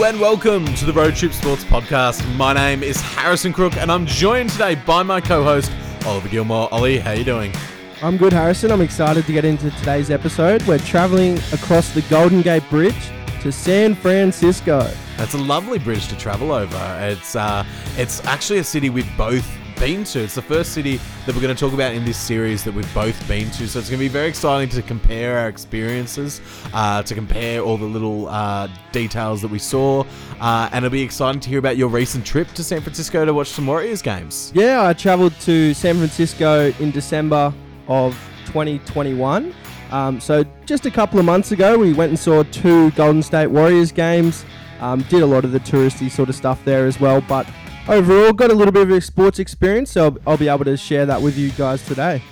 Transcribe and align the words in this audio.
Hello 0.00 0.08
and 0.08 0.18
welcome 0.18 0.64
to 0.76 0.86
the 0.86 0.94
Road 0.94 1.14
Trip 1.14 1.30
Sports 1.30 1.62
Podcast. 1.62 2.26
My 2.38 2.54
name 2.54 2.82
is 2.82 2.98
Harrison 3.02 3.52
Crook 3.52 3.76
and 3.76 3.92
I'm 3.92 4.06
joined 4.06 4.48
today 4.48 4.74
by 4.74 5.02
my 5.02 5.20
co-host 5.20 5.70
Oliver 6.06 6.26
Gilmour. 6.26 6.68
Ollie, 6.72 6.98
how 6.98 7.10
you 7.10 7.22
doing? 7.22 7.52
I'm 8.00 8.16
good, 8.16 8.32
Harrison. 8.32 8.72
I'm 8.72 8.80
excited 8.80 9.26
to 9.26 9.32
get 9.34 9.44
into 9.44 9.70
today's 9.72 10.10
episode. 10.10 10.62
We're 10.62 10.78
traveling 10.78 11.36
across 11.52 11.92
the 11.92 12.00
Golden 12.08 12.40
Gate 12.40 12.62
Bridge 12.70 13.10
to 13.42 13.52
San 13.52 13.94
Francisco. 13.94 14.90
That's 15.18 15.34
a 15.34 15.38
lovely 15.38 15.78
bridge 15.78 16.08
to 16.08 16.16
travel 16.16 16.50
over. 16.50 16.98
It's 17.02 17.36
uh, 17.36 17.66
it's 17.98 18.24
actually 18.24 18.60
a 18.60 18.64
city 18.64 18.88
we've 18.88 19.16
both 19.18 19.46
been 19.80 20.04
to. 20.04 20.20
It's 20.20 20.34
the 20.34 20.42
first 20.42 20.72
city 20.72 21.00
that 21.24 21.34
we're 21.34 21.40
going 21.40 21.56
to 21.56 21.58
talk 21.58 21.72
about 21.72 21.94
in 21.94 22.04
this 22.04 22.18
series 22.18 22.62
that 22.64 22.74
we've 22.74 22.94
both 22.94 23.26
been 23.26 23.50
to. 23.52 23.66
So 23.66 23.78
it's 23.78 23.88
going 23.88 23.98
to 23.98 24.04
be 24.04 24.08
very 24.08 24.28
exciting 24.28 24.68
to 24.68 24.82
compare 24.82 25.38
our 25.38 25.48
experiences, 25.48 26.42
uh, 26.74 27.02
to 27.02 27.14
compare 27.14 27.62
all 27.62 27.78
the 27.78 27.86
little 27.86 28.28
uh, 28.28 28.68
details 28.92 29.40
that 29.40 29.50
we 29.50 29.58
saw, 29.58 30.04
uh, 30.38 30.68
and 30.72 30.84
it'll 30.84 30.92
be 30.92 31.00
exciting 31.00 31.40
to 31.40 31.48
hear 31.48 31.58
about 31.58 31.78
your 31.78 31.88
recent 31.88 32.26
trip 32.26 32.48
to 32.48 32.62
San 32.62 32.82
Francisco 32.82 33.24
to 33.24 33.32
watch 33.32 33.48
some 33.48 33.66
Warriors 33.66 34.02
games. 34.02 34.52
Yeah, 34.54 34.86
I 34.86 34.92
traveled 34.92 35.32
to 35.40 35.72
San 35.72 35.96
Francisco 35.96 36.74
in 36.78 36.90
December 36.90 37.50
of 37.88 38.12
2021. 38.44 39.54
Um, 39.92 40.20
so 40.20 40.44
just 40.66 40.84
a 40.84 40.90
couple 40.90 41.18
of 41.18 41.24
months 41.24 41.52
ago, 41.52 41.78
we 41.78 41.94
went 41.94 42.10
and 42.10 42.18
saw 42.18 42.42
two 42.42 42.90
Golden 42.90 43.22
State 43.22 43.46
Warriors 43.46 43.92
games. 43.92 44.44
Um, 44.80 45.00
did 45.02 45.22
a 45.22 45.26
lot 45.26 45.46
of 45.46 45.52
the 45.52 45.60
touristy 45.60 46.10
sort 46.10 46.28
of 46.28 46.34
stuff 46.34 46.62
there 46.66 46.86
as 46.86 47.00
well, 47.00 47.22
but 47.22 47.46
overall 47.88 48.32
got 48.32 48.50
a 48.50 48.54
little 48.54 48.72
bit 48.72 48.90
of 48.90 49.04
sports 49.04 49.38
experience, 49.38 49.90
so 49.92 50.04
I'll, 50.04 50.18
I'll 50.26 50.36
be 50.36 50.48
able 50.48 50.64
to 50.64 50.76
share 50.76 51.06
that 51.06 51.20
with 51.20 51.36
you 51.36 51.50
guys 51.52 51.84
today. 51.84 52.22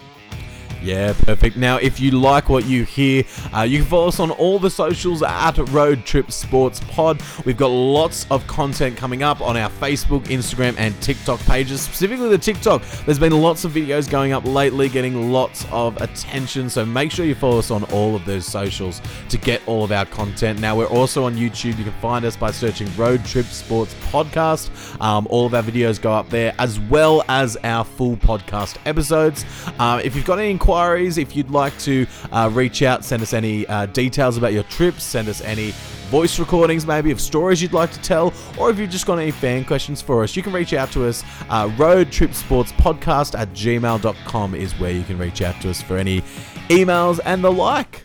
Yeah, 0.82 1.12
perfect. 1.12 1.56
Now, 1.56 1.76
if 1.76 1.98
you 1.98 2.12
like 2.12 2.48
what 2.48 2.64
you 2.64 2.84
hear, 2.84 3.24
uh, 3.54 3.62
you 3.62 3.78
can 3.78 3.86
follow 3.86 4.08
us 4.08 4.20
on 4.20 4.30
all 4.30 4.58
the 4.58 4.70
socials 4.70 5.22
at 5.22 5.58
Road 5.70 6.04
Trip 6.04 6.30
Sports 6.30 6.80
Pod. 6.88 7.20
We've 7.44 7.56
got 7.56 7.68
lots 7.68 8.26
of 8.30 8.46
content 8.46 8.96
coming 8.96 9.22
up 9.22 9.40
on 9.40 9.56
our 9.56 9.70
Facebook, 9.70 10.24
Instagram, 10.26 10.76
and 10.78 10.98
TikTok 11.02 11.40
pages. 11.40 11.80
Specifically, 11.80 12.28
the 12.28 12.38
TikTok. 12.38 12.82
There's 13.06 13.18
been 13.18 13.32
lots 13.32 13.64
of 13.64 13.72
videos 13.72 14.08
going 14.08 14.32
up 14.32 14.44
lately, 14.44 14.88
getting 14.88 15.32
lots 15.32 15.66
of 15.72 16.00
attention. 16.00 16.70
So 16.70 16.84
make 16.86 17.10
sure 17.10 17.26
you 17.26 17.34
follow 17.34 17.58
us 17.58 17.70
on 17.70 17.84
all 17.84 18.14
of 18.14 18.24
those 18.24 18.46
socials 18.46 19.02
to 19.30 19.38
get 19.38 19.60
all 19.66 19.82
of 19.84 19.90
our 19.90 20.06
content. 20.06 20.60
Now, 20.60 20.76
we're 20.76 20.86
also 20.86 21.24
on 21.24 21.34
YouTube. 21.34 21.76
You 21.78 21.84
can 21.84 21.92
find 22.00 22.24
us 22.24 22.36
by 22.36 22.52
searching 22.52 22.88
Road 22.96 23.24
Trip 23.24 23.46
Sports 23.46 23.94
Podcast. 24.10 24.70
Um, 25.00 25.26
all 25.28 25.46
of 25.46 25.54
our 25.54 25.62
videos 25.62 26.00
go 26.00 26.12
up 26.12 26.30
there, 26.30 26.54
as 26.58 26.78
well 26.78 27.24
as 27.28 27.56
our 27.64 27.84
full 27.84 28.16
podcast 28.16 28.76
episodes. 28.86 29.44
Uh, 29.78 30.00
if 30.04 30.14
you've 30.14 30.24
got 30.24 30.38
any 30.38 30.50
inquiries, 30.68 31.16
if 31.16 31.34
you'd 31.34 31.50
like 31.50 31.76
to 31.78 32.06
uh, 32.30 32.50
reach 32.52 32.82
out, 32.82 33.02
send 33.02 33.22
us 33.22 33.32
any 33.32 33.66
uh, 33.68 33.86
details 33.86 34.36
about 34.36 34.52
your 34.52 34.64
trips, 34.64 35.02
send 35.02 35.26
us 35.26 35.40
any 35.40 35.70
voice 36.10 36.38
recordings 36.38 36.86
maybe 36.86 37.10
of 37.10 37.22
stories 37.22 37.62
you'd 37.62 37.72
like 37.72 37.90
to 37.90 38.00
tell, 38.02 38.34
or 38.58 38.68
if 38.68 38.78
you've 38.78 38.90
just 38.90 39.06
got 39.06 39.18
any 39.18 39.30
fan 39.30 39.64
questions 39.64 40.02
for 40.02 40.22
us, 40.22 40.36
you 40.36 40.42
can 40.42 40.52
reach 40.52 40.74
out 40.74 40.92
to 40.92 41.06
us. 41.06 41.24
Uh, 41.48 41.72
Road 41.78 42.12
Trip 42.12 42.34
Sports 42.34 42.72
Podcast 42.72 43.38
at 43.38 43.48
gmail.com 43.54 44.54
is 44.54 44.78
where 44.78 44.92
you 44.92 45.04
can 45.04 45.16
reach 45.16 45.40
out 45.40 45.58
to 45.62 45.70
us 45.70 45.80
for 45.80 45.96
any 45.96 46.20
emails 46.68 47.18
and 47.24 47.42
the 47.42 47.50
like. 47.50 48.04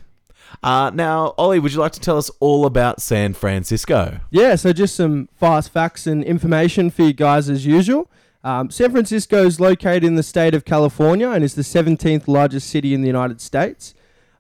Uh, 0.63 0.89
now, 0.93 1.33
Ollie, 1.37 1.59
would 1.59 1.73
you 1.73 1.79
like 1.81 1.91
to 1.91 1.99
tell 1.99 2.17
us 2.17 2.31
all 2.39 2.65
about 2.65 3.01
San 3.01 3.33
Francisco? 3.33 4.21
Yeah, 4.31 4.55
so 4.55 4.71
just 4.71 4.95
some 4.95 5.27
fast 5.35 5.69
facts 5.69 6.07
and 6.07 6.23
information 6.23 6.89
for 6.91 7.03
you 7.03 7.11
guys 7.11 7.49
as 7.49 7.65
usual. 7.65 8.09
Um, 8.43 8.69
San 8.69 8.91
Francisco 8.91 9.45
is 9.45 9.59
located 9.59 10.03
in 10.03 10.15
the 10.15 10.23
state 10.23 10.53
of 10.53 10.65
California 10.65 11.29
and 11.29 11.43
is 11.43 11.55
the 11.55 11.61
17th 11.61 12.27
largest 12.27 12.69
city 12.69 12.93
in 12.93 13.01
the 13.01 13.07
United 13.07 13.39
States. 13.39 13.93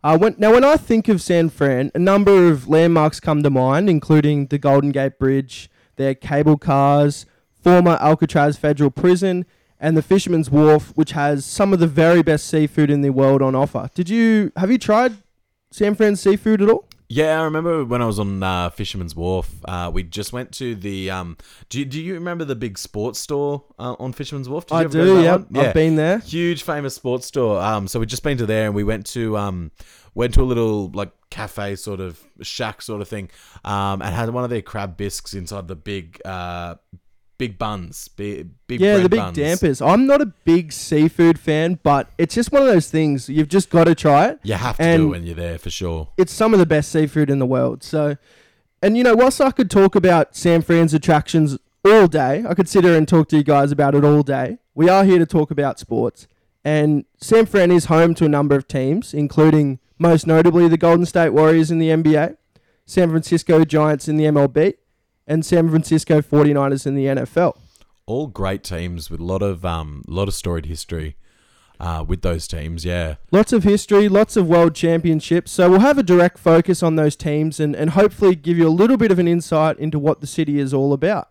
Uh, 0.03 0.17
when, 0.17 0.35
now, 0.37 0.51
when 0.51 0.65
I 0.65 0.75
think 0.75 1.07
of 1.07 1.21
San 1.21 1.49
Fran, 1.49 1.89
a 1.95 1.99
number 1.99 2.49
of 2.49 2.67
landmarks 2.67 3.21
come 3.21 3.41
to 3.43 3.49
mind, 3.49 3.89
including 3.89 4.47
the 4.47 4.57
Golden 4.57 4.91
Gate 4.91 5.17
Bridge, 5.17 5.69
their 5.95 6.13
cable 6.13 6.57
cars, 6.57 7.25
former 7.53 7.97
Alcatraz 8.01 8.57
Federal 8.57 8.91
Prison, 8.91 9.45
and 9.79 9.95
the 9.95 10.01
Fisherman's 10.01 10.49
Wharf, 10.49 10.91
which 10.95 11.11
has 11.11 11.45
some 11.45 11.71
of 11.71 11.79
the 11.79 11.87
very 11.87 12.21
best 12.21 12.47
seafood 12.47 12.89
in 12.89 13.01
the 13.01 13.11
world 13.11 13.41
on 13.41 13.55
offer. 13.55 13.89
Did 13.95 14.09
you 14.09 14.51
have 14.57 14.69
you 14.69 14.77
tried 14.77 15.13
San 15.71 15.95
Fran 15.95 16.17
seafood 16.17 16.61
at 16.61 16.69
all? 16.69 16.85
Yeah, 17.09 17.41
I 17.41 17.43
remember 17.43 17.85
when 17.85 18.01
I 18.01 18.05
was 18.05 18.19
on 18.19 18.41
uh, 18.41 18.69
Fisherman's 18.69 19.15
Wharf. 19.15 19.49
Uh, 19.65 19.91
we 19.93 20.03
just 20.03 20.33
went 20.33 20.51
to 20.53 20.75
the. 20.75 21.11
Um, 21.11 21.37
do 21.69 21.79
you, 21.79 21.85
do 21.85 22.01
you 22.01 22.13
remember 22.15 22.45
the 22.45 22.55
big 22.55 22.77
sports 22.77 23.19
store 23.19 23.63
uh, 23.77 23.95
on 23.99 24.13
Fisherman's 24.13 24.49
Wharf? 24.49 24.65
Did 24.65 24.75
you 24.75 24.79
I 24.79 24.87
do. 24.87 25.21
Yep, 25.21 25.45
yeah, 25.51 25.61
I've 25.61 25.73
been 25.73 25.95
there. 25.95 26.19
Huge 26.19 26.63
famous 26.63 26.95
sports 26.95 27.27
store. 27.27 27.61
Um, 27.61 27.87
so 27.87 27.99
we 27.99 28.05
just 28.05 28.23
been 28.23 28.37
to 28.37 28.45
there 28.45 28.65
and 28.65 28.75
we 28.75 28.83
went 28.83 29.05
to 29.07 29.37
um, 29.37 29.71
went 30.15 30.33
to 30.35 30.41
a 30.41 30.43
little 30.43 30.89
like 30.93 31.11
cafe 31.29 31.75
sort 31.75 31.99
of 31.99 32.19
shack 32.41 32.81
sort 32.81 33.01
of 33.01 33.07
thing. 33.07 33.29
Um, 33.63 34.01
and 34.01 34.13
had 34.13 34.29
one 34.29 34.43
of 34.43 34.49
their 34.49 34.61
crab 34.61 34.97
bisques 34.97 35.33
inside 35.33 35.67
the 35.67 35.75
big 35.75 36.21
uh, 36.25 36.75
big 37.47 37.57
buns, 37.57 38.07
big 38.07 38.49
big 38.67 38.79
Yeah, 38.79 38.97
the 38.97 39.09
big 39.09 39.19
buns. 39.19 39.37
dampers. 39.37 39.81
I'm 39.81 40.05
not 40.05 40.21
a 40.21 40.27
big 40.45 40.71
seafood 40.71 41.37
fan, 41.39 41.79
but 41.83 42.09
it's 42.17 42.35
just 42.35 42.51
one 42.51 42.61
of 42.61 42.67
those 42.67 42.89
things 42.89 43.27
you've 43.27 43.49
just 43.49 43.69
got 43.69 43.83
to 43.85 43.95
try 43.95 44.27
it. 44.29 44.39
You 44.43 44.53
have 44.53 44.77
to 44.77 44.83
And- 44.83 45.01
do 45.01 45.07
it 45.07 45.09
when 45.11 45.23
you're 45.25 45.35
there 45.35 45.57
for 45.57 45.69
sure. 45.69 46.09
It's 46.17 46.31
some 46.33 46.53
of 46.53 46.59
the 46.59 46.65
best 46.65 46.91
seafood 46.91 47.29
in 47.29 47.39
the 47.39 47.45
world. 47.45 47.83
So, 47.83 48.15
and 48.81 48.95
you 48.97 49.03
know, 49.03 49.15
whilst 49.15 49.41
I 49.41 49.51
could 49.51 49.69
talk 49.69 49.95
about 49.95 50.35
San 50.35 50.61
Fran's 50.61 50.93
attractions 50.93 51.57
all 51.83 52.07
day, 52.07 52.45
I 52.47 52.53
could 52.53 52.69
sit 52.69 52.83
here 52.85 52.95
and 52.95 53.07
talk 53.07 53.27
to 53.29 53.37
you 53.37 53.43
guys 53.43 53.71
about 53.71 53.93
it 53.95 54.05
all 54.05 54.23
day. 54.23 54.57
We 54.73 54.87
are 54.89 55.03
here 55.03 55.19
to 55.19 55.25
talk 55.25 55.51
about 55.51 55.79
sports, 55.79 56.27
and 56.63 57.03
San 57.17 57.45
Fran 57.45 57.71
is 57.71 57.85
home 57.85 58.13
to 58.15 58.25
a 58.25 58.29
number 58.29 58.55
of 58.55 58.67
teams, 58.69 59.13
including 59.13 59.79
most 59.99 60.25
notably 60.25 60.67
the 60.69 60.77
Golden 60.77 61.05
State 61.05 61.29
Warriors 61.33 61.69
in 61.71 61.79
the 61.79 61.89
NBA, 61.89 62.37
San 62.85 63.09
Francisco 63.09 63.63
Giants 63.65 64.07
in 64.07 64.15
the 64.17 64.25
MLB, 64.25 64.73
and 65.27 65.45
San 65.45 65.69
Francisco 65.69 66.21
49ers 66.21 66.85
in 66.85 66.95
the 66.95 67.05
NFL. 67.05 67.57
All 68.05 68.27
great 68.27 68.63
teams 68.63 69.09
with 69.09 69.19
a 69.19 69.23
lot 69.23 69.41
of 69.41 69.63
um, 69.65 70.03
lot 70.07 70.27
of 70.27 70.33
storied 70.33 70.65
history. 70.65 71.15
Uh, 71.79 72.01
with 72.07 72.21
those 72.21 72.47
teams, 72.47 72.85
yeah. 72.85 73.15
Lots 73.31 73.51
of 73.51 73.63
history, 73.63 74.07
lots 74.07 74.37
of 74.37 74.47
world 74.47 74.73
championships. 74.73 75.51
So 75.51 75.69
we'll 75.69 75.79
have 75.79 75.97
a 75.97 76.03
direct 76.03 76.37
focus 76.37 76.81
on 76.81 76.95
those 76.95 77.15
teams 77.15 77.59
and, 77.59 77.75
and 77.75 77.89
hopefully 77.89 78.35
give 78.35 78.57
you 78.57 78.67
a 78.67 78.69
little 78.69 78.95
bit 78.95 79.11
of 79.11 79.19
an 79.19 79.27
insight 79.27 79.77
into 79.79 79.99
what 79.99 80.21
the 80.21 80.27
city 80.27 80.59
is 80.59 80.73
all 80.73 80.93
about. 80.93 81.29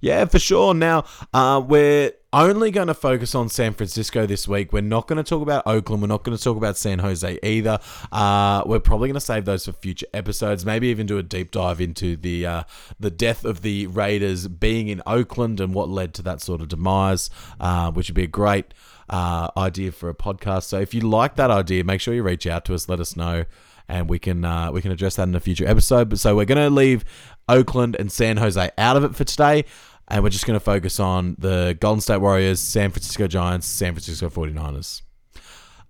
Yeah, 0.00 0.24
for 0.24 0.38
sure. 0.38 0.74
Now, 0.74 1.04
uh, 1.32 1.62
we're 1.64 2.12
only 2.32 2.70
going 2.70 2.88
to 2.88 2.94
focus 2.94 3.34
on 3.34 3.48
San 3.48 3.72
Francisco 3.72 4.26
this 4.26 4.46
week. 4.46 4.72
We're 4.72 4.82
not 4.82 5.06
going 5.06 5.16
to 5.16 5.22
talk 5.22 5.42
about 5.42 5.66
Oakland. 5.66 6.02
We're 6.02 6.08
not 6.08 6.24
going 6.24 6.36
to 6.36 6.42
talk 6.42 6.56
about 6.56 6.76
San 6.76 6.98
Jose 6.98 7.38
either. 7.42 7.78
Uh, 8.12 8.62
we're 8.66 8.80
probably 8.80 9.08
going 9.08 9.14
to 9.14 9.20
save 9.20 9.44
those 9.44 9.64
for 9.64 9.72
future 9.72 10.06
episodes. 10.12 10.66
Maybe 10.66 10.88
even 10.88 11.06
do 11.06 11.18
a 11.18 11.22
deep 11.22 11.50
dive 11.50 11.80
into 11.80 12.16
the 12.16 12.46
uh, 12.46 12.62
the 13.00 13.10
death 13.10 13.44
of 13.44 13.62
the 13.62 13.86
Raiders 13.86 14.46
being 14.46 14.88
in 14.88 15.02
Oakland 15.06 15.60
and 15.60 15.72
what 15.72 15.88
led 15.88 16.14
to 16.14 16.22
that 16.22 16.42
sort 16.42 16.60
of 16.60 16.68
demise, 16.68 17.30
uh, 17.60 17.90
which 17.92 18.08
would 18.08 18.16
be 18.16 18.24
a 18.24 18.26
great 18.26 18.74
uh, 19.08 19.48
idea 19.56 19.92
for 19.92 20.10
a 20.10 20.14
podcast. 20.14 20.64
So 20.64 20.78
if 20.80 20.92
you 20.92 21.00
like 21.00 21.36
that 21.36 21.50
idea, 21.50 21.82
make 21.84 22.00
sure 22.00 22.12
you 22.12 22.22
reach 22.22 22.46
out 22.46 22.64
to 22.66 22.74
us. 22.74 22.88
Let 22.88 23.00
us 23.00 23.16
know 23.16 23.46
and 23.88 24.08
we 24.08 24.18
can 24.18 24.44
uh, 24.44 24.70
we 24.70 24.82
can 24.82 24.92
address 24.92 25.16
that 25.16 25.28
in 25.28 25.34
a 25.34 25.40
future 25.40 25.66
episode. 25.66 26.10
But 26.10 26.18
so 26.18 26.36
we're 26.36 26.44
going 26.44 26.62
to 26.62 26.74
leave 26.74 27.04
Oakland 27.48 27.96
and 27.98 28.12
San 28.12 28.36
Jose 28.36 28.70
out 28.76 28.96
of 28.96 29.04
it 29.04 29.16
for 29.16 29.24
today, 29.24 29.64
and 30.08 30.22
we're 30.22 30.30
just 30.30 30.46
going 30.46 30.58
to 30.58 30.64
focus 30.64 30.98
on 30.98 31.36
the 31.38 31.76
Golden 31.80 32.00
State 32.00 32.18
Warriors, 32.18 32.60
San 32.60 32.90
Francisco 32.90 33.26
Giants, 33.26 33.66
San 33.66 33.92
Francisco 33.92 34.28
49ers. 34.28 35.02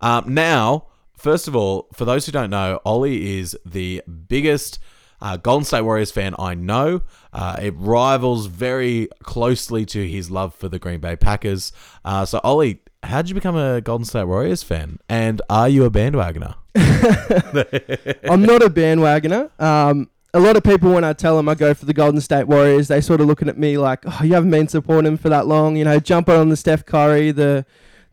Um, 0.00 0.34
now, 0.34 0.86
first 1.16 1.48
of 1.48 1.56
all, 1.56 1.88
for 1.94 2.04
those 2.04 2.26
who 2.26 2.32
don't 2.32 2.50
know, 2.50 2.80
Ollie 2.84 3.38
is 3.38 3.56
the 3.64 4.02
biggest 4.28 4.78
uh, 5.20 5.36
Golden 5.36 5.64
State 5.64 5.82
Warriors 5.82 6.10
fan 6.10 6.34
I 6.38 6.54
know. 6.54 7.02
Uh, 7.32 7.56
it 7.60 7.74
rivals 7.76 8.46
very 8.46 9.08
closely 9.22 9.84
to 9.86 10.08
his 10.08 10.30
love 10.30 10.54
for 10.54 10.68
the 10.68 10.78
Green 10.78 11.00
Bay 11.00 11.16
Packers. 11.16 11.72
Uh, 12.04 12.24
so, 12.24 12.40
Ollie, 12.44 12.80
how 13.02 13.22
did 13.22 13.28
you 13.28 13.34
become 13.34 13.56
a 13.56 13.80
Golden 13.80 14.04
State 14.04 14.24
Warriors 14.24 14.62
fan? 14.62 14.98
And 15.08 15.40
are 15.48 15.68
you 15.68 15.84
a 15.84 15.90
bandwagoner? 15.90 16.54
I'm 16.76 18.42
not 18.42 18.62
a 18.62 18.70
bandwagoner. 18.70 19.60
Um, 19.60 20.10
a 20.34 20.40
lot 20.40 20.56
of 20.56 20.62
people, 20.62 20.92
when 20.92 21.04
I 21.04 21.12
tell 21.12 21.36
them 21.36 21.48
I 21.48 21.54
go 21.54 21.72
for 21.72 21.86
the 21.86 21.94
Golden 21.94 22.20
State 22.20 22.44
Warriors, 22.44 22.88
they 22.88 23.00
sort 23.00 23.20
of 23.20 23.26
looking 23.26 23.48
at 23.48 23.56
me 23.56 23.78
like, 23.78 24.00
"Oh, 24.04 24.20
you 24.22 24.34
haven't 24.34 24.50
been 24.50 24.68
supporting 24.68 25.04
them 25.04 25.16
for 25.16 25.28
that 25.28 25.46
long." 25.46 25.76
You 25.76 25.84
know, 25.84 25.98
jumping 25.98 26.34
on 26.34 26.48
the 26.48 26.56
Steph 26.56 26.84
Curry, 26.84 27.30
the 27.30 27.64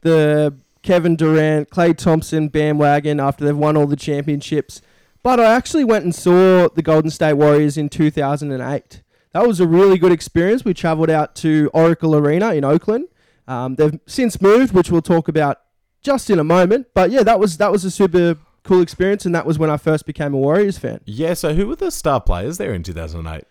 the 0.02 0.56
Kevin 0.82 1.16
Durant, 1.16 1.70
Klay 1.70 1.98
Thompson 1.98 2.48
bandwagon 2.48 3.20
after 3.20 3.44
they've 3.44 3.58
won 3.58 3.76
all 3.76 3.88
the 3.88 3.96
championships. 3.96 4.82
But 5.24 5.40
I 5.40 5.56
actually 5.56 5.84
went 5.84 6.06
and 6.06 6.14
saw 6.14 6.70
the 6.70 6.84
Golden 6.84 7.10
State 7.10 7.34
Warriors 7.34 7.78
in 7.78 7.90
2008. 7.90 9.02
That 9.34 9.48
was 9.48 9.60
a 9.60 9.68
really 9.68 9.98
good 9.98 10.12
experience. 10.12 10.64
We 10.64 10.74
travelled 10.74 11.10
out 11.10 11.36
to 11.38 11.70
Oracle 11.74 12.16
Arena 12.16 12.54
in 12.54 12.64
Oakland. 12.64 13.08
Um, 13.48 13.76
they've 13.76 14.00
since 14.06 14.40
moved, 14.40 14.74
which 14.74 14.92
we'll 14.92 15.02
talk 15.02 15.28
about 15.28 15.62
just 16.02 16.30
in 16.30 16.40
a 16.40 16.44
moment. 16.44 16.88
But 16.94 17.12
yeah, 17.12 17.24
that 17.24 17.40
was 17.40 17.58
that 17.58 17.72
was 17.72 17.84
a 17.84 17.92
super 17.92 18.38
cool 18.66 18.82
experience, 18.82 19.26
and 19.26 19.34
that 19.34 19.46
was 19.46 19.58
when 19.58 19.70
I 19.70 19.78
first 19.78 20.06
became 20.06 20.34
a 20.34 20.38
Warriors 20.38 20.78
fan. 20.78 21.00
Yeah, 21.06 21.34
so 21.34 21.54
who 21.54 21.68
were 21.68 21.76
the 21.76 21.92
star 21.92 22.20
players 22.20 22.58
there 22.58 22.74
in 22.74 22.84
2008? 22.84 23.46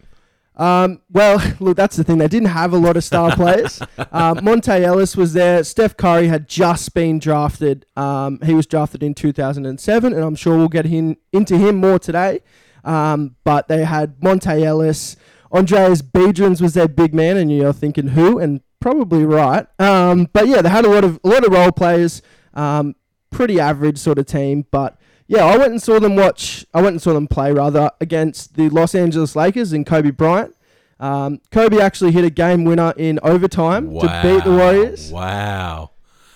Um, 0.56 1.00
well, 1.11 1.43
look, 1.61 1.76
that's 1.76 1.96
the 1.96 2.05
thing. 2.05 2.19
They 2.19 2.28
didn't 2.28 2.49
have 2.49 2.72
a 2.72 2.78
lot 2.78 2.96
of 2.96 3.05
star 3.05 3.34
players. 3.34 3.81
Um, 4.12 4.38
Monta 4.38 4.81
Ellis 4.81 5.16
was 5.16 5.32
there. 5.32 5.64
Steph 5.64 5.96
Curry 5.96 6.28
had 6.28 6.49
just 6.49 6.94
been 6.94 7.19
drafted. 7.19 7.84
Um, 7.96 8.38
he 8.44 8.55
was 8.55 8.64
drafted 8.66 9.02
in 9.02 9.12
2007, 9.14 10.12
and 10.12 10.22
I'm 10.22 10.37
sure 10.37 10.56
we'll 10.56 10.69
get 10.69 10.84
him, 10.84 11.17
into 11.32 11.56
him 11.56 11.76
more 11.76 11.99
today. 11.99 12.40
Um, 12.84 13.34
but 13.43 13.67
they 13.67 13.84
had 13.84 14.20
Monta 14.20 14.62
Ellis, 14.62 15.17
Andris 15.52 16.02
Biedrins 16.02 16.60
was 16.60 16.75
their 16.75 16.88
big 16.88 17.14
man, 17.14 17.37
and 17.37 17.50
you're 17.50 17.72
thinking 17.72 18.08
who? 18.08 18.38
And 18.38 18.60
probably 18.81 19.25
right. 19.25 19.67
Um, 19.81 20.28
but 20.32 20.46
yeah, 20.46 20.62
they 20.62 20.69
had 20.69 20.84
a 20.84 20.90
lot 20.90 21.05
of 21.05 21.20
a 21.25 21.28
lot 21.28 21.44
of 21.44 21.52
role 21.52 21.72
players. 21.72 22.22
Um, 22.52 22.94
pretty 23.31 23.58
average 23.58 23.99
sort 23.99 24.19
of 24.19 24.26
team, 24.26 24.67
but 24.70 24.99
yeah, 25.26 25.44
I 25.44 25.56
went 25.56 25.71
and 25.73 25.82
saw 25.82 25.99
them 25.99 26.17
watch. 26.17 26.65
I 26.75 26.79
went 26.82 26.94
and 26.94 27.03
saw 27.03 27.12
them 27.15 27.26
play 27.26 27.53
rather 27.53 27.91
against 28.00 28.56
the 28.56 28.69
Los 28.69 28.94
Angeles 28.94 29.35
Lakers 29.37 29.73
and 29.73 29.87
Kobe 29.87 30.11
Bryant. 30.11 30.55
Um, 31.00 31.41
Kobe 31.50 31.79
actually 31.81 32.12
hit 32.12 32.25
a 32.25 32.31
game 32.31 32.65
winner 32.65 32.93
in 32.97 33.19
overtime 33.23 33.91
Wow. 33.91 34.03
to 34.03 34.23
beat 34.23 34.44
the 34.44 34.53
Warriors. 34.53 35.11
Wow. 35.11 35.91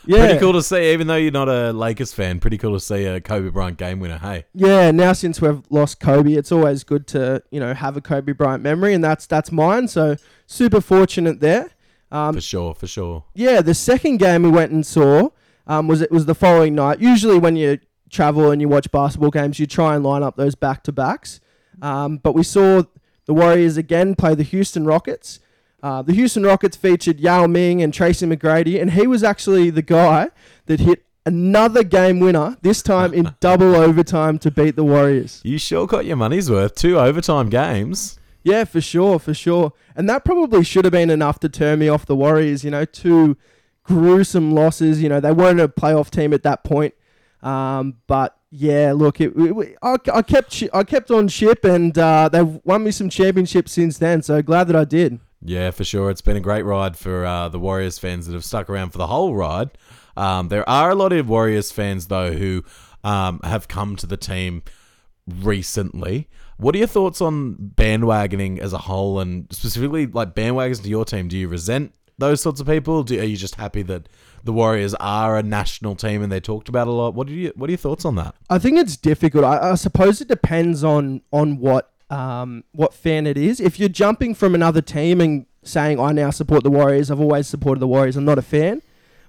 Yeah, 0.07 0.21
Pretty 0.27 0.39
cool 0.41 0.55
to 0.55 0.63
see, 0.63 0.93
even 0.93 1.07
though 1.07 1.17
you're 1.17 1.31
not 1.31 1.51
a 1.51 1.71
Lakers 1.73 2.15
fan, 2.15 2.41
pretty 2.41 2.57
cool 2.57 2.73
to 2.73 2.81
see 2.81 3.05
a 3.05 3.21
Kobe 3.21 3.51
Bryant 3.51 3.77
game 3.77 4.01
winner. 4.01 4.17
Hey. 4.19 4.47
Yeah, 4.55 4.91
now 4.91 5.13
since 5.13 5.41
we've 5.43 5.61
lost 5.69 6.01
Kobe, 6.01 6.33
it's 6.33 6.51
always 6.51 6.83
good 6.83 7.07
to 7.09 7.43
you 7.51 7.61
know 7.61 7.75
have 7.75 7.97
a 7.97 8.01
Kobe 8.01 8.33
Bryant 8.33 8.63
memory, 8.63 8.95
and 8.95 9.05
that's 9.05 9.27
that's 9.27 9.53
mine. 9.53 9.87
So 9.87 10.17
super 10.47 10.81
fortunate 10.81 11.41
there. 11.41 11.71
Um, 12.11 12.35
For 12.35 12.41
sure, 12.41 12.75
for 12.75 12.87
sure. 12.87 13.25
yeah, 13.35 13.61
the 13.61 13.75
second 13.75 14.17
game 14.17 14.43
we 14.43 14.49
went 14.49 14.73
and 14.73 14.87
saw 14.87 15.29
um, 15.67 15.89
was 15.89 16.01
it 16.01 16.11
was 16.11 16.25
the 16.25 16.35
following 16.35 16.75
night. 16.75 17.01
Usually 17.01 17.39
when 17.39 17.55
you 17.57 17.79
travel 18.11 18.51
and 18.51 18.61
you 18.61 18.69
watch 18.69 18.91
basketball 18.91 19.31
games, 19.31 19.59
you 19.59 19.67
try 19.67 19.95
and 19.95 20.05
line 20.05 20.23
up 20.23 20.37
those 20.37 20.55
back 20.55 20.83
to 20.85 20.93
backs. 20.93 21.41
Um, 21.83 22.19
but 22.19 22.35
we 22.35 22.43
saw 22.43 22.83
the 23.27 23.35
Warriors 23.35 23.77
again 23.77 24.15
play 24.15 24.35
the 24.35 24.43
Houston 24.43 24.85
Rockets. 24.85 25.41
Uh, 25.83 26.03
the 26.03 26.13
Houston 26.13 26.43
Rockets 26.43 26.77
featured 26.77 27.21
Yao 27.21 27.47
Ming 27.47 27.83
and 27.83 27.95
Tracy 27.95 28.27
McGrady, 28.27 28.81
and 28.81 28.93
he 28.93 29.07
was 29.07 29.23
actually 29.23 29.71
the 29.71 29.83
guy 29.83 30.31
that 30.67 30.81
hit 30.81 31.05
another 31.25 31.85
game 31.85 32.19
winner, 32.21 32.57
this 32.63 32.83
time 32.83 33.13
in 33.15 33.35
double 33.41 33.77
overtime 33.77 34.39
to 34.41 34.51
beat 34.51 34.75
the 34.75 34.83
Warriors. 34.83 35.41
You 35.45 35.59
sure 35.59 35.87
got 35.87 36.05
your 36.05 36.17
money's 36.17 36.51
worth. 36.51 36.75
Two 36.75 36.99
overtime 36.99 37.49
games. 37.49 38.19
Yeah, 38.43 38.65
for 38.65 38.81
sure, 38.81 39.19
for 39.19 39.35
sure. 39.35 39.73
And 39.95 40.09
that 40.09 40.25
probably 40.25 40.65
should 40.65 40.85
have 40.85 40.93
been 40.93 41.11
enough 41.11 41.39
to 41.41 41.49
turn 41.49 41.81
me 41.81 41.89
off 41.89 42.07
the 42.07 42.17
Warriors. 42.17 42.65
You 42.65 42.71
know, 42.71 42.85
two 42.85 43.37
gruesome 43.83 44.53
losses. 44.55 45.03
You 45.03 45.09
know, 45.09 45.21
they 45.21 45.33
weren't 45.33 45.61
a 45.61 45.69
playoff 45.69 46.11
team 46.11 46.33
at 46.33 46.43
that 46.45 46.65
point. 46.65 46.95
Um, 47.43 47.97
but 48.07 48.37
yeah, 48.51 48.93
look, 48.95 49.21
it, 49.21 49.33
it, 49.37 49.77
I, 49.83 49.97
I 50.13 50.23
kept 50.23 50.63
I 50.73 50.83
kept 50.85 51.11
on 51.11 51.29
ship, 51.29 51.65
and 51.65 51.97
uh, 51.99 52.29
they've 52.29 52.59
won 52.65 52.85
me 52.85 52.91
some 52.91 53.09
championships 53.09 53.73
since 53.73 53.99
then. 53.99 54.23
So 54.23 54.43
glad 54.43 54.65
that 54.69 54.77
I 54.77 54.85
did. 54.85 55.21
Yeah, 55.43 55.71
for 55.71 55.85
sure. 55.85 56.11
It's 56.11 56.21
been 56.21 56.37
a 56.37 56.41
great 56.41 56.63
ride 56.63 56.97
for 56.97 57.25
uh, 57.25 57.49
the 57.49 57.61
Warriors 57.61 57.99
fans 57.99 58.27
that 58.27 58.33
have 58.33 58.45
stuck 58.45 58.69
around 58.69 58.91
for 58.91 58.99
the 58.99 59.07
whole 59.07 59.35
ride. 59.35 59.71
Um, 60.17 60.49
there 60.49 60.69
are 60.69 60.91
a 60.91 60.95
lot 60.97 61.13
of 61.13 61.29
Warriors 61.29 61.71
fans, 61.71 62.09
though, 62.09 62.33
who 62.33 62.65
um, 63.05 63.41
have 63.45 63.69
come 63.69 63.95
to 63.97 64.07
the 64.07 64.17
team 64.17 64.63
recently. 65.27 66.29
What 66.57 66.75
are 66.75 66.79
your 66.79 66.89
thoughts 66.89 67.21
on 67.21 67.55
bandwagoning 67.77 68.59
as 68.59 68.73
a 68.73 68.79
whole 68.79 69.21
and 69.21 69.47
specifically 69.53 70.07
like 70.07 70.35
bandwagons 70.35 70.83
to 70.83 70.89
your 70.89 71.05
team? 71.05 71.29
Do 71.29 71.39
you 71.39 71.47
resent 71.47 71.95
those 72.19 72.41
sorts 72.41 72.61
of 72.61 72.67
people? 72.67 73.05
Do, 73.05 73.21
are 73.21 73.25
you 73.25 73.37
just 73.37 73.55
happy 73.55 73.83
that 73.83 74.09
the 74.45 74.53
Warriors 74.53 74.95
are 74.95 75.37
a 75.37 75.43
national 75.43 75.95
team 75.97 76.23
and 76.23 76.31
they're 76.31 76.41
talked 76.41 76.69
about 76.69 76.87
a 76.89 76.93
lot? 76.93 77.15
What 77.15 77.29
are, 77.29 77.33
you, 77.33 77.53
what 77.57 77.69
are 77.69 77.73
your 77.73 77.79
thoughts 77.79 78.05
on 78.05 78.15
that? 78.17 78.35
I 78.49 78.59
think 78.59 78.79
it's 78.79 78.97
difficult. 78.97 79.45
I, 79.45 79.71
I 79.71 79.75
suppose 79.75 80.21
it 80.21 80.29
depends 80.29 80.85
on 80.85 81.23
on 81.33 81.59
what 81.59 81.93
um, 82.11 82.65
what 82.73 82.95
fan 82.95 83.27
it 83.27 83.37
is. 83.37 83.61
If 83.61 83.79
you're 83.79 83.89
jumping 83.89 84.35
from 84.35 84.55
another 84.55 84.81
team 84.81 85.21
and 85.21 85.47
saying 85.63 86.01
I 86.01 86.13
now 86.13 86.31
support 86.31 86.65
the 86.65 86.71
Warriors, 86.71 87.11
I've 87.11 87.21
always 87.21 87.47
supported 87.47 87.81
the 87.81 87.89
Warriors. 87.89 88.17
I'm 88.17 88.25
not 88.25 88.39
a 88.39 88.43
fan, 88.43 88.83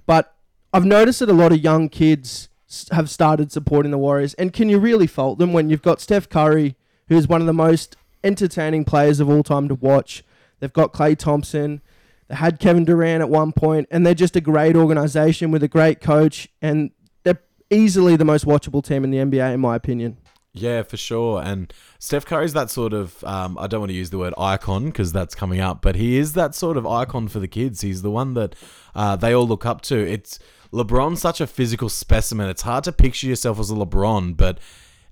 but 0.05 0.35
I've 0.73 0.85
noticed 0.85 1.19
that 1.19 1.29
a 1.29 1.33
lot 1.33 1.51
of 1.51 1.59
young 1.59 1.89
kids 1.89 2.49
have 2.91 3.09
started 3.09 3.51
supporting 3.51 3.91
the 3.91 3.97
Warriors. 3.97 4.33
And 4.35 4.53
can 4.53 4.69
you 4.69 4.79
really 4.79 5.07
fault 5.07 5.39
them 5.39 5.53
when 5.53 5.69
you've 5.69 5.81
got 5.81 5.99
Steph 5.99 6.29
Curry, 6.29 6.75
who's 7.07 7.27
one 7.27 7.41
of 7.41 7.47
the 7.47 7.53
most 7.53 7.97
entertaining 8.23 8.85
players 8.85 9.19
of 9.19 9.29
all 9.29 9.43
time 9.43 9.67
to 9.67 9.75
watch? 9.75 10.23
They've 10.59 10.71
got 10.71 10.93
Klay 10.93 11.17
Thompson. 11.17 11.81
They 12.29 12.35
had 12.35 12.59
Kevin 12.59 12.85
Durant 12.85 13.21
at 13.21 13.29
one 13.29 13.51
point, 13.51 13.87
and 13.91 14.05
they're 14.05 14.13
just 14.13 14.35
a 14.35 14.41
great 14.41 14.75
organization 14.75 15.51
with 15.51 15.63
a 15.63 15.67
great 15.67 15.99
coach, 15.99 16.47
and 16.61 16.91
they're 17.23 17.41
easily 17.69 18.15
the 18.15 18.25
most 18.25 18.45
watchable 18.45 18.83
team 18.83 19.03
in 19.03 19.11
the 19.11 19.17
NBA, 19.17 19.53
in 19.53 19.59
my 19.59 19.75
opinion. 19.75 20.17
Yeah, 20.53 20.83
for 20.83 20.97
sure. 20.97 21.41
And 21.43 21.71
Steph 21.99 22.25
Curry's 22.25 22.53
that 22.53 22.69
sort 22.69 22.93
of, 22.93 23.23
um, 23.23 23.57
I 23.59 23.67
don't 23.67 23.81
want 23.81 23.91
to 23.91 23.95
use 23.95 24.09
the 24.09 24.17
word 24.17 24.33
icon 24.37 24.85
because 24.85 25.11
that's 25.11 25.35
coming 25.35 25.59
up, 25.59 25.81
but 25.81 25.95
he 25.95 26.17
is 26.17 26.33
that 26.33 26.55
sort 26.55 26.75
of 26.75 26.87
icon 26.87 27.27
for 27.27 27.39
the 27.39 27.47
kids. 27.47 27.81
He's 27.81 28.01
the 28.01 28.11
one 28.11 28.33
that 28.33 28.55
uh, 28.95 29.15
they 29.15 29.33
all 29.33 29.47
look 29.47 29.65
up 29.65 29.81
to. 29.83 29.95
It's 29.97 30.39
LeBron's 30.73 31.21
such 31.21 31.39
a 31.39 31.47
physical 31.47 31.89
specimen. 31.89 32.49
It's 32.49 32.63
hard 32.63 32.83
to 32.85 32.91
picture 32.91 33.27
yourself 33.27 33.59
as 33.59 33.69
a 33.69 33.75
LeBron, 33.75 34.37
but 34.37 34.59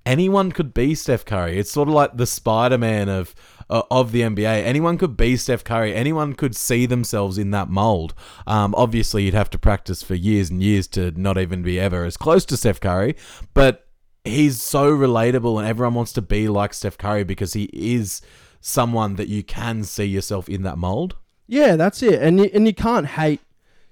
anyone 0.05 0.51
could 0.51 0.73
be 0.73 0.95
Steph 0.95 1.25
Curry. 1.25 1.59
It's 1.59 1.71
sort 1.71 1.87
of 1.87 1.93
like 1.93 2.17
the 2.17 2.25
Spider 2.25 2.77
Man 2.77 3.07
of 3.07 3.35
uh, 3.69 3.83
of 3.91 4.11
the 4.11 4.21
NBA. 4.21 4.63
Anyone 4.63 4.97
could 4.97 5.17
be 5.17 5.37
Steph 5.37 5.63
Curry. 5.63 5.93
Anyone 5.93 6.33
could 6.33 6.55
see 6.55 6.85
themselves 6.85 7.37
in 7.37 7.51
that 7.51 7.69
mold. 7.69 8.13
Um, 8.45 8.73
obviously, 8.75 9.23
you'd 9.23 9.33
have 9.33 9.49
to 9.51 9.59
practice 9.59 10.03
for 10.03 10.15
years 10.15 10.49
and 10.49 10.61
years 10.61 10.87
to 10.89 11.11
not 11.19 11.37
even 11.37 11.63
be 11.63 11.79
ever 11.79 12.03
as 12.03 12.17
close 12.17 12.45
to 12.45 12.57
Steph 12.57 12.79
Curry, 12.79 13.15
but 13.53 13.87
he's 14.23 14.61
so 14.61 14.91
relatable, 14.91 15.57
and 15.59 15.67
everyone 15.67 15.93
wants 15.93 16.13
to 16.13 16.21
be 16.21 16.47
like 16.47 16.73
Steph 16.73 16.97
Curry 16.97 17.23
because 17.23 17.53
he 17.53 17.69
is 17.73 18.21
someone 18.59 19.15
that 19.15 19.27
you 19.27 19.43
can 19.43 19.83
see 19.83 20.05
yourself 20.05 20.49
in 20.49 20.63
that 20.63 20.77
mold. 20.77 21.15
Yeah, 21.47 21.75
that's 21.75 22.03
it. 22.03 22.21
And 22.21 22.39
you, 22.39 22.49
and 22.53 22.67
you 22.67 22.73
can't 22.73 23.05
hate 23.05 23.39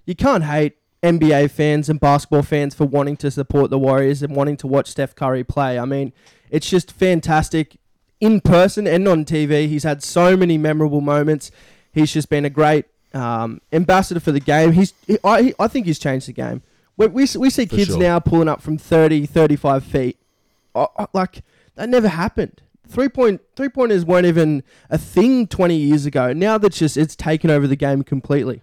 you 0.05 0.15
can't 0.15 0.43
hate 0.43 0.77
NBA 1.01 1.51
fans 1.51 1.89
and 1.89 1.99
basketball 1.99 2.43
fans 2.43 2.75
for 2.75 2.85
wanting 2.85 3.17
to 3.17 3.31
support 3.31 3.69
the 3.69 3.79
Warriors 3.79 4.21
and 4.21 4.35
wanting 4.35 4.57
to 4.57 4.67
watch 4.67 4.89
Steph 4.89 5.15
Curry 5.15 5.43
play. 5.43 5.79
I 5.79 5.85
mean, 5.85 6.13
it's 6.49 6.69
just 6.69 6.91
fantastic 6.91 7.77
in 8.19 8.41
person 8.41 8.87
and 8.87 9.07
on 9.07 9.25
TV. 9.25 9.67
He's 9.67 9.83
had 9.83 10.03
so 10.03 10.35
many 10.37 10.57
memorable 10.57 11.01
moments. 11.01 11.51
He's 11.91 12.11
just 12.13 12.29
been 12.29 12.45
a 12.45 12.49
great 12.49 12.85
um, 13.13 13.61
ambassador 13.71 14.19
for 14.19 14.31
the 14.31 14.39
game. 14.39 14.73
He's 14.73 14.93
he, 15.07 15.17
I 15.23 15.53
I 15.59 15.67
think 15.67 15.85
he's 15.85 15.99
changed 15.99 16.27
the 16.27 16.33
game. 16.33 16.61
We 16.97 17.07
we, 17.07 17.27
we 17.37 17.49
see 17.49 17.65
For 17.65 17.75
kids 17.75 17.89
sure. 17.91 17.99
now 17.99 18.19
pulling 18.19 18.47
up 18.47 18.61
from 18.61 18.77
30, 18.77 19.25
35 19.25 19.83
feet. 19.83 20.17
I- 20.73 20.87
I- 20.97 21.07
like 21.13 21.43
that 21.75 21.89
never 21.89 22.07
happened. 22.07 22.61
Three 22.87 23.09
point 23.09 23.41
three 23.55 23.69
pointers 23.69 24.05
weren't 24.05 24.27
even 24.27 24.61
a 24.91 24.97
thing 24.97 25.47
twenty 25.47 25.75
years 25.75 26.05
ago. 26.05 26.33
Now 26.33 26.57
that's 26.59 26.77
just 26.77 26.97
it's 26.97 27.15
taken 27.15 27.49
over 27.49 27.65
the 27.67 27.75
game 27.75 28.03
completely. 28.03 28.61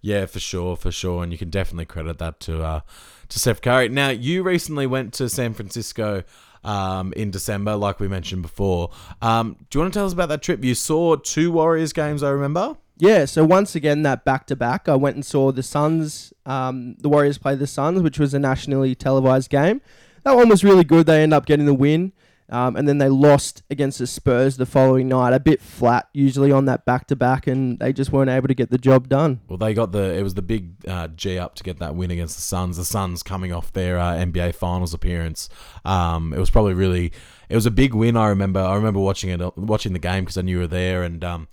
Yeah, 0.00 0.26
for 0.26 0.40
sure, 0.40 0.74
for 0.74 0.90
sure, 0.90 1.22
and 1.22 1.30
you 1.30 1.38
can 1.38 1.50
definitely 1.50 1.84
credit 1.84 2.18
that 2.18 2.40
to 2.40 2.62
uh, 2.62 2.80
to 3.28 3.38
Steph 3.38 3.60
Curry. 3.60 3.88
Now, 3.88 4.08
you 4.08 4.42
recently 4.42 4.86
went 4.86 5.12
to 5.14 5.28
San 5.28 5.52
Francisco 5.54 6.22
um, 6.64 7.12
in 7.14 7.30
December, 7.30 7.76
like 7.76 8.00
we 8.00 8.08
mentioned 8.08 8.42
before. 8.42 8.90
Um, 9.20 9.56
do 9.70 9.78
you 9.78 9.80
want 9.82 9.92
to 9.92 9.98
tell 9.98 10.06
us 10.06 10.12
about 10.12 10.28
that 10.28 10.42
trip? 10.42 10.62
You 10.64 10.74
saw 10.74 11.16
two 11.16 11.52
Warriors 11.52 11.92
games, 11.92 12.22
I 12.22 12.30
remember. 12.30 12.76
Yeah, 12.98 13.24
so 13.24 13.44
once 13.44 13.74
again 13.74 14.02
that 14.02 14.24
back 14.24 14.46
to 14.46 14.56
back, 14.56 14.88
I 14.88 14.94
went 14.94 15.16
and 15.16 15.24
saw 15.24 15.50
the 15.50 15.62
Suns. 15.62 16.32
Um, 16.46 16.94
the 16.98 17.08
Warriors 17.08 17.38
play 17.38 17.54
the 17.54 17.66
Suns, 17.66 18.00
which 18.00 18.18
was 18.18 18.32
a 18.32 18.38
nationally 18.38 18.94
televised 18.94 19.50
game. 19.50 19.80
That 20.24 20.36
one 20.36 20.48
was 20.48 20.62
really 20.62 20.84
good. 20.84 21.06
They 21.06 21.22
end 21.22 21.34
up 21.34 21.46
getting 21.46 21.66
the 21.66 21.74
win, 21.74 22.12
um, 22.52 22.76
and 22.76 22.86
then 22.86 22.98
they 22.98 23.08
lost 23.08 23.62
against 23.70 23.98
the 23.98 24.06
Spurs 24.06 24.58
the 24.58 24.66
following 24.66 25.08
night. 25.08 25.32
A 25.32 25.40
bit 25.40 25.62
flat 25.62 26.08
usually 26.12 26.52
on 26.52 26.66
that 26.66 26.84
back 26.84 27.06
to 27.06 27.16
back, 27.16 27.46
and 27.46 27.78
they 27.78 27.94
just 27.94 28.12
weren't 28.12 28.28
able 28.28 28.46
to 28.46 28.54
get 28.54 28.70
the 28.70 28.76
job 28.76 29.08
done. 29.08 29.40
Well, 29.48 29.56
they 29.56 29.72
got 29.72 29.92
the 29.92 30.14
it 30.14 30.22
was 30.22 30.34
the 30.34 30.42
big 30.42 30.74
uh, 30.86 31.08
G 31.08 31.38
up 31.38 31.54
to 31.56 31.64
get 31.64 31.78
that 31.78 31.96
win 31.96 32.10
against 32.10 32.36
the 32.36 32.42
Suns. 32.42 32.76
The 32.76 32.84
Suns 32.84 33.22
coming 33.22 33.54
off 33.54 33.72
their 33.72 33.98
uh, 33.98 34.12
NBA 34.12 34.54
Finals 34.54 34.92
appearance. 34.92 35.48
Um, 35.86 36.34
it 36.34 36.38
was 36.38 36.50
probably 36.50 36.74
really 36.74 37.10
it 37.48 37.54
was 37.54 37.64
a 37.64 37.70
big 37.70 37.94
win. 37.94 38.18
I 38.18 38.28
remember 38.28 38.60
I 38.60 38.74
remember 38.74 39.00
watching 39.00 39.30
it 39.30 39.56
watching 39.56 39.94
the 39.94 39.98
game 39.98 40.24
because 40.24 40.36
I 40.36 40.42
knew 40.42 40.56
you 40.56 40.58
were 40.58 40.66
there, 40.66 41.02
and 41.02 41.24
um, 41.24 41.48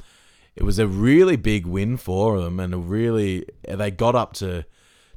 it 0.58 0.64
was 0.64 0.80
a 0.80 0.88
really 0.88 1.38
big 1.38 1.66
win 1.66 1.96
for 1.96 2.42
them, 2.42 2.60
and 2.60 2.74
a 2.74 2.78
really 2.78 3.46
they 3.66 3.90
got 3.90 4.16
up 4.16 4.34
to 4.34 4.66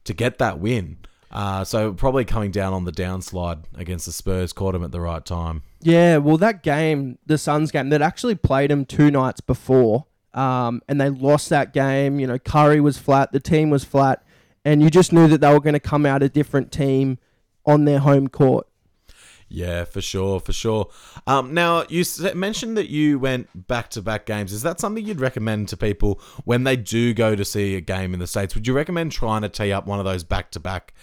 to 0.05 0.15
get 0.15 0.39
that 0.39 0.61
win. 0.61 0.99
Uh, 1.33 1.65
so 1.65 1.93
probably 1.93 2.25
coming 2.25 2.51
down 2.51 2.75
on 2.75 2.85
the 2.85 2.93
downslide 2.93 3.65
against 3.75 4.05
the 4.05 4.13
Spurs 4.13 4.53
caught 4.53 4.75
him 4.75 4.85
at 4.85 4.93
the 4.93 5.01
right 5.01 5.25
time. 5.25 5.63
Yeah, 5.81 6.19
well, 6.19 6.37
that 6.37 6.63
game, 6.63 7.19
the 7.25 7.39
Suns 7.39 7.71
game, 7.71 7.89
they'd 7.89 8.03
actually 8.03 8.35
played 8.35 8.71
him 8.71 8.85
two 8.85 9.11
nights 9.11 9.41
before, 9.41 10.07
um, 10.35 10.83
and 10.89 11.01
they 11.01 11.09
lost 11.09 11.49
that 11.49 11.73
game. 11.73 12.21
You 12.21 12.27
know, 12.27 12.39
Curry 12.39 12.81
was 12.81 12.99
flat, 12.99 13.33
the 13.33 13.41
team 13.41 13.71
was 13.71 13.83
flat, 13.83 14.23
and 14.65 14.83
you 14.83 14.91
just 14.91 15.13
knew 15.13 15.27
that 15.29 15.41
they 15.41 15.53
were 15.53 15.61
going 15.61 15.73
to 15.73 15.81
come 15.81 16.05
out 16.05 16.23
a 16.23 16.29
different 16.29 16.71
team 16.71 17.19
on 17.65 17.87
their 17.87 18.01
home 18.01 18.29
court. 18.29 18.67
Yeah, 19.49 19.85
for 19.85 20.01
sure, 20.01 20.41
for 20.41 20.55
sure. 20.55 20.89
Um, 21.27 21.53
now 21.53 21.85
you 21.91 22.05
mentioned 22.35 22.79
that 22.79 22.89
you 22.89 23.19
went 23.19 23.67
back 23.67 23.91
to 23.91 24.01
back 24.01 24.25
games. 24.25 24.51
Is 24.51 24.63
that 24.63 24.81
something 24.81 25.05
you'd 25.05 25.21
recommend 25.21 25.69
to 25.69 25.77
people 25.77 26.23
when 26.45 26.65
they 26.65 26.75
do 26.75 27.13
go 27.13 27.37
to 27.37 27.45
see 27.45 27.77
a 27.77 27.83
game 27.83 28.15
in 28.15 28.21
the 28.21 28.27
states? 28.27 28.55
Would 28.55 28.67
you 28.67 28.73
recommend 28.73 29.13
trying 29.13 29.43
to 29.43 29.51
tee 29.51 29.71
up 29.71 29.87
one 29.87 29.99
of 29.99 30.07
those 30.07 30.25
back 30.25 30.53
to 30.53 30.61
back 30.61 30.95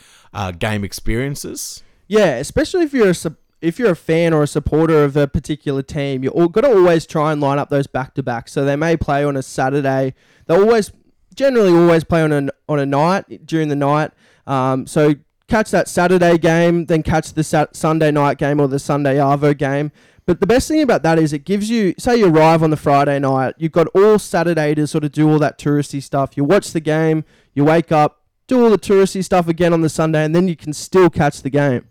game 0.57 0.83
experiences? 0.83 1.83
Yeah, 2.07 2.35
especially 2.35 2.83
if 2.83 2.93
you're 2.93 3.09
a 3.09 3.15
if 3.61 3.77
you're 3.77 3.91
a 3.91 3.95
fan 3.95 4.33
or 4.33 4.43
a 4.43 4.47
supporter 4.47 5.03
of 5.03 5.17
a 5.17 5.27
particular 5.27 5.81
team, 5.81 6.23
you're 6.23 6.47
got 6.49 6.61
to 6.61 6.69
always 6.69 7.05
try 7.05 7.31
and 7.31 7.41
line 7.41 7.59
up 7.59 7.69
those 7.69 7.87
back 7.87 8.13
to 8.15 8.23
backs. 8.23 8.51
So 8.51 8.63
they 8.63 8.75
may 8.75 8.95
play 8.95 9.23
on 9.23 9.35
a 9.35 9.43
Saturday. 9.43 10.13
They 10.47 10.55
always, 10.55 10.91
generally, 11.35 11.73
always 11.73 12.03
play 12.03 12.21
on 12.21 12.31
a 12.31 12.49
on 12.67 12.79
a 12.79 12.85
night 12.85 13.45
during 13.45 13.67
the 13.69 13.75
night. 13.75 14.11
Um, 14.47 14.87
so 14.87 15.15
catch 15.47 15.71
that 15.71 15.87
Saturday 15.87 16.37
game, 16.37 16.85
then 16.85 17.03
catch 17.03 17.33
the 17.33 17.43
Sat- 17.43 17.75
Sunday 17.75 18.11
night 18.11 18.37
game 18.37 18.59
or 18.59 18.67
the 18.67 18.79
Sunday 18.79 19.17
Arvo 19.17 19.57
game. 19.57 19.91
But 20.25 20.39
the 20.39 20.47
best 20.47 20.67
thing 20.67 20.81
about 20.81 21.01
that 21.03 21.17
is 21.17 21.33
it 21.33 21.43
gives 21.43 21.71
you, 21.71 21.95
say, 21.97 22.17
you 22.17 22.27
arrive 22.27 22.61
on 22.61 22.69
the 22.69 22.77
Friday 22.77 23.17
night, 23.17 23.55
you've 23.57 23.71
got 23.71 23.87
all 23.95 24.19
Saturday 24.19 24.75
to 24.75 24.85
sort 24.85 25.03
of 25.03 25.11
do 25.11 25.27
all 25.27 25.39
that 25.39 25.57
touristy 25.57 26.03
stuff. 26.03 26.37
You 26.37 26.43
watch 26.43 26.71
the 26.71 26.79
game, 26.79 27.25
you 27.55 27.65
wake 27.65 27.91
up, 27.91 28.18
do 28.49 28.61
all 28.63 28.69
the 28.69 28.77
touristy 28.77 29.23
stuff 29.23 29.47
again 29.47 29.71
on 29.71 29.81
the 29.81 29.89
Sunday, 29.89 30.25
and 30.25 30.35
then 30.35 30.49
you 30.49 30.57
can 30.57 30.73
still 30.73 31.09
catch 31.09 31.41
the 31.41 31.49
game. 31.49 31.87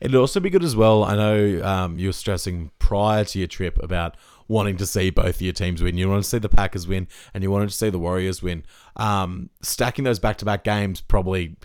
It'd 0.00 0.16
also 0.16 0.40
be 0.40 0.50
good 0.50 0.64
as 0.64 0.74
well. 0.74 1.04
I 1.04 1.14
know 1.14 1.62
um, 1.64 1.98
you 1.98 2.08
were 2.08 2.12
stressing 2.12 2.70
prior 2.78 3.24
to 3.24 3.38
your 3.38 3.48
trip 3.48 3.80
about 3.82 4.16
wanting 4.48 4.76
to 4.78 4.86
see 4.86 5.10
both 5.10 5.42
your 5.42 5.52
teams 5.52 5.82
win. 5.82 5.98
You 5.98 6.08
want 6.08 6.24
to 6.24 6.28
see 6.28 6.38
the 6.38 6.48
Packers 6.48 6.88
win, 6.88 7.06
and 7.34 7.44
you 7.44 7.50
wanted 7.50 7.68
to 7.68 7.74
see 7.74 7.90
the 7.90 7.98
Warriors 7.98 8.42
win. 8.42 8.64
Um, 8.96 9.50
stacking 9.60 10.04
those 10.04 10.18
back-to-back 10.18 10.64
games 10.64 11.00
probably 11.00 11.56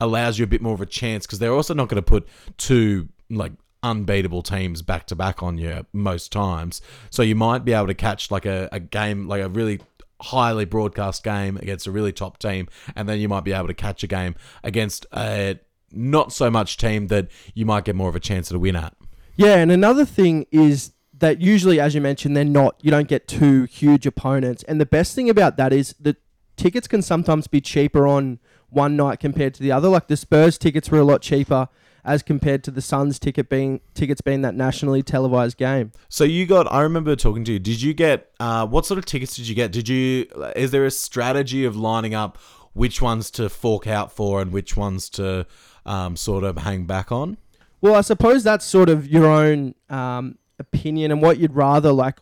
allows 0.00 0.38
you 0.38 0.44
a 0.44 0.46
bit 0.48 0.62
more 0.62 0.74
of 0.74 0.80
a 0.80 0.86
chance 0.86 1.26
because 1.26 1.40
they're 1.40 1.52
also 1.52 1.74
not 1.74 1.88
going 1.88 1.96
to 1.96 2.02
put 2.02 2.28
two 2.56 3.08
like 3.28 3.52
unbeatable 3.82 4.42
teams 4.42 4.80
back 4.80 5.06
to 5.06 5.16
back 5.16 5.42
on 5.42 5.58
you 5.58 5.84
most 5.92 6.30
times. 6.30 6.80
So 7.10 7.22
you 7.22 7.34
might 7.34 7.64
be 7.64 7.72
able 7.72 7.88
to 7.88 7.94
catch 7.94 8.30
like 8.30 8.46
a, 8.46 8.68
a 8.70 8.78
game, 8.78 9.26
like 9.26 9.42
a 9.42 9.48
really 9.48 9.80
highly 10.20 10.64
broadcast 10.64 11.22
game 11.22 11.56
against 11.56 11.86
a 11.86 11.90
really 11.90 12.12
top 12.12 12.38
team, 12.38 12.68
and 12.96 13.08
then 13.08 13.20
you 13.20 13.28
might 13.28 13.44
be 13.44 13.52
able 13.52 13.68
to 13.68 13.74
catch 13.74 14.02
a 14.02 14.06
game 14.06 14.34
against 14.62 15.06
a 15.14 15.58
not 15.90 16.32
so 16.32 16.50
much 16.50 16.76
team 16.76 17.06
that 17.06 17.28
you 17.54 17.64
might 17.64 17.84
get 17.84 17.96
more 17.96 18.08
of 18.08 18.16
a 18.16 18.20
chance 18.20 18.48
to 18.48 18.58
win 18.58 18.76
at. 18.76 18.94
Yeah, 19.36 19.56
and 19.56 19.70
another 19.70 20.04
thing 20.04 20.46
is 20.50 20.92
that 21.18 21.40
usually, 21.40 21.80
as 21.80 21.94
you 21.94 22.00
mentioned, 22.00 22.36
they're 22.36 22.44
not. 22.44 22.76
You 22.82 22.90
don't 22.90 23.08
get 23.08 23.28
two 23.28 23.64
huge 23.64 24.06
opponents, 24.06 24.62
and 24.64 24.80
the 24.80 24.86
best 24.86 25.14
thing 25.14 25.30
about 25.30 25.56
that 25.56 25.72
is 25.72 25.94
that 26.00 26.16
tickets 26.56 26.88
can 26.88 27.02
sometimes 27.02 27.46
be 27.46 27.60
cheaper 27.60 28.06
on 28.06 28.38
one 28.68 28.96
night 28.96 29.20
compared 29.20 29.54
to 29.54 29.62
the 29.62 29.72
other. 29.72 29.88
Like 29.88 30.08
the 30.08 30.16
Spurs 30.16 30.58
tickets 30.58 30.90
were 30.90 30.98
a 30.98 31.04
lot 31.04 31.22
cheaper 31.22 31.68
as 32.04 32.22
compared 32.22 32.64
to 32.64 32.70
the 32.70 32.80
Suns 32.80 33.18
ticket 33.18 33.48
being 33.48 33.80
tickets 33.94 34.20
being 34.20 34.42
that 34.42 34.54
nationally 34.54 35.02
televised 35.02 35.56
game. 35.56 35.92
So 36.08 36.24
you 36.24 36.46
got. 36.46 36.70
I 36.72 36.82
remember 36.82 37.14
talking 37.16 37.44
to 37.44 37.52
you. 37.52 37.58
Did 37.58 37.82
you 37.82 37.94
get? 37.94 38.30
Uh, 38.40 38.66
what 38.66 38.86
sort 38.86 38.98
of 38.98 39.04
tickets 39.04 39.36
did 39.36 39.48
you 39.48 39.54
get? 39.54 39.72
Did 39.72 39.88
you? 39.88 40.26
Is 40.56 40.70
there 40.70 40.86
a 40.86 40.90
strategy 40.90 41.64
of 41.64 41.76
lining 41.76 42.14
up 42.14 42.38
which 42.72 43.02
ones 43.02 43.30
to 43.32 43.48
fork 43.48 43.86
out 43.86 44.12
for 44.12 44.40
and 44.40 44.52
which 44.52 44.76
ones 44.76 45.08
to 45.10 45.46
um, 45.84 46.16
sort 46.16 46.44
of 46.44 46.58
hang 46.58 46.86
back 46.86 47.10
on? 47.10 47.36
Well, 47.80 47.94
I 47.94 48.00
suppose 48.00 48.42
that's 48.42 48.64
sort 48.64 48.88
of 48.88 49.06
your 49.06 49.26
own 49.26 49.74
um, 49.88 50.38
opinion 50.58 51.12
and 51.12 51.22
what 51.22 51.38
you'd 51.38 51.54
rather 51.54 51.92
like. 51.92 52.18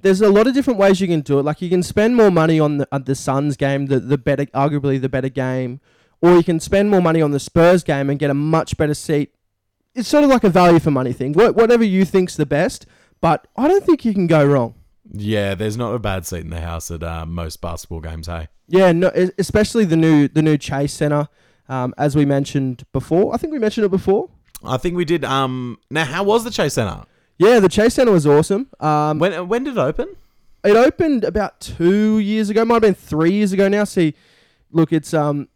There's 0.00 0.20
a 0.20 0.28
lot 0.28 0.46
of 0.46 0.54
different 0.54 0.78
ways 0.78 1.00
you 1.00 1.08
can 1.08 1.22
do 1.22 1.38
it. 1.38 1.44
Like 1.44 1.62
you 1.62 1.70
can 1.70 1.82
spend 1.82 2.14
more 2.14 2.30
money 2.30 2.60
on 2.60 2.78
the, 2.78 2.88
on 2.92 3.04
the 3.04 3.14
Suns 3.14 3.56
game, 3.56 3.86
the 3.86 3.98
the 4.00 4.18
better, 4.18 4.44
arguably 4.46 5.00
the 5.00 5.08
better 5.08 5.30
game, 5.30 5.80
or 6.24 6.36
you 6.36 6.42
can 6.42 6.58
spend 6.60 6.90
more 6.90 7.02
money 7.02 7.20
on 7.20 7.30
the 7.32 7.40
Spurs 7.40 7.82
game 7.84 8.08
and 8.10 8.18
get 8.18 8.30
a 8.30 8.34
much 8.34 8.76
better 8.76 8.94
seat. 8.94 9.34
It's 9.94 10.08
sort 10.08 10.24
of 10.24 10.30
like 10.30 10.44
a 10.44 10.48
value 10.50 10.78
for 10.80 10.90
money 10.90 11.12
thing. 11.12 11.34
Wh- 11.34 11.54
Whatever 11.54 11.84
you 11.84 12.04
think's 12.04 12.36
the 12.36 12.46
best, 12.46 12.86
but 13.20 13.46
I 13.56 13.68
don't 13.68 13.84
think 13.84 14.04
you 14.04 14.12
can 14.14 14.26
go 14.26 14.44
wrong. 14.44 14.74
Yeah, 15.12 15.54
there's 15.54 15.76
not 15.76 15.94
a 15.94 15.98
bad 15.98 16.24
seat 16.26 16.40
in 16.40 16.50
the 16.50 16.60
house 16.60 16.90
at 16.90 17.02
uh, 17.02 17.26
most 17.26 17.60
basketball 17.60 18.00
games. 18.00 18.26
Hey, 18.26 18.48
Yeah, 18.68 18.90
no, 18.92 19.10
especially 19.38 19.84
the 19.84 19.96
new 19.96 20.28
the 20.28 20.40
new 20.42 20.56
Chase 20.56 20.94
Center, 20.94 21.28
um, 21.68 21.94
as 21.98 22.16
we 22.16 22.24
mentioned 22.24 22.84
before. 22.92 23.34
I 23.34 23.36
think 23.36 23.52
we 23.52 23.58
mentioned 23.58 23.84
it 23.84 23.90
before. 23.90 24.30
I 24.64 24.78
think 24.78 24.96
we 24.96 25.04
did. 25.04 25.24
Um, 25.24 25.78
now, 25.90 26.04
how 26.06 26.22
was 26.24 26.42
the 26.44 26.50
Chase 26.50 26.74
Center? 26.74 27.04
Yeah, 27.38 27.60
the 27.60 27.68
Chase 27.68 27.94
Center 27.94 28.12
was 28.12 28.26
awesome. 28.26 28.68
Um, 28.80 29.18
When 29.18 29.46
when 29.48 29.64
did 29.64 29.74
it 29.76 29.80
open? 29.90 30.08
it 30.64 30.76
opened 30.76 31.22
about 31.24 31.60
two 31.60 32.18
years 32.18 32.48
ago. 32.50 32.64
Might 32.64 32.76
have 32.76 32.82
been 32.82 32.94
three 32.94 33.32
years 33.32 33.52
ago 33.52 33.68
now. 33.68 33.84
See, 33.84 34.14
look, 34.72 34.90
it's 34.92 35.12
um, 35.12 35.48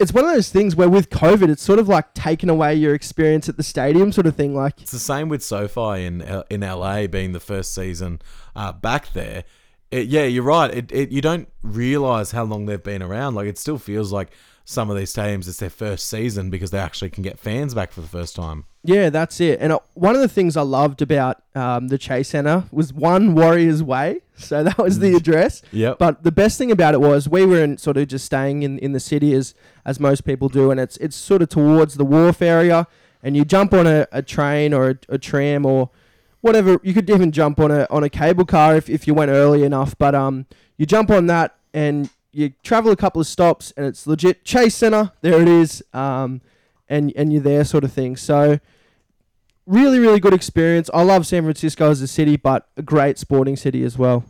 it's 0.00 0.14
one 0.14 0.24
of 0.24 0.32
those 0.32 0.48
things 0.48 0.74
where 0.74 0.88
with 0.88 1.10
COVID, 1.10 1.50
it's 1.50 1.62
sort 1.62 1.78
of 1.78 1.86
like 1.86 2.14
taken 2.14 2.48
away 2.48 2.74
your 2.74 2.94
experience 2.94 3.48
at 3.50 3.58
the 3.58 3.62
stadium, 3.62 4.10
sort 4.12 4.26
of 4.26 4.34
thing. 4.34 4.54
Like, 4.54 4.80
It's 4.80 4.90
the 4.90 4.98
same 4.98 5.28
with 5.28 5.44
SoFi 5.44 6.04
in 6.04 6.22
in 6.48 6.62
LA 6.62 7.06
being 7.06 7.32
the 7.32 7.40
first 7.40 7.74
season 7.74 8.22
uh, 8.56 8.72
back 8.72 9.12
there. 9.12 9.44
It, 9.90 10.06
yeah, 10.06 10.24
you're 10.24 10.42
right. 10.42 10.72
It, 10.72 10.90
it 10.90 11.10
you 11.10 11.20
don't 11.20 11.48
realize 11.62 12.30
how 12.30 12.44
long 12.44 12.66
they've 12.66 12.82
been 12.82 13.02
around. 13.02 13.34
Like 13.34 13.46
it 13.46 13.58
still 13.58 13.78
feels 13.78 14.10
like 14.10 14.30
some 14.70 14.88
of 14.88 14.96
these 14.96 15.12
stadiums 15.12 15.48
it's 15.48 15.58
their 15.58 15.68
first 15.68 16.08
season 16.08 16.48
because 16.48 16.70
they 16.70 16.78
actually 16.78 17.10
can 17.10 17.24
get 17.24 17.40
fans 17.40 17.74
back 17.74 17.90
for 17.90 18.00
the 18.00 18.06
first 18.06 18.36
time. 18.36 18.64
yeah, 18.84 19.10
that's 19.10 19.40
it. 19.40 19.58
And 19.60 19.72
uh, 19.72 19.80
one 19.94 20.14
of 20.14 20.20
the 20.20 20.28
things 20.28 20.56
I 20.56 20.62
loved 20.62 21.02
about 21.02 21.42
um, 21.56 21.88
the 21.88 21.98
Chase 21.98 22.28
Center 22.28 22.64
was 22.70 22.92
one 22.92 23.34
Warriors 23.34 23.82
Way. 23.82 24.20
So 24.40 24.64
that 24.64 24.78
was 24.78 25.00
the 25.00 25.14
address. 25.14 25.60
Yep. 25.70 25.98
But 25.98 26.22
the 26.22 26.32
best 26.32 26.56
thing 26.56 26.70
about 26.70 26.94
it 26.94 27.00
was 27.02 27.28
we 27.28 27.44
were 27.44 27.62
in 27.62 27.76
sort 27.76 27.98
of 27.98 28.08
just 28.08 28.24
staying 28.24 28.62
in, 28.62 28.78
in 28.78 28.92
the 28.92 29.00
city 29.00 29.34
as 29.34 29.54
as 29.84 30.00
most 30.00 30.24
people 30.24 30.48
do, 30.48 30.70
and 30.70 30.80
it's 30.80 30.96
it's 30.96 31.14
sort 31.14 31.42
of 31.42 31.50
towards 31.50 31.96
the 31.96 32.06
wharf 32.06 32.40
area, 32.40 32.86
and 33.22 33.36
you 33.36 33.44
jump 33.44 33.74
on 33.74 33.86
a, 33.86 34.06
a 34.12 34.22
train 34.22 34.72
or 34.72 34.88
a, 34.88 34.98
a 35.10 35.18
tram 35.18 35.66
or 35.66 35.90
whatever. 36.40 36.80
You 36.82 36.94
could 36.94 37.10
even 37.10 37.32
jump 37.32 37.60
on 37.60 37.70
a 37.70 37.86
on 37.90 38.02
a 38.02 38.08
cable 38.08 38.46
car 38.46 38.76
if, 38.76 38.88
if 38.88 39.06
you 39.06 39.12
went 39.12 39.30
early 39.30 39.62
enough. 39.62 39.94
But 39.98 40.14
um, 40.14 40.46
you 40.78 40.86
jump 40.86 41.10
on 41.10 41.26
that 41.26 41.54
and 41.74 42.08
you 42.32 42.52
travel 42.62 42.92
a 42.92 42.96
couple 42.96 43.20
of 43.20 43.26
stops, 43.26 43.72
and 43.76 43.86
it's 43.86 44.06
legit 44.06 44.44
Chase 44.44 44.74
Center. 44.74 45.12
There 45.20 45.40
it 45.40 45.48
is. 45.48 45.82
Um, 45.92 46.40
and 46.88 47.12
and 47.16 47.32
you're 47.32 47.42
there, 47.42 47.64
sort 47.64 47.84
of 47.84 47.92
thing. 47.92 48.16
So. 48.16 48.60
Really, 49.66 50.00
really 50.00 50.18
good 50.18 50.34
experience. 50.34 50.90
I 50.92 51.02
love 51.02 51.28
San 51.28 51.44
Francisco 51.44 51.90
as 51.90 52.02
a 52.02 52.08
city, 52.08 52.36
but 52.36 52.66
a 52.76 52.82
great 52.82 53.18
sporting 53.18 53.54
city 53.56 53.84
as 53.84 53.96
well. 53.96 54.24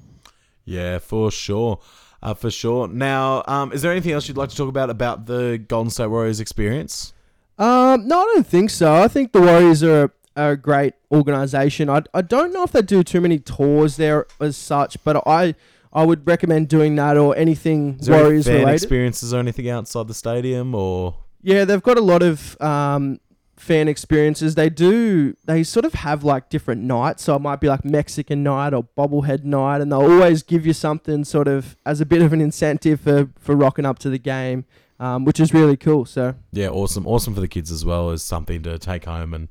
Yeah, 0.66 0.98
for 0.98 1.30
sure. 1.30 1.80
Uh, 2.22 2.34
for 2.34 2.50
sure. 2.50 2.88
Now, 2.88 3.42
um, 3.46 3.72
is 3.72 3.80
there 3.80 3.90
anything 3.90 4.12
else 4.12 4.28
you'd 4.28 4.36
like 4.36 4.50
to 4.50 4.56
talk 4.56 4.68
about 4.68 4.90
about 4.90 5.24
the 5.24 5.56
Golden 5.56 5.90
State 5.90 6.08
Warriors 6.08 6.40
experience? 6.40 7.14
Um, 7.58 8.06
no, 8.06 8.20
I 8.20 8.32
don't 8.34 8.46
think 8.46 8.68
so. 8.68 8.94
I 8.94 9.08
think 9.08 9.32
the 9.32 9.40
Warriors 9.40 9.82
are 9.82 10.04
a, 10.04 10.10
are 10.36 10.50
a 10.52 10.56
great 10.56 10.94
organization. 11.10 11.88
I, 11.88 12.02
I 12.12 12.20
don't 12.20 12.52
know 12.52 12.62
if 12.62 12.72
they 12.72 12.82
do 12.82 13.02
too 13.02 13.22
many 13.22 13.38
tours 13.38 13.96
there 13.96 14.26
as 14.40 14.56
such, 14.58 15.02
but 15.04 15.22
I 15.26 15.54
I 15.92 16.04
would 16.04 16.26
recommend 16.26 16.68
doing 16.68 16.94
that 16.96 17.16
or 17.16 17.36
anything 17.36 17.98
Is 18.00 18.06
there 18.06 18.14
any 18.16 18.24
Warriors 18.24 18.46
fan 18.46 18.54
related. 18.60 18.74
experiences 18.74 19.34
or 19.34 19.38
anything 19.40 19.68
outside 19.68 20.06
the 20.08 20.14
stadium 20.14 20.74
or? 20.74 21.16
Yeah, 21.42 21.64
they've 21.64 21.82
got 21.82 21.98
a 21.98 22.02
lot 22.02 22.22
of 22.22 22.60
um, 22.60 23.18
fan 23.56 23.88
experiences. 23.88 24.54
They 24.54 24.70
do. 24.70 25.34
They 25.46 25.62
sort 25.64 25.84
of 25.84 25.94
have 25.94 26.22
like 26.22 26.48
different 26.48 26.82
nights. 26.82 27.24
So 27.24 27.34
it 27.34 27.40
might 27.40 27.60
be 27.60 27.68
like 27.68 27.84
Mexican 27.84 28.42
night 28.42 28.72
or 28.74 28.84
bobblehead 28.96 29.44
night, 29.44 29.80
and 29.80 29.90
they'll 29.90 30.02
always 30.02 30.42
give 30.42 30.64
you 30.66 30.72
something 30.72 31.24
sort 31.24 31.48
of 31.48 31.76
as 31.84 32.00
a 32.00 32.06
bit 32.06 32.22
of 32.22 32.32
an 32.32 32.40
incentive 32.40 33.00
for 33.00 33.30
for 33.38 33.56
rocking 33.56 33.84
up 33.86 33.98
to 34.00 34.10
the 34.10 34.18
game, 34.18 34.66
um, 35.00 35.24
which 35.24 35.40
is 35.40 35.52
really 35.54 35.76
cool. 35.76 36.04
So 36.04 36.34
Yeah, 36.52 36.68
awesome. 36.68 37.06
Awesome 37.06 37.34
for 37.34 37.40
the 37.40 37.48
kids 37.48 37.70
as 37.72 37.84
well 37.84 38.10
as 38.10 38.22
something 38.22 38.62
to 38.62 38.78
take 38.78 39.06
home 39.06 39.34
and 39.34 39.48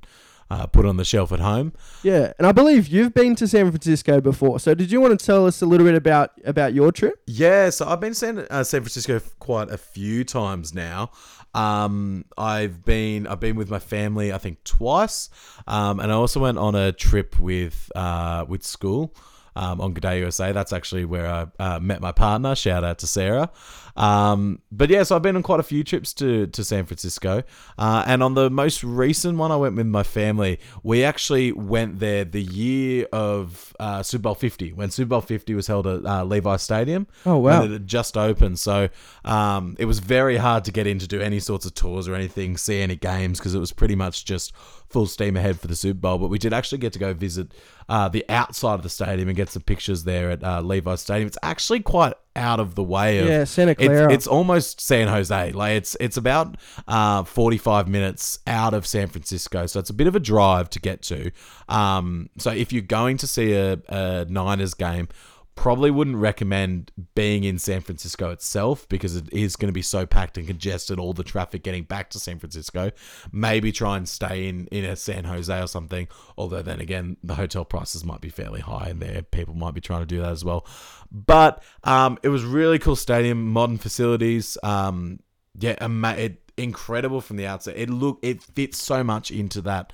uh, 0.49 0.65
put 0.67 0.85
on 0.85 0.97
the 0.97 1.05
shelf 1.05 1.31
at 1.31 1.39
home. 1.39 1.73
yeah, 2.03 2.33
and 2.37 2.47
I 2.47 2.51
believe 2.51 2.87
you've 2.87 3.13
been 3.13 3.35
to 3.35 3.47
San 3.47 3.69
Francisco 3.69 4.19
before. 4.21 4.59
So 4.59 4.73
did 4.73 4.91
you 4.91 4.99
want 4.99 5.19
to 5.19 5.25
tell 5.25 5.45
us 5.45 5.61
a 5.61 5.65
little 5.65 5.85
bit 5.85 5.95
about 5.95 6.31
about 6.45 6.73
your 6.73 6.91
trip? 6.91 7.21
Yeah, 7.27 7.69
so 7.69 7.87
I've 7.87 7.99
been 7.99 8.11
to 8.11 8.15
San, 8.15 8.39
uh, 8.39 8.63
San 8.63 8.81
Francisco 8.81 9.19
quite 9.39 9.69
a 9.69 9.77
few 9.77 10.23
times 10.23 10.73
now. 10.73 11.11
Um, 11.53 12.25
I've 12.37 12.83
been 12.85 13.27
I've 13.27 13.39
been 13.39 13.55
with 13.55 13.69
my 13.69 13.79
family 13.79 14.31
I 14.31 14.37
think 14.37 14.63
twice, 14.63 15.29
um, 15.67 15.99
and 15.99 16.11
I 16.11 16.15
also 16.15 16.39
went 16.39 16.57
on 16.57 16.75
a 16.75 16.91
trip 16.91 17.39
with 17.39 17.91
uh, 17.95 18.45
with 18.47 18.63
school 18.63 19.15
um, 19.55 19.81
on 19.81 19.93
Good 19.93 20.01
Day 20.01 20.19
USA. 20.19 20.51
That's 20.51 20.73
actually 20.73 21.05
where 21.05 21.27
I 21.27 21.47
uh, 21.59 21.79
met 21.79 22.01
my 22.01 22.11
partner. 22.11 22.55
Shout 22.55 22.83
out 22.83 22.99
to 22.99 23.07
Sarah. 23.07 23.51
Um, 23.99 24.61
but 24.71 24.89
yeah, 24.89 25.03
so 25.03 25.17
I've 25.17 25.21
been 25.21 25.35
on 25.35 25.43
quite 25.43 25.59
a 25.59 25.63
few 25.63 25.83
trips 25.83 26.13
to 26.15 26.47
to 26.47 26.63
San 26.63 26.85
Francisco, 26.85 27.43
uh, 27.77 28.03
and 28.07 28.23
on 28.23 28.33
the 28.33 28.49
most 28.49 28.81
recent 28.81 29.37
one, 29.37 29.51
I 29.51 29.57
went 29.57 29.75
with 29.75 29.87
my 29.87 30.03
family. 30.03 30.57
We 30.83 31.03
actually 31.03 31.51
went 31.51 31.99
there 31.99 32.23
the 32.23 32.41
year 32.41 33.07
of 33.11 33.75
uh, 33.77 34.01
Super 34.01 34.23
Bowl 34.23 34.35
Fifty 34.35 34.71
when 34.71 34.89
Super 34.89 35.09
Bowl 35.09 35.21
Fifty 35.21 35.53
was 35.53 35.67
held 35.67 35.85
at 35.85 36.05
uh, 36.05 36.23
Levi 36.23 36.55
Stadium. 36.55 37.07
Oh, 37.25 37.37
wow. 37.37 37.61
And 37.61 37.71
it 37.71 37.73
had 37.73 37.87
just 37.87 38.15
opened, 38.15 38.57
so 38.57 38.87
um, 39.25 39.75
it 39.77 39.85
was 39.85 39.99
very 39.99 40.37
hard 40.37 40.63
to 40.65 40.71
get 40.71 40.87
in 40.87 40.97
to 40.99 41.07
do 41.07 41.19
any 41.19 41.41
sorts 41.41 41.65
of 41.65 41.75
tours 41.75 42.07
or 42.07 42.15
anything, 42.15 42.55
see 42.55 42.79
any 42.81 42.95
games 42.95 43.37
because 43.39 43.53
it 43.53 43.59
was 43.59 43.73
pretty 43.73 43.95
much 43.95 44.23
just 44.23 44.53
full 44.89 45.05
steam 45.05 45.37
ahead 45.37 45.59
for 45.59 45.67
the 45.67 45.75
Super 45.75 45.99
Bowl. 45.99 46.17
But 46.17 46.27
we 46.29 46.37
did 46.39 46.53
actually 46.53 46.79
get 46.79 46.93
to 46.93 46.99
go 46.99 47.13
visit 47.13 47.53
uh, 47.87 48.09
the 48.09 48.25
outside 48.29 48.75
of 48.75 48.83
the 48.83 48.89
stadium 48.89 49.29
and 49.29 49.35
get 49.35 49.49
some 49.49 49.61
pictures 49.61 50.03
there 50.03 50.31
at 50.31 50.43
uh, 50.43 50.61
Levi 50.61 50.95
Stadium. 50.95 51.27
It's 51.27 51.37
actually 51.43 51.79
quite 51.81 52.13
out 52.35 52.59
of 52.59 52.75
the 52.75 52.83
way 52.83 53.19
of 53.19 53.27
Yeah, 53.27 53.43
Santa 53.43 53.71
it's, 53.71 53.83
Clara. 53.83 54.13
it's 54.13 54.27
almost 54.27 54.79
San 54.79 55.07
Jose. 55.07 55.51
Like 55.51 55.73
it's 55.73 55.95
it's 55.99 56.17
about 56.17 56.57
uh, 56.87 57.23
forty 57.23 57.57
five 57.57 57.87
minutes 57.87 58.39
out 58.47 58.73
of 58.73 58.85
San 58.87 59.07
Francisco, 59.07 59.65
so 59.65 59.79
it's 59.79 59.89
a 59.89 59.93
bit 59.93 60.07
of 60.07 60.15
a 60.15 60.19
drive 60.19 60.69
to 60.71 60.79
get 60.79 61.01
to. 61.03 61.31
Um, 61.67 62.29
so 62.37 62.51
if 62.51 62.71
you're 62.71 62.81
going 62.81 63.17
to 63.17 63.27
see 63.27 63.53
a, 63.53 63.73
a 63.89 64.25
Niners 64.29 64.73
game, 64.73 65.07
probably 65.59 65.91
wouldn't 65.91 66.15
recommend 66.15 66.89
being 67.15 67.43
in 67.43 67.59
San 67.59 67.81
Francisco 67.81 68.29
itself 68.29 68.87
because 68.87 69.17
it 69.17 69.27
is 69.33 69.57
going 69.57 69.67
to 69.67 69.73
be 69.73 69.81
so 69.81 70.05
packed 70.05 70.37
and 70.37 70.47
congested. 70.47 70.97
All 70.97 71.11
the 71.11 71.21
traffic 71.21 71.63
getting 71.63 71.83
back 71.83 72.09
to 72.11 72.19
San 72.19 72.39
Francisco. 72.39 72.91
Maybe 73.33 73.73
try 73.73 73.97
and 73.97 74.07
stay 74.07 74.47
in 74.47 74.67
in 74.67 74.85
a 74.85 74.95
San 74.95 75.25
Jose 75.25 75.61
or 75.61 75.67
something. 75.67 76.07
Although 76.37 76.61
then 76.61 76.79
again, 76.79 77.17
the 77.25 77.35
hotel 77.35 77.65
prices 77.65 78.05
might 78.05 78.21
be 78.21 78.29
fairly 78.29 78.61
high, 78.61 78.87
and 78.87 79.01
there 79.01 79.21
people 79.21 79.53
might 79.53 79.73
be 79.73 79.81
trying 79.81 79.99
to 79.99 80.05
do 80.05 80.21
that 80.21 80.31
as 80.31 80.45
well. 80.45 80.65
But 81.11 81.61
um, 81.83 82.17
it 82.23 82.29
was 82.29 82.45
really 82.45 82.79
cool 82.79 82.95
stadium, 82.95 83.51
modern 83.51 83.77
facilities. 83.77 84.57
Um, 84.63 85.19
yeah, 85.59 85.75
ama- 85.81 86.15
it 86.15 86.53
incredible 86.55 87.19
from 87.19 87.35
the 87.35 87.47
outset. 87.47 87.75
It 87.77 87.89
look 87.89 88.19
it 88.21 88.41
fits 88.41 88.81
so 88.81 89.03
much 89.03 89.29
into 89.29 89.59
that 89.63 89.91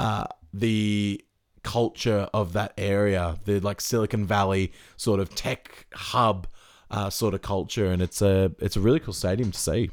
uh 0.00 0.24
the 0.52 1.24
culture 1.62 2.28
of 2.34 2.52
that 2.52 2.72
area, 2.76 3.36
the 3.44 3.60
like 3.60 3.80
Silicon 3.80 4.26
Valley 4.26 4.72
sort 4.96 5.20
of 5.20 5.34
tech 5.34 5.86
hub 5.94 6.46
uh, 6.90 7.10
sort 7.10 7.34
of 7.34 7.42
culture, 7.42 7.86
and 7.86 8.02
it's 8.02 8.22
a 8.22 8.52
it's 8.58 8.76
a 8.76 8.80
really 8.80 9.00
cool 9.00 9.14
stadium 9.14 9.50
to 9.50 9.58
see. 9.58 9.90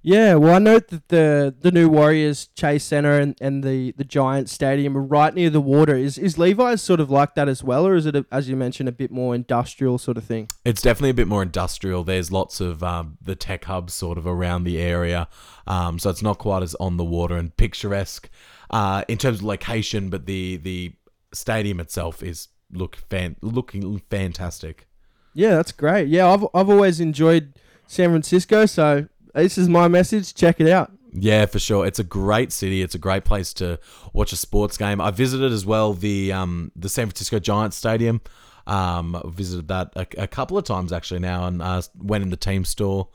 Yeah, 0.00 0.36
well, 0.36 0.54
I 0.54 0.58
note 0.58 0.88
that 0.88 1.08
the 1.08 1.54
the 1.60 1.72
new 1.72 1.88
Warriors 1.88 2.46
Chase 2.54 2.84
Center 2.84 3.18
and, 3.18 3.36
and 3.40 3.64
the, 3.64 3.92
the 3.96 4.04
Giant 4.04 4.48
Stadium 4.48 4.96
are 4.96 5.02
right 5.02 5.34
near 5.34 5.50
the 5.50 5.60
water. 5.60 5.96
Is 5.96 6.16
is 6.16 6.38
Levi's 6.38 6.80
sort 6.80 7.00
of 7.00 7.10
like 7.10 7.34
that 7.34 7.48
as 7.48 7.64
well, 7.64 7.86
or 7.86 7.96
is 7.96 8.06
it, 8.06 8.14
a, 8.14 8.24
as 8.30 8.48
you 8.48 8.56
mentioned, 8.56 8.88
a 8.88 8.92
bit 8.92 9.10
more 9.10 9.34
industrial 9.34 9.98
sort 9.98 10.16
of 10.16 10.24
thing? 10.24 10.48
It's 10.64 10.80
definitely 10.80 11.10
a 11.10 11.14
bit 11.14 11.26
more 11.26 11.42
industrial. 11.42 12.04
There's 12.04 12.30
lots 12.30 12.60
of 12.60 12.82
um, 12.82 13.18
the 13.20 13.34
tech 13.34 13.64
hubs 13.64 13.92
sort 13.92 14.18
of 14.18 14.26
around 14.26 14.64
the 14.64 14.80
area, 14.80 15.28
um, 15.66 15.98
so 15.98 16.10
it's 16.10 16.22
not 16.22 16.38
quite 16.38 16.62
as 16.62 16.76
on 16.76 16.96
the 16.96 17.04
water 17.04 17.36
and 17.36 17.54
picturesque 17.56 18.30
uh, 18.70 19.02
in 19.08 19.18
terms 19.18 19.38
of 19.38 19.44
location, 19.44 20.10
but 20.10 20.26
the 20.26 20.58
the 20.58 20.92
stadium 21.32 21.80
itself 21.80 22.22
is 22.22 22.48
look 22.70 22.96
fan 22.96 23.36
looking 23.42 24.00
fantastic. 24.10 24.86
Yeah, 25.34 25.56
that's 25.56 25.72
great. 25.72 26.08
Yeah, 26.08 26.28
I've 26.28 26.46
I've 26.54 26.68
always 26.68 27.00
enjoyed 27.00 27.54
San 27.86 28.10
Francisco, 28.10 28.66
so 28.66 29.08
this 29.34 29.58
is 29.58 29.68
my 29.68 29.88
message. 29.88 30.34
Check 30.34 30.60
it 30.60 30.68
out. 30.68 30.92
Yeah, 31.12 31.46
for 31.46 31.58
sure. 31.58 31.86
It's 31.86 31.98
a 31.98 32.04
great 32.04 32.52
city. 32.52 32.82
It's 32.82 32.94
a 32.94 32.98
great 32.98 33.24
place 33.24 33.52
to 33.54 33.78
watch 34.12 34.32
a 34.32 34.36
sports 34.36 34.76
game. 34.76 35.00
I 35.00 35.10
visited 35.10 35.52
as 35.52 35.64
well 35.64 35.94
the 35.94 36.32
um, 36.32 36.72
the 36.76 36.88
San 36.88 37.06
Francisco 37.06 37.38
Giants 37.38 37.76
Stadium. 37.76 38.20
Um, 38.66 39.22
visited 39.24 39.68
that 39.68 39.92
a, 39.96 40.06
a, 40.18 40.26
couple 40.26 40.58
of 40.58 40.64
times 40.64 40.92
actually 40.92 41.20
now, 41.20 41.46
and 41.46 41.62
uh, 41.62 41.80
went 41.96 42.22
in 42.22 42.28
the 42.28 42.36
team 42.36 42.66
store 42.66 43.08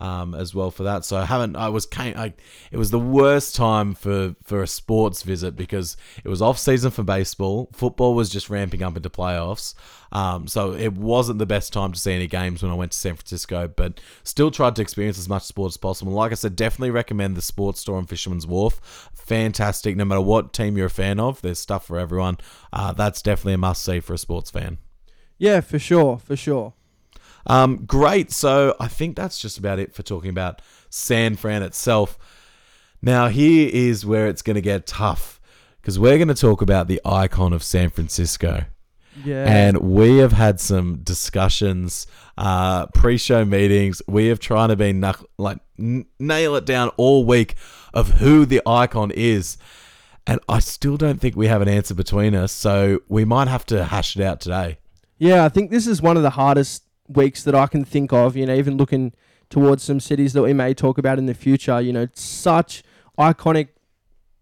um, 0.00 0.34
as 0.34 0.54
well 0.54 0.70
for 0.70 0.82
that. 0.84 1.04
So 1.04 1.16
I 1.16 1.24
haven't. 1.24 1.56
I 1.56 1.68
was 1.68 1.86
came. 1.86 2.16
I, 2.16 2.32
it 2.72 2.78
was 2.78 2.90
the 2.90 2.98
worst 2.98 3.54
time 3.54 3.94
for 3.94 4.34
for 4.42 4.62
a 4.62 4.66
sports 4.66 5.22
visit 5.22 5.56
because 5.56 5.96
it 6.24 6.28
was 6.28 6.42
off 6.42 6.58
season 6.58 6.90
for 6.90 7.02
baseball. 7.02 7.68
Football 7.72 8.14
was 8.14 8.30
just 8.30 8.50
ramping 8.50 8.82
up 8.82 8.96
into 8.96 9.10
playoffs. 9.10 9.74
Um, 10.12 10.48
so 10.48 10.72
it 10.72 10.94
wasn't 10.94 11.38
the 11.38 11.46
best 11.46 11.72
time 11.72 11.92
to 11.92 11.98
see 11.98 12.12
any 12.12 12.26
games 12.26 12.62
when 12.62 12.72
I 12.72 12.74
went 12.74 12.92
to 12.92 12.98
San 12.98 13.14
Francisco, 13.14 13.68
but 13.68 14.00
still 14.24 14.50
tried 14.50 14.74
to 14.76 14.82
experience 14.82 15.18
as 15.18 15.28
much 15.28 15.44
sport 15.44 15.70
as 15.70 15.76
possible. 15.76 16.12
Like 16.12 16.32
I 16.32 16.34
said, 16.34 16.56
definitely 16.56 16.90
recommend 16.90 17.36
the 17.36 17.42
sports 17.42 17.80
store 17.80 17.96
on 17.96 18.06
Fisherman's 18.06 18.46
Wharf. 18.46 19.08
Fantastic. 19.14 19.96
No 19.96 20.04
matter 20.04 20.20
what 20.20 20.52
team 20.52 20.76
you're 20.76 20.86
a 20.86 20.90
fan 20.90 21.20
of, 21.20 21.40
there's 21.42 21.60
stuff 21.60 21.86
for 21.86 21.98
everyone. 21.98 22.38
Uh, 22.72 22.92
that's 22.92 23.22
definitely 23.22 23.54
a 23.54 23.58
must 23.58 23.84
see 23.84 24.00
for 24.00 24.14
a 24.14 24.18
sports 24.18 24.50
fan. 24.50 24.78
Yeah, 25.38 25.60
for 25.60 25.78
sure, 25.78 26.18
for 26.18 26.36
sure. 26.36 26.74
Um, 27.46 27.84
great. 27.86 28.32
So 28.32 28.76
I 28.78 28.88
think 28.88 29.16
that's 29.16 29.38
just 29.38 29.58
about 29.58 29.78
it 29.78 29.94
for 29.94 30.02
talking 30.02 30.30
about 30.30 30.62
San 30.90 31.36
Fran 31.36 31.62
itself. 31.62 32.18
Now, 33.02 33.28
here 33.28 33.70
is 33.72 34.04
where 34.04 34.26
it's 34.26 34.42
going 34.42 34.56
to 34.56 34.60
get 34.60 34.86
tough 34.86 35.40
because 35.80 35.98
we're 35.98 36.18
going 36.18 36.28
to 36.28 36.34
talk 36.34 36.60
about 36.60 36.86
the 36.86 37.00
icon 37.04 37.52
of 37.52 37.62
San 37.62 37.90
Francisco. 37.90 38.64
Yeah. 39.24 39.44
And 39.44 39.78
we 39.78 40.18
have 40.18 40.32
had 40.32 40.60
some 40.60 40.98
discussions, 40.98 42.06
uh, 42.38 42.86
pre-show 42.86 43.44
meetings. 43.44 44.00
We 44.06 44.26
have 44.26 44.38
tried 44.38 44.68
to 44.68 44.76
be 44.76 44.92
knuck- 44.92 45.24
like 45.36 45.58
n- 45.78 46.06
nail 46.18 46.54
it 46.56 46.64
down 46.64 46.90
all 46.96 47.24
week 47.24 47.54
of 47.92 48.12
who 48.12 48.46
the 48.46 48.62
icon 48.66 49.10
is, 49.10 49.58
and 50.26 50.38
I 50.48 50.60
still 50.60 50.96
don't 50.96 51.20
think 51.20 51.34
we 51.34 51.48
have 51.48 51.60
an 51.60 51.68
answer 51.68 51.94
between 51.94 52.34
us. 52.34 52.52
So 52.52 53.00
we 53.08 53.24
might 53.24 53.48
have 53.48 53.66
to 53.66 53.84
hash 53.84 54.16
it 54.16 54.22
out 54.22 54.40
today. 54.40 54.78
Yeah, 55.18 55.44
I 55.44 55.48
think 55.48 55.70
this 55.70 55.86
is 55.86 56.00
one 56.00 56.16
of 56.16 56.22
the 56.22 56.30
hardest 56.30 56.84
weeks 57.10 57.42
that 57.44 57.54
I 57.54 57.66
can 57.66 57.84
think 57.84 58.12
of. 58.12 58.36
You 58.36 58.46
know, 58.46 58.54
even 58.54 58.76
looking 58.76 59.12
towards 59.48 59.82
some 59.82 60.00
cities 60.00 60.32
that 60.32 60.42
we 60.42 60.52
may 60.52 60.72
talk 60.74 60.98
about 60.98 61.18
in 61.18 61.26
the 61.26 61.34
future. 61.34 61.80
You 61.80 61.92
know, 61.92 62.08
such 62.14 62.82
iconic, 63.18 63.68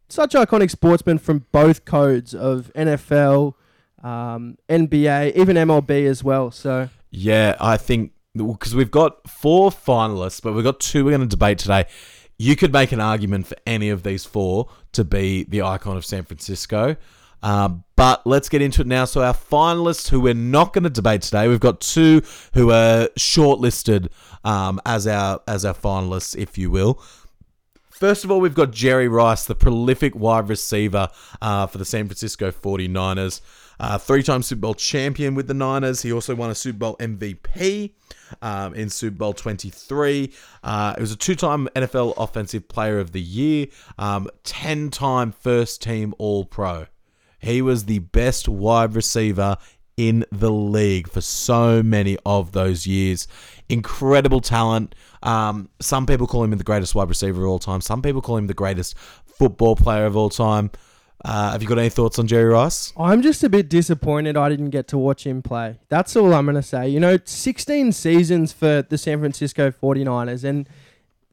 such 0.08 0.34
iconic 0.34 0.70
sportsmen 0.70 1.18
from 1.18 1.46
both 1.50 1.84
codes 1.84 2.34
of 2.34 2.70
NFL, 2.76 3.54
um, 4.02 4.58
NBA, 4.68 5.34
even 5.34 5.56
MLB 5.56 6.06
as 6.06 6.22
well. 6.22 6.50
So 6.50 6.88
yeah, 7.10 7.56
I 7.60 7.76
think 7.76 8.12
because 8.34 8.74
we've 8.74 8.90
got 8.90 9.28
four 9.28 9.70
finalists, 9.70 10.42
but 10.42 10.52
we've 10.52 10.64
got 10.64 10.80
two 10.80 11.04
we're 11.04 11.10
going 11.10 11.22
to 11.22 11.26
debate 11.26 11.58
today. 11.58 11.86
You 12.38 12.54
could 12.54 12.72
make 12.72 12.92
an 12.92 13.00
argument 13.00 13.48
for 13.48 13.56
any 13.66 13.88
of 13.88 14.04
these 14.04 14.24
four 14.24 14.68
to 14.92 15.02
be 15.02 15.42
the 15.44 15.62
icon 15.62 15.96
of 15.96 16.04
San 16.04 16.22
Francisco. 16.22 16.96
Um, 17.42 17.84
but 17.96 18.26
let's 18.26 18.48
get 18.48 18.62
into 18.62 18.82
it 18.82 18.86
now. 18.86 19.04
So, 19.04 19.22
our 19.22 19.34
finalists, 19.34 20.08
who 20.08 20.20
we're 20.20 20.34
not 20.34 20.72
going 20.72 20.84
to 20.84 20.90
debate 20.90 21.22
today, 21.22 21.48
we've 21.48 21.60
got 21.60 21.80
two 21.80 22.22
who 22.54 22.70
are 22.70 23.08
shortlisted 23.18 24.08
um, 24.44 24.80
as 24.86 25.06
our 25.06 25.40
as 25.46 25.64
our 25.64 25.74
finalists, 25.74 26.36
if 26.36 26.58
you 26.58 26.70
will. 26.70 27.02
First 27.90 28.24
of 28.24 28.30
all, 28.30 28.40
we've 28.40 28.54
got 28.54 28.70
Jerry 28.70 29.08
Rice, 29.08 29.44
the 29.46 29.56
prolific 29.56 30.14
wide 30.14 30.48
receiver 30.48 31.08
uh, 31.42 31.66
for 31.66 31.78
the 31.78 31.84
San 31.84 32.06
Francisco 32.06 32.52
49ers. 32.52 33.40
Uh, 33.80 33.98
three 33.98 34.22
time 34.22 34.42
Super 34.42 34.60
Bowl 34.60 34.74
champion 34.74 35.34
with 35.34 35.48
the 35.48 35.54
Niners. 35.54 36.02
He 36.02 36.12
also 36.12 36.34
won 36.34 36.50
a 36.50 36.54
Super 36.54 36.78
Bowl 36.78 36.96
MVP 36.98 37.92
um, 38.40 38.74
in 38.74 38.88
Super 38.88 39.16
Bowl 39.16 39.32
23. 39.32 40.32
Uh, 40.62 40.94
it 40.96 41.00
was 41.00 41.12
a 41.12 41.16
two 41.16 41.34
time 41.34 41.68
NFL 41.74 42.14
Offensive 42.16 42.68
Player 42.68 43.00
of 43.00 43.10
the 43.10 43.20
Year, 43.20 43.66
10 43.98 44.82
um, 44.84 44.90
time 44.90 45.32
first 45.32 45.82
team 45.82 46.14
All 46.18 46.44
Pro. 46.44 46.86
He 47.38 47.62
was 47.62 47.84
the 47.84 48.00
best 48.00 48.48
wide 48.48 48.94
receiver 48.94 49.56
in 49.96 50.24
the 50.30 50.50
league 50.50 51.08
for 51.08 51.20
so 51.20 51.82
many 51.82 52.16
of 52.24 52.52
those 52.52 52.86
years. 52.86 53.26
Incredible 53.68 54.40
talent. 54.40 54.94
Um, 55.22 55.68
some 55.80 56.06
people 56.06 56.26
call 56.26 56.44
him 56.44 56.52
the 56.52 56.64
greatest 56.64 56.94
wide 56.94 57.08
receiver 57.08 57.42
of 57.42 57.48
all 57.50 57.58
time. 57.58 57.80
Some 57.80 58.00
people 58.00 58.22
call 58.22 58.36
him 58.36 58.46
the 58.46 58.54
greatest 58.54 58.96
football 59.26 59.74
player 59.76 60.06
of 60.06 60.16
all 60.16 60.30
time. 60.30 60.70
Uh, 61.24 61.50
have 61.50 61.62
you 61.62 61.68
got 61.68 61.78
any 61.78 61.88
thoughts 61.88 62.18
on 62.18 62.28
Jerry 62.28 62.44
Rice? 62.44 62.92
I'm 62.96 63.22
just 63.22 63.42
a 63.42 63.48
bit 63.48 63.68
disappointed 63.68 64.36
I 64.36 64.48
didn't 64.48 64.70
get 64.70 64.86
to 64.88 64.98
watch 64.98 65.26
him 65.26 65.42
play. 65.42 65.78
That's 65.88 66.14
all 66.14 66.32
I'm 66.32 66.44
going 66.44 66.54
to 66.54 66.62
say. 66.62 66.88
You 66.88 67.00
know, 67.00 67.18
16 67.24 67.90
seasons 67.90 68.52
for 68.52 68.82
the 68.82 68.96
San 68.96 69.18
Francisco 69.18 69.72
49ers, 69.72 70.44
and 70.44 70.68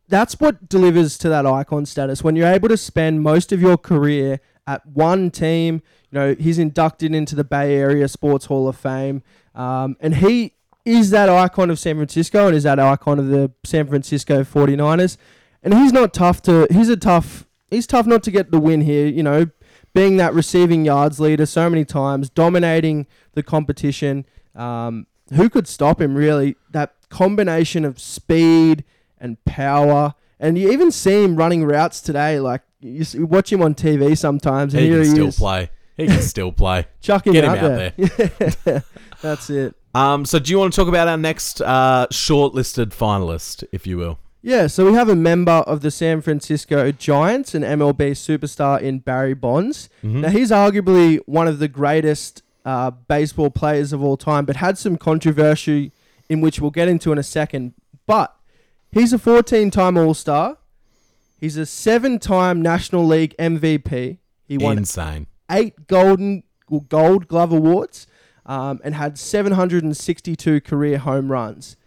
that's 0.07 0.39
what 0.39 0.67
delivers 0.67 1.19
to 1.19 1.29
that 1.29 1.45
icon 1.45 1.85
status. 1.85 2.23
When 2.23 2.35
you're 2.35 2.47
able 2.47 2.69
to 2.69 2.77
spend 2.77 3.21
most 3.21 3.51
of 3.51 3.61
your 3.61 3.77
career 3.77 4.39
at 4.67 4.85
one 4.85 5.31
team. 5.31 5.81
You 6.11 6.19
know, 6.19 6.35
he's 6.35 6.59
inducted 6.59 7.13
into 7.13 7.35
the 7.35 7.43
Bay 7.43 7.75
Area 7.75 8.07
Sports 8.07 8.45
Hall 8.45 8.67
of 8.67 8.75
Fame, 8.77 9.23
um, 9.53 9.97
and 9.99 10.15
he 10.15 10.53
is 10.85 11.09
that 11.09 11.29
icon 11.29 11.69
of 11.69 11.79
San 11.79 11.95
Francisco 11.95 12.47
and 12.47 12.55
is 12.55 12.63
that 12.63 12.79
icon 12.79 13.17
of 13.17 13.27
the 13.27 13.51
San 13.63 13.87
Francisco 13.87 14.43
49ers. 14.43 15.17
And 15.63 15.73
he's 15.73 15.91
not 15.91 16.13
tough 16.13 16.41
to. 16.43 16.67
He's 16.69 16.89
a 16.89 16.97
tough. 16.97 17.47
He's 17.71 17.87
tough 17.87 18.05
not 18.05 18.21
to 18.23 18.31
get 18.31 18.51
the 18.51 18.59
win 18.59 18.81
here. 18.81 19.07
You 19.07 19.23
know, 19.23 19.47
being 19.93 20.17
that 20.17 20.33
receiving 20.33 20.85
yards 20.85 21.19
leader 21.19 21.47
so 21.47 21.69
many 21.69 21.83
times, 21.85 22.29
dominating 22.29 23.07
the 23.33 23.41
competition. 23.41 24.25
Um, 24.53 25.07
who 25.33 25.49
could 25.49 25.67
stop 25.67 25.99
him? 25.99 26.15
Really, 26.15 26.55
that 26.69 26.93
combination 27.09 27.83
of 27.83 27.99
speed 27.99 28.83
and 29.17 29.43
power, 29.45 30.13
and 30.39 30.57
you 30.57 30.71
even 30.71 30.91
see 30.91 31.23
him 31.23 31.35
running 31.35 31.63
routes 31.65 32.01
today. 32.01 32.39
Like 32.39 32.61
you 32.81 33.05
watch 33.25 33.51
him 33.51 33.61
on 33.61 33.75
TV 33.75 34.17
sometimes, 34.17 34.73
and 34.73 34.83
he 34.83 34.89
here 34.89 34.99
can 35.01 35.05
he 35.09 35.11
still 35.15 35.27
is. 35.27 35.37
play. 35.37 35.69
He 35.97 36.07
can 36.07 36.21
still 36.35 36.51
play. 36.51 36.85
Chuck 37.01 37.25
him 37.27 37.33
Get 37.33 37.45
out 37.45 37.57
him 37.57 37.65
out 37.65 37.93
there. 38.65 38.83
That's 39.21 39.49
it. 39.49 39.75
Um, 39.93 40.25
so 40.25 40.39
do 40.39 40.51
you 40.51 40.59
want 40.59 40.73
to 40.73 40.75
talk 40.79 40.89
about 40.89 41.07
our 41.07 41.17
next 41.17 41.61
uh, 41.61 42.07
shortlisted 42.11 42.87
finalist, 42.87 43.63
if 43.71 43.87
you 43.87 43.97
will? 43.97 44.19
Yeah, 44.41 44.67
so 44.67 44.85
we 44.85 44.93
have 44.93 45.09
a 45.09 45.15
member 45.15 45.51
of 45.65 45.81
the 45.81 45.89
San 45.89 46.21
Francisco 46.21 46.91
Giants, 46.91 47.55
an 47.55 47.63
MLB 47.63 48.11
superstar 48.11 48.79
in 48.79 48.99
Barry 48.99 49.33
Bonds. 49.33 49.89
Mhm. 50.03 50.21
Now, 50.21 50.29
he's 50.29 50.51
arguably 50.51 51.19
one 51.25 51.47
of 51.47 51.57
the 51.59 51.67
greatest 51.67 52.43
uh, 52.65 52.91
baseball 52.91 53.49
players 53.49 53.93
of 53.93 54.03
all 54.03 54.17
time, 54.17 54.45
but 54.45 54.57
had 54.57 54.77
some 54.77 54.97
controversy 54.97 55.93
in 56.29 56.41
which 56.41 56.59
we'll 56.59 56.71
get 56.71 56.87
into 56.87 57.11
in 57.11 57.17
a 57.17 57.23
second. 57.23 57.73
But 58.05 58.34
he's 58.91 59.13
a 59.13 59.19
14 59.19 59.71
time 59.71 59.97
All 59.97 60.13
Star. 60.13 60.57
He's 61.39 61.57
a 61.57 61.65
seven 61.65 62.19
time 62.19 62.61
National 62.61 63.05
League 63.05 63.35
MVP. 63.37 64.17
He 64.47 64.57
won 64.57 64.77
Insane. 64.77 65.27
eight 65.51 65.87
golden 65.87 66.43
gold 66.89 67.27
glove 67.27 67.51
awards 67.51 68.07
um, 68.45 68.79
and 68.83 68.95
had 68.95 69.17
762 69.17 70.61
career 70.61 70.97
home 70.99 71.31
runs 71.31 71.77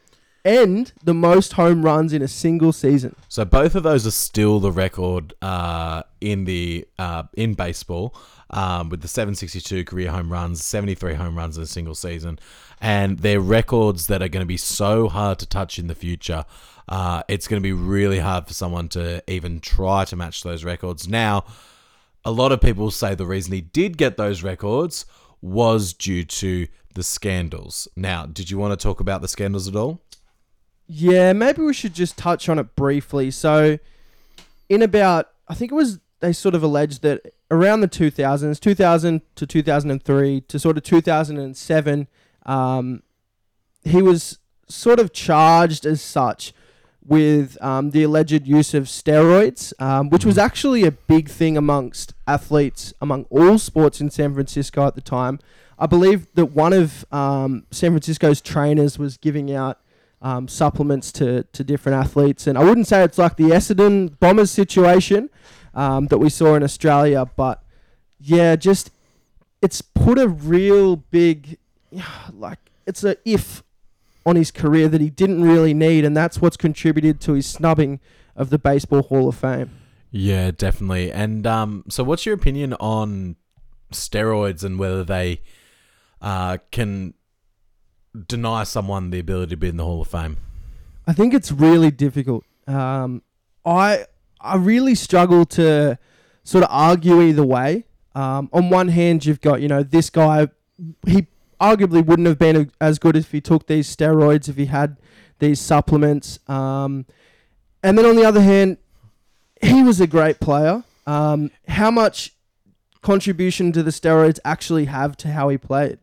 and 0.45 0.93
the 1.05 1.13
most 1.15 1.55
home 1.55 1.85
runs 1.85 2.13
in 2.13 2.23
a 2.23 2.29
single 2.29 2.73
season. 2.73 3.15
So 3.29 3.45
both 3.45 3.75
of 3.75 3.83
those 3.83 4.07
are 4.07 4.13
still 4.13 4.61
the 4.61 4.73
record 4.73 5.35
uh, 5.43 6.05
in 6.21 6.45
the 6.45 6.87
uh, 6.99 7.25
in 7.35 7.55
baseball, 7.55 8.15
um, 8.51 8.89
with 8.89 9.03
the 9.03 9.09
762 9.09 9.85
career 9.85 10.11
home 10.11 10.33
runs, 10.33 10.65
73 10.65 11.15
home 11.15 11.37
runs 11.37 11.57
in 11.59 11.65
a 11.65 11.67
single 11.67 11.95
season, 11.95 12.39
and 12.81 13.19
they're 13.19 13.41
records 13.41 14.07
that 14.07 14.23
are 14.23 14.29
going 14.29 14.43
to 14.43 14.47
be 14.47 14.57
so 14.57 15.09
hard 15.09 15.39
to 15.41 15.47
touch 15.47 15.79
in 15.79 15.87
the 15.87 15.95
future. 15.95 16.45
Uh, 16.89 17.23
it's 17.29 17.47
going 17.47 17.61
to 17.61 17.67
be 17.67 17.73
really 17.73 18.19
hard 18.19 18.47
for 18.47 18.55
someone 18.55 18.89
to 18.89 19.23
even 19.31 19.61
try 19.61 20.05
to 20.07 20.17
match 20.17 20.43
those 20.43 20.65
records. 20.65 21.07
Now, 21.07 21.45
a 22.25 22.33
lot 22.33 22.53
of 22.53 22.61
people 22.61 22.91
say 22.91 23.15
the 23.15 23.27
reason 23.27 23.53
he 23.53 23.61
did 23.61 23.99
get 23.99 24.17
those 24.17 24.43
records 24.43 25.05
was 25.41 25.93
due 25.93 26.25
to 26.25 26.67
the 26.95 27.03
scandals. 27.03 27.89
Now, 27.95 28.27
did 28.27 28.51
you 28.51 28.59
want 28.59 28.79
to 28.79 28.83
talk 28.83 29.01
about 29.01 29.21
the 29.21 29.29
scandals 29.29 29.69
at 29.69 29.77
all? 29.77 30.01
Yeah, 30.87 31.35
maybe 31.35 31.63
we 31.63 31.75
should 31.75 31.95
just 31.95 32.17
touch 32.17 32.49
on 32.49 32.59
it 32.59 32.75
briefly. 32.75 33.31
So, 33.31 33.79
in 34.69 34.83
about 34.83 35.29
I 35.47 35.55
think 35.55 35.71
it 35.71 35.75
was 35.75 36.01
they 36.21 36.33
sort 36.33 36.55
of 36.55 36.63
alleged 36.63 37.03
that 37.03 37.35
around 37.51 37.81
the 37.81 37.89
2000s, 37.89 38.59
2000 38.59 39.23
to 39.37 39.47
2003 39.47 40.41
to 40.41 40.59
sort 40.59 40.77
of 40.77 40.83
2007, 40.83 42.09
um, 42.47 43.03
he 43.85 44.03
was 44.03 44.39
sort 44.69 44.99
of 44.99 45.13
charged 45.13 45.87
as 45.87 46.03
such 46.03 46.53
with 47.09 47.61
um, 47.63 47.91
the 47.91 48.03
alleged 48.03 48.47
use 48.47 48.75
of 48.75 48.85
steroids, 48.85 49.73
um, 49.81 50.11
which 50.11 50.27
was 50.27 50.37
actually 50.37 50.85
a 50.85 50.91
big 50.91 51.29
thing 51.29 51.57
amongst 51.57 52.13
athletes 52.27 52.93
among 53.01 53.25
all 53.31 53.59
sports 53.59 54.01
in 54.01 54.11
San 54.11 54.35
Francisco 54.35 54.87
at 54.87 54.95
the 54.95 55.01
time. 55.01 55.41
I 55.79 55.87
believe 55.87 56.27
that 56.35 56.47
one 56.47 56.75
of 56.75 57.07
um, 57.11 57.65
San 57.71 57.93
Francisco's 57.93 58.43
trainers 58.43 58.99
was 58.99 59.17
giving 59.17 59.53
out 59.53 59.81
um, 60.21 60.49
supplements 60.49 61.11
to, 61.13 61.45
to 61.45 61.65
different 61.65 61.97
athletes. 61.97 62.47
And 62.47 62.59
I 62.59 62.65
wouldn't 62.65 62.87
say 62.87 63.03
it's 63.05 63.19
like 63.19 63.37
the 63.37 63.51
Essendon 63.51 64.19
Bombers 64.19 64.51
situation 64.51 65.31
um, 65.75 66.09
that 66.09 66.19
we 66.19 66.29
saw 66.29 66.57
in 66.57 66.63
Australia, 66.63 67.25
but 67.37 67.63
yeah, 68.21 68.57
just 68.57 68.91
it's 69.63 69.81
put 69.81 70.19
a 70.19 70.29
real 70.29 70.97
big, 70.97 71.59
like, 72.33 72.59
it's 72.87 73.05
a 73.05 73.17
if 73.25 73.63
on 74.27 74.37
his 74.37 74.51
career 74.51 74.89
that 74.89 75.01
he 75.01 75.11
didn't 75.11 75.43
really 75.43 75.75
need, 75.75 76.05
and 76.05 76.17
that's 76.17 76.41
what's 76.41 76.57
contributed 76.57 77.21
to 77.23 77.33
his 77.33 77.47
snubbing 77.47 78.01
of 78.37 78.51
the 78.51 78.59
Baseball 78.59 79.03
Hall 79.03 79.29
of 79.29 79.37
Fame. 79.37 79.71
Yeah, 80.11 80.51
definitely. 80.51 81.13
And 81.13 81.47
um, 81.47 81.85
so, 81.89 82.05
what's 82.05 82.25
your 82.25 82.35
opinion 82.35 82.75
on 82.75 83.37
steroids 83.93 84.65
and 84.65 84.79
whether 84.79 85.05
they 85.05 85.43
uh, 86.21 86.59
can 86.71 87.15
deny 88.27 88.65
someone 88.65 89.11
the 89.11 89.19
ability 89.19 89.51
to 89.51 89.57
be 89.57 89.69
in 89.69 89.77
the 89.77 89.85
Hall 89.85 90.01
of 90.01 90.09
Fame? 90.09 90.39
I 91.07 91.13
think 91.13 91.35
it's 91.35 91.53
really 91.53 91.91
difficult. 91.91 92.45
Um, 92.67 93.23
I 93.65 94.07
I 94.41 94.57
really 94.57 94.95
struggle 94.95 95.45
to 95.47 95.99
sort 96.45 96.65
of 96.65 96.71
argue 96.71 97.21
either 97.23 97.45
way. 97.45 97.85
Um, 98.15 98.49
on 98.53 98.71
one 98.71 98.89
hand, 98.89 99.25
you've 99.27 99.41
got 99.41 99.61
you 99.61 99.69
know 99.69 99.83
this 99.83 100.11
guy, 100.11 100.49
he 101.07 101.27
arguably 101.61 102.05
wouldn't 102.05 102.29
have 102.29 102.39
been 102.39 102.71
as 102.81 102.99
good 102.99 103.17
if 103.17 103.33
he 103.33 103.41
took 103.41 103.67
these 103.67 103.95
steroids, 103.95 104.49
if 104.49 104.57
he 104.57 104.67
had 104.67 104.97
these 105.39 105.61
supplements. 105.61 106.39
Um, 106.49 107.07
and 107.83 107.97
then 107.97 108.05
on 108.05 108.17
the 108.17 108.25
other 108.25 108.41
hand, 108.41 108.79
he 109.63 109.83
was 109.83 110.01
a 110.01 110.07
great 110.07 110.41
player. 110.41 110.85
Um, 111.07 111.51
how 111.69 111.91
much 111.91 112.35
contribution 113.03 113.71
do 113.71 113.83
the 113.83 113.91
steroids 113.91 114.39
actually 114.45 114.87
have 114.87 115.17
to 115.19 115.29
how 115.29 115.49
he 115.49 115.59
played? 115.59 115.99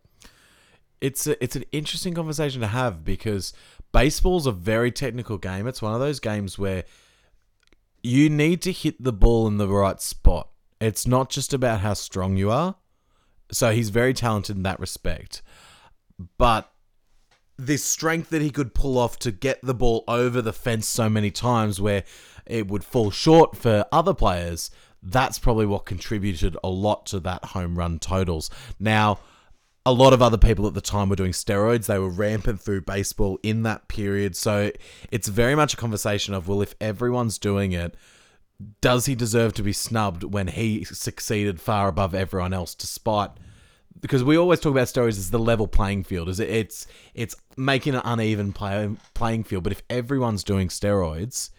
It's 1.01 1.27
a, 1.27 1.41
it's 1.43 1.55
an 1.55 1.65
interesting 1.71 2.13
conversation 2.13 2.61
to 2.61 2.67
have 2.67 3.03
because 3.03 3.53
baseball's 3.91 4.47
a 4.47 4.51
very 4.51 4.91
technical 4.91 5.37
game. 5.37 5.67
It's 5.67 5.81
one 5.81 5.93
of 5.93 5.99
those 5.99 6.19
games 6.19 6.57
where 6.57 6.83
you 8.01 8.29
need 8.29 8.61
to 8.63 8.71
hit 8.71 9.03
the 9.03 9.13
ball 9.13 9.47
in 9.47 9.57
the 9.57 9.67
right 9.67 10.01
spot. 10.01 10.49
It's 10.79 11.05
not 11.07 11.29
just 11.29 11.53
about 11.53 11.81
how 11.81 11.93
strong 11.93 12.37
you 12.37 12.51
are. 12.51 12.75
So 13.51 13.71
he's 13.71 13.89
very 13.89 14.13
talented 14.13 14.55
in 14.55 14.63
that 14.63 14.79
respect. 14.79 15.41
But 16.37 16.71
this 17.57 17.83
strength 17.83 18.29
that 18.29 18.41
he 18.41 18.49
could 18.49 18.73
pull 18.73 18.97
off 18.97 19.17
to 19.19 19.31
get 19.31 19.59
the 19.61 19.73
ball 19.73 20.03
over 20.07 20.41
the 20.41 20.53
fence 20.53 20.87
so 20.87 21.09
many 21.09 21.31
times 21.31 21.79
where 21.79 22.03
it 22.45 22.67
would 22.67 22.83
fall 22.83 23.11
short 23.11 23.55
for 23.55 23.85
other 23.91 24.13
players, 24.13 24.71
that's 25.01 25.39
probably 25.39 25.65
what 25.65 25.85
contributed 25.85 26.57
a 26.63 26.69
lot 26.69 27.05
to 27.07 27.19
that 27.21 27.45
home 27.45 27.77
run 27.77 27.99
totals. 27.99 28.49
Now, 28.79 29.19
a 29.85 29.93
lot 29.93 30.13
of 30.13 30.21
other 30.21 30.37
people 30.37 30.65
at 30.65 30.73
the 30.73 30.81
time 30.81 31.09
were 31.09 31.15
doing 31.15 31.31
steroids. 31.31 31.85
They 31.85 31.99
were 31.99 32.09
rampant 32.09 32.59
through 32.59 32.81
baseball 32.81 33.37
in 33.43 33.63
that 33.63 33.87
period. 33.87 34.35
So 34.35 34.71
it's 35.11 35.27
very 35.27 35.53
much 35.53 35.75
a 35.75 35.77
conversation 35.77 36.33
of, 36.33 36.47
well, 36.47 36.61
if 36.61 36.73
everyone's 36.81 37.37
doing 37.37 37.71
it, 37.71 37.95
does 38.81 39.05
he 39.05 39.15
deserve 39.15 39.53
to 39.53 39.63
be 39.63 39.73
snubbed 39.73 40.23
when 40.23 40.47
he 40.47 40.83
succeeded 40.83 41.59
far 41.59 41.87
above 41.87 42.15
everyone 42.15 42.53
else 42.53 42.73
despite 42.73 43.31
because 44.01 44.23
we 44.23 44.37
always 44.37 44.59
talk 44.59 44.71
about 44.71 44.87
stories 44.87 45.17
as 45.17 45.31
the 45.31 45.39
level 45.39 45.67
playing 45.67 46.03
field. 46.03 46.29
Is 46.29 46.39
it, 46.39 46.49
it's 46.49 46.87
it's 47.13 47.35
making 47.57 47.95
an 47.95 48.01
uneven 48.03 48.53
play, 48.53 48.95
playing 49.13 49.45
field. 49.45 49.63
But 49.63 49.71
if 49.71 49.81
everyone's 49.89 50.43
doing 50.43 50.67
steroids 50.67 51.49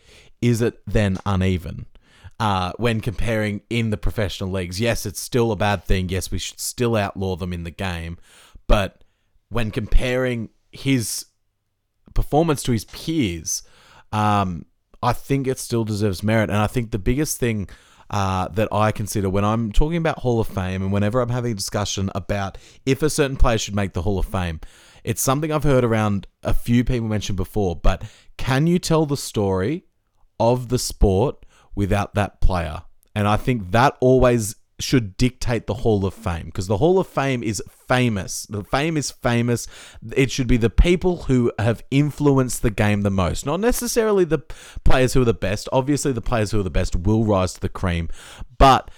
is 0.40 0.60
it 0.60 0.80
then 0.86 1.18
uneven? 1.24 1.86
Uh, 2.38 2.70
when 2.76 3.00
comparing 3.00 3.62
in 3.70 3.88
the 3.88 3.96
professional 3.96 4.50
leagues 4.50 4.78
yes 4.78 5.06
it's 5.06 5.20
still 5.20 5.50
a 5.50 5.56
bad 5.56 5.84
thing. 5.84 6.08
Yes 6.08 6.30
we 6.30 6.38
should 6.38 6.60
still 6.60 6.96
outlaw 6.96 7.36
them 7.36 7.52
in 7.52 7.64
the 7.64 7.70
game. 7.70 8.18
But 8.66 9.02
when 9.48 9.70
comparing 9.70 10.50
his 10.70 11.26
performance 12.14 12.62
to 12.64 12.72
his 12.72 12.84
peers 12.84 13.62
um, 14.12 14.66
I 15.02 15.12
think 15.12 15.46
it 15.46 15.58
still 15.58 15.84
deserves 15.84 16.22
merit. 16.22 16.50
And 16.50 16.58
I 16.58 16.66
think 16.66 16.90
the 16.90 16.98
biggest 16.98 17.38
thing 17.38 17.68
uh, 18.10 18.48
that 18.48 18.68
I 18.72 18.92
consider 18.92 19.28
when 19.28 19.44
I'm 19.44 19.72
talking 19.72 19.96
about 19.96 20.20
Hall 20.20 20.40
of 20.40 20.46
Fame 20.46 20.82
and 20.82 20.92
whenever 20.92 21.20
I'm 21.20 21.28
having 21.28 21.52
a 21.52 21.56
discussion 21.56 22.10
about 22.14 22.58
if 22.84 23.02
a 23.02 23.10
certain 23.10 23.36
player 23.36 23.58
should 23.58 23.74
make 23.74 23.94
the 23.94 24.02
Hall 24.02 24.18
of 24.18 24.26
Fame, 24.26 24.60
it's 25.04 25.22
something 25.22 25.52
I've 25.52 25.64
heard 25.64 25.84
around 25.84 26.26
a 26.42 26.54
few 26.54 26.84
people 26.84 27.08
mention 27.08 27.36
before. 27.36 27.76
But 27.76 28.04
can 28.36 28.66
you 28.66 28.78
tell 28.78 29.06
the 29.06 29.16
story 29.16 29.84
of 30.38 30.68
the 30.68 30.78
sport 30.78 31.44
without 31.74 32.14
that 32.14 32.40
player? 32.40 32.82
And 33.14 33.26
I 33.26 33.36
think 33.36 33.70
that 33.72 33.96
always 34.00 34.56
should 34.78 35.16
dictate 35.16 35.66
the 35.66 35.74
Hall 35.74 36.04
of 36.04 36.12
Fame 36.12 36.46
because 36.46 36.66
the 36.66 36.76
Hall 36.76 36.98
of 36.98 37.06
Fame 37.06 37.42
is 37.42 37.62
famous. 37.88 38.44
The 38.44 38.62
fame 38.62 38.96
is 38.96 39.10
famous. 39.10 39.66
It 40.14 40.30
should 40.30 40.46
be 40.46 40.56
the 40.56 40.70
people 40.70 41.22
who 41.24 41.52
have 41.58 41.82
influenced 41.90 42.62
the 42.62 42.70
game 42.70 43.02
the 43.02 43.10
most, 43.10 43.46
not 43.46 43.60
necessarily 43.60 44.24
the 44.24 44.40
players 44.84 45.14
who 45.14 45.22
are 45.22 45.26
the 45.26 45.34
best. 45.34 45.68
Obviously, 45.72 46.12
the 46.12 46.20
players 46.20 46.50
who 46.50 46.60
are 46.60 46.64
the 46.64 46.70
best 46.70 46.94
will 46.94 47.24
rise 47.24 47.54
to 47.54 47.60
the 47.60 47.68
cream, 47.68 48.08
but 48.58 48.90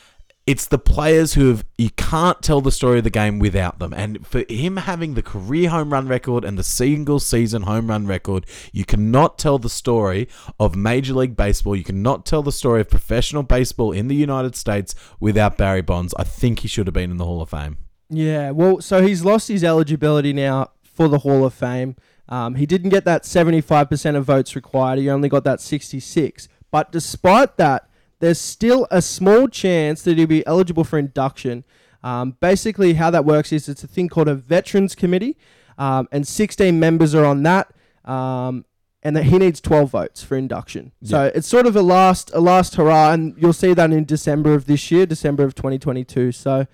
it's 0.49 0.67
the 0.67 0.79
players 0.79 1.35
who 1.35 1.49
have 1.49 1.63
you 1.77 1.91
can't 1.91 2.41
tell 2.41 2.63
the 2.63 2.73
story 2.73 2.97
of 2.97 3.05
the 3.05 3.11
game 3.11 3.39
without 3.39 3.81
them. 3.81 3.93
And 3.93 4.27
for 4.27 4.47
him 4.49 4.79
having 4.79 5.13
the 5.13 5.23
career 5.23 5.69
home 5.69 5.93
run 5.93 6.09
record 6.09 6.43
and 6.43 6.57
the 6.57 6.63
single 6.63 7.21
season 7.21 7.65
home 7.65 7.89
run 7.89 8.07
record, 8.07 8.47
you 8.73 8.87
cannot 8.87 9.39
tell 9.39 9.59
the 9.59 9.69
story 9.69 10.27
of 10.59 10.75
Major 10.75 11.13
League 11.13 11.37
Baseball. 11.37 11.77
You 11.77 11.85
cannot 11.85 12.25
tell 12.25 12.43
the 12.43 12.51
story 12.51 12.81
of 12.81 12.89
professional 12.89 13.43
baseball 13.43 13.93
in 13.93 14.09
the 14.09 14.15
United 14.15 14.57
States 14.57 14.95
without 15.21 15.59
Barry 15.59 15.83
Bonds. 15.83 16.15
I 16.19 16.25
think 16.25 16.61
he 16.61 16.69
should 16.69 16.87
have 16.87 16.95
been 16.95 17.11
in 17.11 17.19
the 17.19 17.27
Hall 17.27 17.43
of 17.43 17.51
Fame. 17.51 17.77
Yeah, 18.09 18.51
well, 18.53 18.81
so 18.81 19.03
he's 19.03 19.23
lost 19.23 19.49
his 19.49 19.63
eligibility 19.63 20.33
now 20.33 20.71
for 20.83 21.09
the 21.09 21.19
Hall 21.19 21.45
of 21.45 21.53
Fame. 21.53 21.95
Um, 22.27 22.55
he 22.55 22.65
didn't 22.65 22.89
get 22.89 23.05
that 23.05 23.25
75% 23.25 24.17
of 24.17 24.25
votes 24.25 24.57
required. 24.57 24.99
He 24.99 25.11
only 25.11 25.29
got 25.29 25.45
that 25.45 25.61
66. 25.61 26.49
But 26.71 26.91
despite 26.91 27.59
that, 27.59 27.88
there's 28.21 28.41
still 28.41 28.87
a 28.91 29.01
small 29.01 29.49
chance 29.49 30.03
that 30.03 30.19
he'll 30.19 30.27
be 30.27 30.47
eligible 30.47 30.85
for 30.85 30.99
induction. 30.99 31.65
Um, 32.03 32.37
basically, 32.41 32.95
how 32.95 33.11
that 33.11 33.25
works 33.25 33.53
is 33.53 33.69
it's 33.69 33.85
a 33.85 33.89
thing 33.89 34.09
called 34.09 34.29
a 34.29 34.35
Veterans 34.35 34.95
Committee, 34.95 35.37
um, 35.77 36.09
and 36.11 36.27
16 36.27 36.79
members 36.79 37.15
are 37.15 37.25
on 37.25 37.43
that. 37.45 37.73
Um, 38.05 38.65
and 39.03 39.15
that 39.17 39.25
he 39.25 39.39
needs 39.39 39.61
12 39.61 39.91
votes 39.91 40.25
for 40.25 40.37
induction. 40.37 40.93
Yeah. 41.01 41.09
So 41.09 41.33
it's 41.33 41.47
sort 41.47 41.67
of 41.67 41.77
a 41.77 41.83
last 41.83 42.33
a 42.35 42.41
last 42.41 42.75
hurrah, 42.75 43.13
and 43.13 43.35
you'll 43.39 43.53
see 43.53 43.73
that 43.73 43.93
in 43.93 44.05
December 44.05 44.55
of 44.55 44.67
this 44.67 44.91
year, 44.91 45.07
December 45.07 45.45
of 45.45 45.55
2022. 45.55 46.33
So 46.33 46.67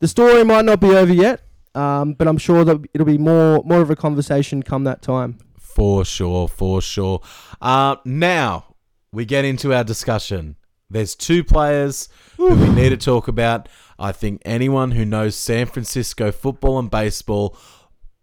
the 0.00 0.08
story 0.08 0.44
might 0.44 0.64
not 0.64 0.80
be 0.80 0.90
over 0.90 1.12
yet, 1.12 1.42
um, 1.74 2.14
but 2.14 2.26
I'm 2.26 2.38
sure 2.38 2.64
that 2.64 2.84
it'll 2.92 3.06
be 3.06 3.18
more 3.18 3.62
more 3.64 3.80
of 3.80 3.90
a 3.90 3.96
conversation 3.96 4.62
come 4.62 4.84
that 4.84 5.02
time. 5.02 5.38
For 5.56 6.04
sure, 6.04 6.48
for 6.48 6.82
sure. 6.82 7.22
Uh, 7.60 7.96
now 8.04 8.74
we 9.12 9.24
get 9.24 9.44
into 9.44 9.72
our 9.72 9.84
discussion. 9.84 10.56
There's 10.92 11.14
two 11.14 11.42
players 11.42 12.08
who 12.36 12.54
we 12.54 12.68
need 12.68 12.90
to 12.90 12.96
talk 12.96 13.26
about. 13.26 13.68
I 13.98 14.12
think 14.12 14.42
anyone 14.44 14.90
who 14.90 15.04
knows 15.04 15.36
San 15.36 15.66
Francisco 15.66 16.30
football 16.30 16.78
and 16.78 16.90
baseball 16.90 17.56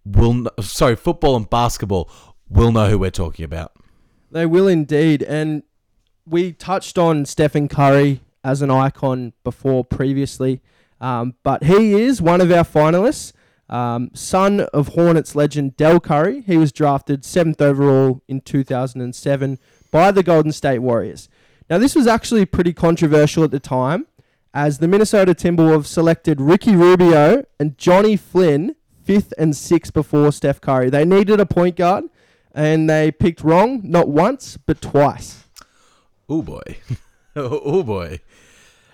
will, 0.05 0.47
sorry, 0.61 0.95
football 0.95 1.35
and 1.35 1.49
basketball 1.49 2.11
will 2.47 2.71
know 2.71 2.87
who 2.87 2.99
we're 2.99 3.09
talking 3.09 3.43
about. 3.43 3.73
They 4.31 4.45
will 4.45 4.67
indeed. 4.67 5.23
And 5.23 5.63
we 6.27 6.51
touched 6.51 6.97
on 6.97 7.25
Stephen 7.25 7.67
Curry 7.67 8.21
as 8.43 8.61
an 8.61 8.69
icon 8.69 9.33
before 9.43 9.83
previously, 9.83 10.61
um, 11.01 11.35
but 11.43 11.63
he 11.63 11.93
is 11.93 12.21
one 12.21 12.39
of 12.41 12.51
our 12.51 12.63
finalists. 12.63 13.33
Um, 13.67 14.09
son 14.15 14.61
of 14.73 14.89
Hornets 14.89 15.35
legend 15.35 15.77
Del 15.77 15.99
Curry. 15.99 16.41
He 16.41 16.57
was 16.57 16.71
drafted 16.71 17.23
seventh 17.23 17.61
overall 17.61 18.23
in 18.27 18.41
2007 18.41 19.59
by 19.91 20.09
the 20.09 20.23
Golden 20.23 20.51
State 20.51 20.79
Warriors. 20.79 21.29
Now, 21.69 21.77
this 21.77 21.95
was 21.95 22.07
actually 22.07 22.45
pretty 22.45 22.73
controversial 22.73 23.43
at 23.43 23.51
the 23.51 23.59
time, 23.59 24.07
as 24.53 24.79
the 24.79 24.87
Minnesota 24.87 25.35
Timberwolves 25.35 25.85
selected 25.85 26.41
Ricky 26.41 26.75
Rubio 26.75 27.43
and 27.59 27.77
Johnny 27.77 28.17
Flynn 28.17 28.75
fifth 29.03 29.33
and 29.37 29.55
sixth 29.55 29.93
before 29.93 30.31
Steph 30.31 30.61
Curry. 30.61 30.89
They 30.89 31.05
needed 31.05 31.39
a 31.39 31.45
point 31.45 31.75
guard, 31.75 32.05
and 32.53 32.89
they 32.89 33.11
picked 33.11 33.41
wrong 33.41 33.81
not 33.83 34.07
once 34.07 34.57
but 34.57 34.81
twice. 34.81 35.45
Oh 36.27 36.41
boy, 36.41 36.77
oh 37.35 37.83
boy. 37.83 38.19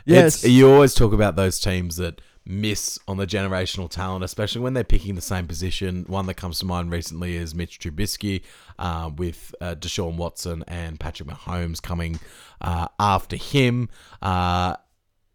Yes, 0.05 0.43
it's, 0.43 0.53
you 0.53 0.71
always 0.71 0.93
talk 0.93 1.13
about 1.13 1.35
those 1.35 1.59
teams 1.59 1.95
that 1.97 2.21
miss 2.45 2.99
on 3.07 3.17
the 3.17 3.25
generational 3.25 3.89
talent, 3.89 4.23
especially 4.23 4.61
when 4.61 4.73
they're 4.73 4.83
picking 4.83 5.15
the 5.15 5.21
same 5.21 5.47
position. 5.47 6.05
One 6.07 6.27
that 6.27 6.35
comes 6.35 6.59
to 6.59 6.65
mind 6.65 6.91
recently 6.91 7.35
is 7.35 7.55
Mitch 7.55 7.79
Trubisky, 7.79 8.43
uh, 8.77 9.09
with 9.15 9.55
uh, 9.59 9.75
Deshaun 9.75 10.17
Watson 10.17 10.63
and 10.67 10.99
Patrick 10.99 11.29
Mahomes 11.29 11.81
coming 11.81 12.19
uh, 12.61 12.87
after 12.99 13.35
him. 13.35 13.89
Uh, 14.21 14.75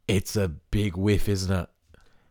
it's 0.06 0.36
a 0.36 0.48
big 0.48 0.96
whiff, 0.96 1.28
isn't 1.28 1.52
it? 1.52 1.68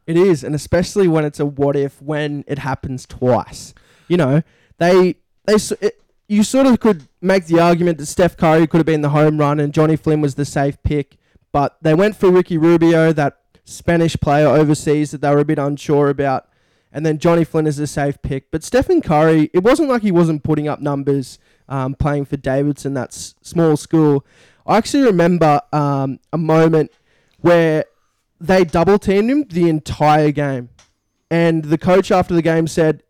It 0.08 0.18
is, 0.18 0.44
and 0.44 0.56
especially 0.56 1.08
when 1.08 1.24
it's 1.24 1.40
a 1.40 1.46
what 1.46 1.76
if 1.76 2.02
when 2.02 2.44
it 2.48 2.60
happens 2.60 3.06
twice. 3.06 3.74
You 4.08 4.18
know, 4.18 4.42
they 4.80 5.16
they 5.46 5.56
it, 5.82 6.02
you 6.28 6.44
sort 6.44 6.68
of 6.68 6.80
could 6.80 7.08
make 7.22 7.46
the 7.46 7.60
argument 7.60 7.98
that 8.00 8.06
Steph 8.08 8.36
Curry 8.36 8.66
could 8.66 8.78
have 8.78 8.86
been 8.86 9.02
the 9.02 9.10
home 9.10 9.38
run 9.38 9.60
and 9.60 9.74
Johnny 9.74 9.96
Flynn 9.96 10.22
was 10.22 10.36
the 10.36 10.46
safe 10.46 10.82
pick, 10.84 11.18
but 11.52 11.78
they 11.82 11.94
went 11.94 12.16
for 12.16 12.32
Ricky 12.32 12.58
Rubio, 12.58 13.12
that 13.14 13.40
Spanish 13.70 14.18
player 14.20 14.48
overseas 14.48 15.12
that 15.12 15.22
they 15.22 15.30
were 15.30 15.40
a 15.42 15.46
bit 15.46 15.60
unsure 15.60 16.10
about, 16.10 16.48
and 16.92 17.06
then 17.06 17.20
Johnny 17.20 17.44
Flynn 17.44 17.68
is 17.68 17.80
a 17.80 17.88
safe 17.88 18.22
pick. 18.22 18.50
But 18.52 18.64
Stephen 18.64 19.02
Curry, 19.02 19.50
it 19.54 19.64
wasn't 19.64 19.90
like 19.90 20.02
he 20.02 20.12
wasn't 20.12 20.44
putting 20.44 20.68
up 20.68 20.80
numbers 20.82 21.38
um, 21.68 21.94
playing 21.96 22.26
for 22.26 22.38
Davidson, 22.38 22.94
that 22.96 23.10
s- 23.10 23.36
small 23.42 23.78
school. 23.78 24.26
I 24.66 24.78
actually 24.78 25.04
remember 25.04 25.62
um, 25.72 26.20
a 26.34 26.38
moment 26.38 26.92
where 27.40 27.86
they 28.40 28.64
double 28.64 28.98
teamed 29.00 29.30
him 29.30 29.44
the 29.50 29.70
entire 29.70 30.32
game. 30.32 30.70
And 31.32 31.66
the 31.66 31.78
coach 31.78 32.12
after 32.12 32.34
the 32.34 32.42
game 32.42 32.68
said, 32.68 33.04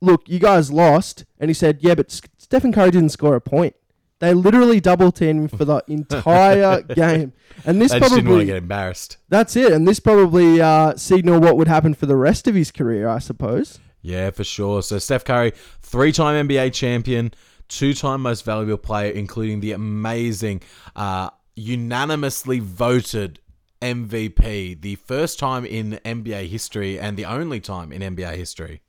Look, 0.00 0.28
you 0.28 0.38
guys 0.38 0.70
lost. 0.70 1.24
And 1.38 1.50
he 1.50 1.54
said, 1.54 1.78
Yeah, 1.80 1.94
but 1.96 2.10
S- 2.10 2.22
Stephen 2.38 2.72
Curry 2.72 2.90
didn't 2.92 3.10
score 3.10 3.34
a 3.36 3.40
point. 3.40 3.74
They 4.20 4.34
literally 4.34 4.80
double 4.80 5.12
teamed 5.12 5.50
him 5.50 5.58
for 5.58 5.64
the 5.64 5.82
entire 5.88 6.82
game. 6.82 7.32
And 7.64 7.80
this 7.80 7.92
They 7.92 8.00
just 8.00 8.14
didn't 8.14 8.14
want 8.14 8.20
to 8.20 8.22
probably, 8.24 8.44
get 8.46 8.56
embarrassed. 8.56 9.18
that's 9.28 9.54
it. 9.56 9.72
And 9.72 9.86
this 9.86 10.00
probably 10.00 10.60
uh, 10.60 10.96
signal 10.96 11.40
what 11.40 11.56
would 11.56 11.68
happen 11.68 11.94
for 11.94 12.06
the 12.06 12.16
rest 12.16 12.48
of 12.48 12.54
his 12.54 12.70
career, 12.72 13.08
I 13.08 13.18
suppose. 13.20 13.78
Yeah, 14.02 14.30
for 14.30 14.44
sure. 14.44 14.82
So 14.82 14.98
Steph 14.98 15.24
Curry, 15.24 15.52
three-time 15.82 16.48
NBA 16.48 16.72
champion, 16.72 17.32
two-time 17.68 18.22
most 18.22 18.44
valuable 18.44 18.78
player, 18.78 19.10
including 19.12 19.60
the 19.60 19.72
amazing, 19.72 20.62
uh, 20.96 21.30
unanimously 21.54 22.58
voted 22.60 23.40
MVP, 23.80 24.80
the 24.80 24.96
first 24.96 25.38
time 25.38 25.64
in 25.64 26.00
NBA 26.04 26.48
history 26.48 26.98
and 26.98 27.16
the 27.16 27.24
only 27.24 27.60
time 27.60 27.92
in 27.92 28.02
NBA 28.02 28.34
history. 28.36 28.82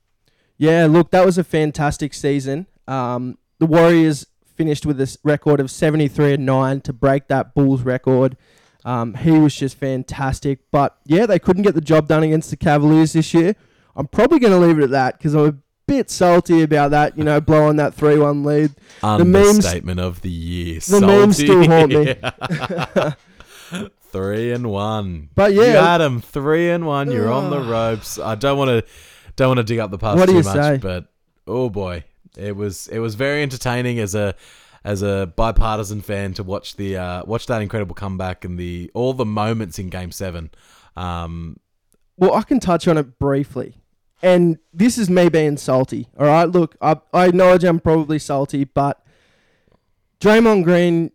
Yeah, 0.58 0.86
look, 0.86 1.10
that 1.10 1.24
was 1.24 1.38
a 1.38 1.44
fantastic 1.44 2.12
season. 2.14 2.66
Um, 2.86 3.38
the 3.58 3.66
Warriors 3.66 4.26
finished 4.60 4.84
with 4.84 5.00
a 5.00 5.18
record 5.24 5.58
of 5.58 5.70
73 5.70 6.34
and 6.34 6.44
9 6.44 6.82
to 6.82 6.92
break 6.92 7.28
that 7.28 7.54
Bulls 7.54 7.80
record. 7.80 8.36
Um, 8.84 9.14
he 9.14 9.30
was 9.30 9.54
just 9.56 9.78
fantastic. 9.78 10.58
But 10.70 10.98
yeah, 11.06 11.24
they 11.24 11.38
couldn't 11.38 11.62
get 11.62 11.74
the 11.74 11.80
job 11.80 12.08
done 12.08 12.22
against 12.22 12.50
the 12.50 12.58
Cavaliers 12.58 13.14
this 13.14 13.32
year. 13.32 13.56
I'm 13.96 14.06
probably 14.06 14.38
going 14.38 14.52
to 14.52 14.58
leave 14.58 14.78
it 14.78 14.84
at 14.84 14.90
that 14.90 15.16
because 15.16 15.32
I'm 15.32 15.46
a 15.46 15.54
bit 15.86 16.10
salty 16.10 16.60
about 16.60 16.90
that, 16.90 17.16
you 17.16 17.24
know, 17.24 17.40
blowing 17.50 17.76
that 17.76 17.94
3 17.94 18.18
1 18.18 18.44
lead. 18.44 18.72
The 19.00 19.24
memes- 19.24 19.48
Understatement 19.48 19.98
of 19.98 20.20
the 20.20 20.28
year. 20.28 20.80
The 20.80 21.00
memes 21.00 21.38
still 21.38 21.64
haunt 21.66 21.90
me. 21.90 23.86
three 24.12 24.52
and 24.52 24.70
one. 24.70 25.30
But 25.34 25.54
you 25.54 25.62
yeah. 25.62 25.92
had 25.92 26.02
'em. 26.02 26.20
three 26.20 26.68
and 26.68 26.84
one. 26.84 27.10
You're 27.10 27.32
on 27.32 27.48
the 27.48 27.60
ropes. 27.70 28.18
I 28.18 28.34
don't 28.34 28.58
want 28.58 28.68
to 28.68 28.84
don't 29.36 29.48
want 29.48 29.58
to 29.58 29.64
dig 29.64 29.78
up 29.78 29.90
the 29.90 29.96
past 29.96 30.18
What 30.18 30.26
do 30.26 30.32
too 30.32 30.38
you 30.38 30.44
much, 30.44 30.54
say? 30.54 30.76
but 30.78 31.06
oh 31.46 31.70
boy, 31.70 32.04
it 32.36 32.56
was 32.56 32.88
it 32.88 32.98
was 32.98 33.14
very 33.14 33.42
entertaining 33.42 33.98
as 33.98 34.14
a 34.14 34.34
as 34.84 35.02
a 35.02 35.32
bipartisan 35.36 36.00
fan 36.00 36.32
to 36.34 36.42
watch 36.42 36.76
the 36.76 36.96
uh, 36.96 37.24
watch 37.24 37.46
that 37.46 37.62
incredible 37.62 37.94
comeback 37.94 38.44
and 38.44 38.58
the 38.58 38.90
all 38.94 39.12
the 39.12 39.24
moments 39.26 39.78
in 39.78 39.88
Game 39.88 40.12
Seven. 40.12 40.50
Um, 40.96 41.58
Well, 42.16 42.34
I 42.34 42.42
can 42.42 42.60
touch 42.60 42.88
on 42.88 42.98
it 42.98 43.18
briefly. 43.18 43.76
And 44.22 44.58
this 44.74 44.98
is 44.98 45.08
me 45.08 45.30
being 45.30 45.56
salty. 45.56 46.08
All 46.18 46.26
right. 46.26 46.44
Look, 46.44 46.76
I, 46.82 46.96
I 47.12 47.28
acknowledge 47.28 47.64
I'm 47.64 47.80
probably 47.80 48.18
salty, 48.18 48.64
but 48.64 49.02
Draymond 50.20 50.64
Green 50.64 51.12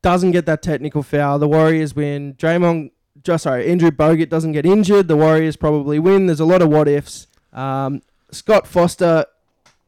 doesn't 0.00 0.30
get 0.30 0.46
that 0.46 0.62
technical 0.62 1.02
foul. 1.02 1.38
The 1.38 1.48
Warriors 1.48 1.94
win. 1.94 2.34
Draymond, 2.34 2.92
just 3.22 3.42
sorry, 3.44 3.70
Andrew 3.70 3.90
Bogut 3.90 4.30
doesn't 4.30 4.52
get 4.52 4.64
injured. 4.64 5.08
The 5.08 5.16
Warriors 5.16 5.56
probably 5.56 5.98
win. 5.98 6.26
There's 6.26 6.40
a 6.40 6.46
lot 6.46 6.62
of 6.62 6.70
what 6.70 6.88
ifs. 6.88 7.26
Um, 7.52 8.00
Scott 8.30 8.66
Foster, 8.66 9.26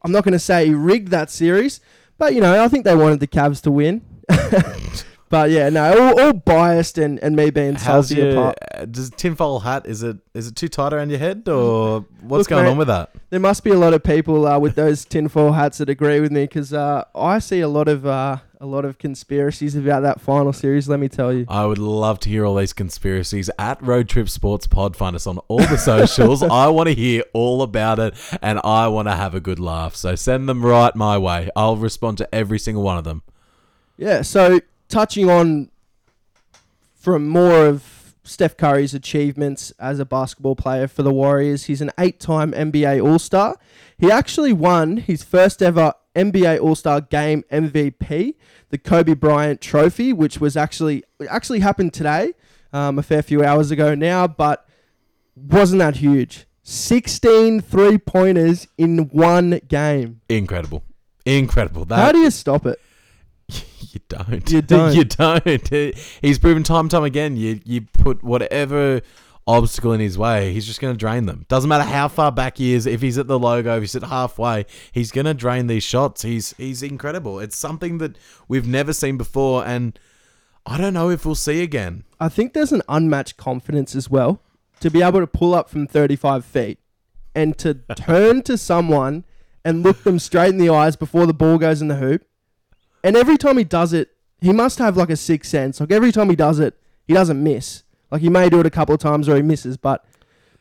I'm 0.01 0.11
not 0.11 0.23
going 0.23 0.33
to 0.33 0.39
say 0.39 0.67
he 0.67 0.73
rigged 0.73 1.09
that 1.09 1.29
series, 1.29 1.81
but 2.17 2.33
you 2.33 2.41
know, 2.41 2.63
I 2.63 2.67
think 2.67 2.85
they 2.85 2.95
wanted 2.95 3.19
the 3.19 3.27
Cavs 3.27 3.61
to 3.63 3.71
win. 3.71 4.01
but 5.29 5.49
yeah, 5.49 5.69
no, 5.69 6.13
all, 6.15 6.21
all 6.21 6.33
biased 6.33 6.97
and, 6.97 7.19
and 7.19 7.35
me 7.35 7.49
being 7.49 7.75
how's 7.75 8.09
salty 8.09 8.21
your 8.21 8.31
apart. 8.31 8.57
uh, 8.73 8.85
does 8.85 9.09
tinfoil 9.09 9.59
hat? 9.59 9.85
Is 9.85 10.03
it 10.03 10.17
is 10.33 10.47
it 10.47 10.55
too 10.55 10.67
tight 10.67 10.93
around 10.93 11.09
your 11.09 11.19
head 11.19 11.47
or 11.49 12.05
what's 12.21 12.41
Look, 12.41 12.49
going 12.49 12.65
mate, 12.65 12.71
on 12.71 12.77
with 12.77 12.87
that? 12.87 13.11
There 13.29 13.39
must 13.39 13.63
be 13.63 13.71
a 13.71 13.77
lot 13.77 13.93
of 13.93 14.03
people 14.03 14.47
uh, 14.47 14.59
with 14.59 14.75
those 14.75 15.05
tinfoil 15.05 15.53
hats 15.53 15.79
that 15.79 15.89
agree 15.89 16.19
with 16.19 16.31
me 16.31 16.43
because 16.43 16.73
uh, 16.73 17.05
I 17.15 17.39
see 17.39 17.61
a 17.61 17.67
lot 17.67 17.87
of 17.87 18.05
uh, 18.05 18.37
a 18.61 18.65
lot 18.65 18.83
of 18.83 18.97
conspiracies 18.97 19.73
about 19.73 20.01
that 20.01 20.19
final 20.19 20.51
series. 20.51 20.89
Let 20.89 20.99
me 20.99 21.07
tell 21.07 21.31
you. 21.31 21.45
I 21.47 21.65
would 21.65 21.77
love 21.77 22.19
to 22.21 22.29
hear 22.29 22.45
all 22.45 22.55
these 22.55 22.73
conspiracies 22.73 23.49
at 23.57 23.81
Road 23.81 24.09
Trip 24.09 24.27
Sports 24.27 24.67
Pod. 24.67 24.97
Find 24.97 25.15
us 25.15 25.25
on 25.25 25.37
all 25.47 25.59
the 25.59 25.77
socials. 25.77 26.43
I 26.51 26.67
want 26.67 26.89
to 26.89 26.95
hear 26.95 27.23
all 27.33 27.61
about 27.61 27.99
it 27.99 28.15
and 28.41 28.59
I 28.65 28.89
want 28.89 29.07
to 29.07 29.15
have 29.15 29.33
a 29.33 29.39
good 29.39 29.59
laugh. 29.59 29.95
So 29.95 30.15
send 30.15 30.49
them 30.49 30.65
right 30.65 30.93
my 30.93 31.17
way. 31.17 31.49
I'll 31.55 31.77
respond 31.77 32.17
to 32.17 32.35
every 32.35 32.59
single 32.59 32.83
one 32.83 32.97
of 32.97 33.05
them. 33.05 33.23
Yeah. 33.95 34.23
So 34.23 34.59
touching 34.89 35.29
on 35.29 35.71
from 36.95 37.29
more 37.29 37.65
of 37.65 38.13
Steph 38.23 38.57
Curry's 38.57 38.93
achievements 38.93 39.71
as 39.79 39.99
a 39.99 40.05
basketball 40.05 40.57
player 40.57 40.89
for 40.89 41.01
the 41.01 41.13
Warriors, 41.13 41.65
he's 41.65 41.79
an 41.79 41.91
eight-time 41.97 42.51
NBA 42.51 43.01
All-Star. 43.01 43.55
He 43.97 44.11
actually 44.11 44.51
won 44.51 44.97
his 44.97 45.23
first 45.23 45.61
ever 45.61 45.93
NBA 46.19 46.61
All-Star 46.61 47.01
Game 47.01 47.43
MVP, 47.51 48.35
the 48.69 48.77
Kobe 48.77 49.13
Bryant 49.13 49.61
Trophy, 49.61 50.13
which 50.13 50.39
was 50.39 50.57
actually 50.57 51.03
actually 51.29 51.59
happened 51.59 51.93
today, 51.93 52.33
um, 52.73 52.99
a 52.99 53.03
fair 53.03 53.21
few 53.21 53.43
hours 53.43 53.71
ago 53.71 53.95
now, 53.95 54.27
but 54.27 54.67
wasn't 55.35 55.79
that 55.79 55.97
huge. 55.97 56.45
16 56.63 57.61
three-pointers 57.61 58.67
in 58.77 59.09
one 59.09 59.59
game. 59.67 60.21
Incredible. 60.29 60.83
Incredible. 61.25 61.85
That 61.85 61.97
How 61.97 62.11
do 62.11 62.19
you 62.19 62.29
stop 62.29 62.65
it? 62.65 62.79
you 63.49 63.99
don't. 64.07 64.51
You 64.51 64.61
don't. 64.61 64.95
you 65.45 65.57
don't. 65.57 65.97
He's 66.21 66.37
proven 66.37 66.63
time 66.63 66.81
and 66.81 66.91
time 66.91 67.03
again. 67.03 67.37
You 67.37 67.59
you 67.65 67.81
put 67.81 68.23
whatever 68.23 69.01
obstacle 69.57 69.93
in 69.93 69.99
his 69.99 70.17
way, 70.17 70.53
he's 70.53 70.65
just 70.65 70.79
going 70.79 70.93
to 70.93 70.97
drain 70.97 71.25
them. 71.25 71.45
Doesn't 71.47 71.67
matter 71.69 71.83
how 71.83 72.07
far 72.07 72.31
back 72.31 72.57
he 72.57 72.73
is. 72.73 72.85
If 72.85 73.01
he's 73.01 73.17
at 73.17 73.27
the 73.27 73.39
logo, 73.39 73.75
if 73.77 73.81
he's 73.81 73.95
at 73.95 74.03
halfway, 74.03 74.65
he's 74.91 75.11
going 75.11 75.25
to 75.25 75.33
drain 75.33 75.67
these 75.67 75.83
shots. 75.83 76.21
He's 76.21 76.53
he's 76.57 76.83
incredible. 76.83 77.39
It's 77.39 77.55
something 77.55 77.97
that 77.97 78.17
we've 78.47 78.67
never 78.67 78.93
seen 78.93 79.17
before, 79.17 79.65
and 79.65 79.97
I 80.65 80.77
don't 80.77 80.93
know 80.93 81.09
if 81.09 81.25
we'll 81.25 81.35
see 81.35 81.61
again. 81.63 82.03
I 82.19 82.29
think 82.29 82.53
there's 82.53 82.71
an 82.71 82.83
unmatched 82.87 83.37
confidence 83.37 83.95
as 83.95 84.09
well 84.09 84.41
to 84.79 84.89
be 84.89 85.01
able 85.01 85.19
to 85.19 85.27
pull 85.27 85.53
up 85.53 85.69
from 85.69 85.87
35 85.87 86.45
feet 86.45 86.79
and 87.35 87.57
to 87.57 87.73
turn 87.95 88.41
to 88.43 88.57
someone 88.57 89.25
and 89.65 89.83
look 89.83 90.03
them 90.03 90.19
straight 90.19 90.49
in 90.49 90.57
the 90.57 90.69
eyes 90.69 90.95
before 90.95 91.25
the 91.25 91.33
ball 91.33 91.57
goes 91.57 91.81
in 91.81 91.87
the 91.87 91.95
hoop. 91.95 92.25
And 93.03 93.15
every 93.15 93.37
time 93.37 93.57
he 93.57 93.63
does 93.63 93.93
it, 93.93 94.09
he 94.41 94.53
must 94.53 94.79
have 94.79 94.95
like 94.95 95.09
a 95.09 95.17
sixth 95.17 95.51
sense. 95.51 95.79
Like 95.79 95.91
every 95.91 96.11
time 96.11 96.29
he 96.29 96.35
does 96.35 96.59
it, 96.59 96.77
he 97.07 97.13
doesn't 97.13 97.41
miss. 97.41 97.83
Like 98.11 98.21
he 98.21 98.29
may 98.29 98.49
do 98.49 98.59
it 98.59 98.65
a 98.65 98.69
couple 98.71 98.93
of 98.95 99.01
times 99.01 99.27
where 99.27 99.37
he 99.37 99.43
misses, 99.43 99.77
but 99.77 100.05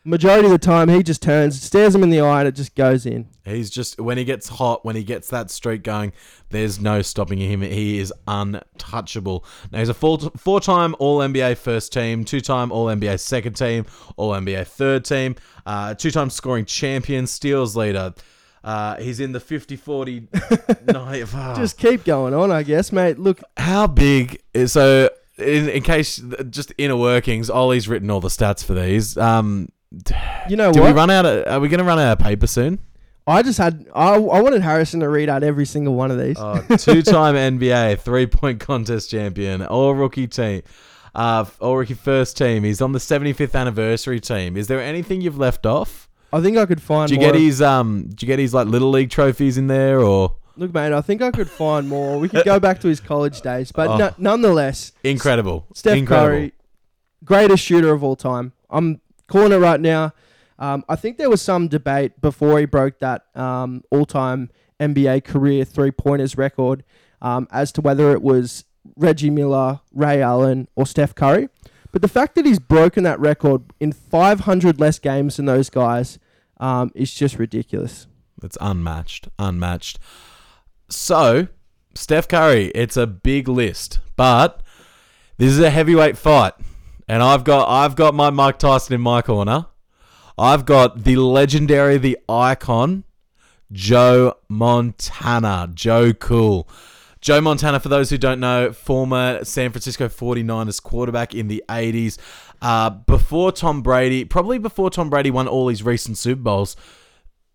majority 0.04 0.46
of 0.46 0.52
the 0.52 0.58
time 0.58 0.88
he 0.88 1.02
just 1.02 1.20
turns, 1.22 1.61
stares 1.61 1.94
him 1.94 2.02
in 2.02 2.11
the 2.11 2.20
eye, 2.20 2.40
and 2.40 2.48
it 2.48 2.54
just 2.54 2.74
goes 2.74 3.04
in. 3.04 3.28
He's 3.44 3.68
just 3.70 3.98
when 4.00 4.18
he 4.18 4.24
gets 4.24 4.48
hot, 4.48 4.84
when 4.84 4.96
he 4.96 5.04
gets 5.04 5.28
that 5.30 5.50
streak 5.50 5.82
going, 5.82 6.12
there's 6.50 6.78
no 6.80 7.02
stopping 7.02 7.38
him. 7.38 7.62
He 7.62 7.98
is 7.98 8.12
untouchable. 8.26 9.44
Now 9.72 9.78
he's 9.80 9.88
a 9.88 9.94
four 9.94 10.18
four-time 10.37 10.94
All 10.98 11.20
NBA 11.20 11.56
first 11.56 11.92
team, 11.92 12.24
two-time 12.24 12.70
All 12.72 12.87
NBA 12.87 13.20
second 13.20 13.54
team, 13.54 13.87
All 14.16 14.32
NBA 14.32 14.66
third 14.66 15.04
team, 15.04 15.37
uh, 15.66 15.94
two-time 15.94 16.30
scoring 16.30 16.64
champion, 16.64 17.26
steals 17.26 17.76
leader. 17.76 18.14
Uh, 18.64 18.96
he's 18.96 19.20
in 19.20 19.32
the 19.32 19.38
50-40 19.38 20.92
night. 20.92 21.24
ah. 21.34 21.54
Just 21.56 21.78
keep 21.78 22.04
going 22.04 22.34
on, 22.34 22.50
I 22.50 22.64
guess, 22.64 22.92
mate. 22.92 23.18
Look, 23.18 23.40
how 23.56 23.87
big 23.87 24.42
is 24.52 24.72
so? 24.72 25.08
In, 25.38 25.68
in 25.68 25.83
case, 25.83 26.22
just 26.51 26.72
inner 26.79 26.96
workings, 26.96 27.48
Ollie's 27.48 27.88
written 27.88 28.11
all 28.11 28.20
the 28.20 28.29
stats 28.29 28.64
for 28.64 28.74
these. 28.74 29.16
Um, 29.16 29.68
you 30.48 30.57
know 30.57 30.72
do 30.72 30.81
what? 30.81 30.88
we 30.88 30.92
run 30.92 31.11
out? 31.11 31.24
Of, 31.27 31.46
are 31.46 31.61
we 31.61 31.68
going 31.68 31.79
to 31.79 31.85
run 31.85 31.98
out 31.98 32.12
of 32.12 32.18
paper 32.18 32.46
soon? 32.46 32.81
I 33.27 33.42
just 33.42 33.59
had 33.59 33.87
I, 33.94 34.14
I 34.14 34.40
wanted 34.40 34.62
Harrison 34.62 35.01
to 35.01 35.09
read 35.09 35.29
out 35.29 35.42
every 35.42 35.66
single 35.66 35.94
one 35.94 36.11
of 36.11 36.18
these. 36.18 36.37
Oh, 36.38 36.64
two-time 36.77 37.35
NBA 37.59 38.01
three-point 38.01 38.59
contest 38.61 39.11
champion, 39.11 39.64
all 39.64 39.94
rookie 39.94 40.27
team, 40.27 40.62
uh, 41.14 41.44
all 41.61 41.77
rookie 41.77 41.94
first 41.94 42.38
team. 42.38 42.64
He's 42.64 42.81
on 42.81 42.92
the 42.92 42.98
75th 42.98 43.55
anniversary 43.55 44.18
team. 44.18 44.57
Is 44.57 44.66
there 44.66 44.81
anything 44.81 45.20
you've 45.20 45.38
left 45.38 45.66
off? 45.66 46.09
I 46.33 46.40
think 46.40 46.57
I 46.57 46.64
could 46.66 46.81
find 46.83 47.09
Do 47.09 47.14
you 47.14 47.20
more. 47.20 47.33
get 47.33 47.40
his 47.40 47.61
um? 47.62 48.09
Do 48.09 48.24
you 48.24 48.29
get 48.29 48.38
his 48.38 48.55
like 48.55 48.66
little 48.66 48.90
league 48.90 49.11
trophies 49.11 49.59
in 49.59 49.66
there 49.66 50.01
or 50.01 50.37
Look, 50.59 50.75
mate, 50.75 50.92
I 50.92 51.01
think 51.01 51.23
I 51.23 51.31
could 51.31 51.49
find 51.49 51.88
more. 51.88 52.18
We 52.18 52.29
could 52.29 52.44
go 52.44 52.59
back 52.59 52.81
to 52.81 52.88
his 52.88 53.01
college 53.01 53.40
days, 53.42 53.71
but 53.73 53.88
Oh. 53.88 53.97
no, 53.97 54.11
nonetheless, 54.18 54.92
incredible? 55.05 55.66
Steph 55.75 55.97
incredible. 55.97 56.29
Curry, 56.29 56.53
greatest 57.25 57.64
shooter 57.64 57.92
of 57.92 58.03
all 58.03 58.16
time. 58.16 58.53
I'm 58.68 59.01
calling 59.29 59.53
it 59.53 59.57
right 59.59 59.81
now. 59.81 60.12
Um, 60.59 60.85
I 60.88 60.97
think 60.97 61.16
there 61.18 61.31
was 61.31 61.40
some 61.40 61.68
debate 61.68 62.21
before 62.21 62.59
he 62.59 62.64
broke 62.64 62.99
that 62.99 63.27
um, 63.37 63.85
all-time 63.92 64.51
NBA 64.81 65.23
career 65.25 65.64
three-pointers 65.64 66.37
record 66.37 66.83
um, 67.23 67.47
as 67.53 67.71
to 67.73 67.81
whether 67.81 68.12
it 68.12 68.23
was 68.23 68.64
Reggie 68.97 69.31
Miller, 69.31 69.81
Ray 69.92 70.21
Allen, 70.21 70.66
or 70.75 70.85
Steph 70.87 71.14
Curry. 71.14 71.49
But 71.92 72.03
the 72.03 72.09
fact 72.09 72.35
that 72.35 72.44
he's 72.44 72.59
broken 72.59 73.05
that 73.05 73.21
record 73.21 73.62
in 73.79 73.92
500 73.92 74.81
less 74.81 74.99
games 74.99 75.37
than 75.37 75.47
those 75.47 75.71
guys 75.71 76.18
um, 76.59 76.90
is 76.97 77.14
just 77.14 77.38
ridiculous. 77.38 78.09
It's 78.42 78.59
unmatched. 78.61 79.29
Unmatched. 79.38 79.99
So, 80.88 81.48
Steph 81.94 82.29
Curry, 82.29 82.66
it's 82.74 82.96
a 82.96 83.07
big 83.07 83.48
list, 83.48 84.01
but 84.16 84.62
this 85.37 85.51
is 85.51 85.61
a 85.61 85.70
heavyweight 85.70 86.16
fight. 86.16 86.55
And 87.07 87.22
I've 87.22 87.44
got 87.44 87.68
I've 87.68 87.96
got 87.96 88.14
my 88.14 88.31
Mike 88.31 88.59
Tyson 88.59 88.94
in 88.94 89.01
my 89.01 89.22
corner. 89.22 89.66
I've 90.37 90.64
got 90.64 91.05
the 91.05 91.16
legendary, 91.16 91.98
the 91.98 92.18
icon, 92.29 93.05
Joe 93.72 94.35
Montana. 94.48 95.70
Joe 95.74 96.12
Cool. 96.12 96.68
Joe 97.20 97.40
Montana, 97.40 97.81
for 97.81 97.88
those 97.88 98.11
who 98.11 98.18
don't 98.18 98.38
know, 98.38 98.72
former 98.72 99.44
San 99.44 99.70
Francisco 99.72 100.09
49ers 100.09 100.81
quarterback 100.81 101.35
in 101.35 101.48
the 101.48 101.64
80s. 101.68 102.16
Uh, 102.62 102.90
before 102.90 103.51
Tom 103.51 103.83
Brady, 103.83 104.24
probably 104.24 104.59
before 104.59 104.88
Tom 104.88 105.11
Brady 105.11 105.31
won 105.31 105.48
all 105.48 105.68
his 105.68 105.83
recent 105.83 106.16
Super 106.16 106.42
Bowls, 106.42 106.77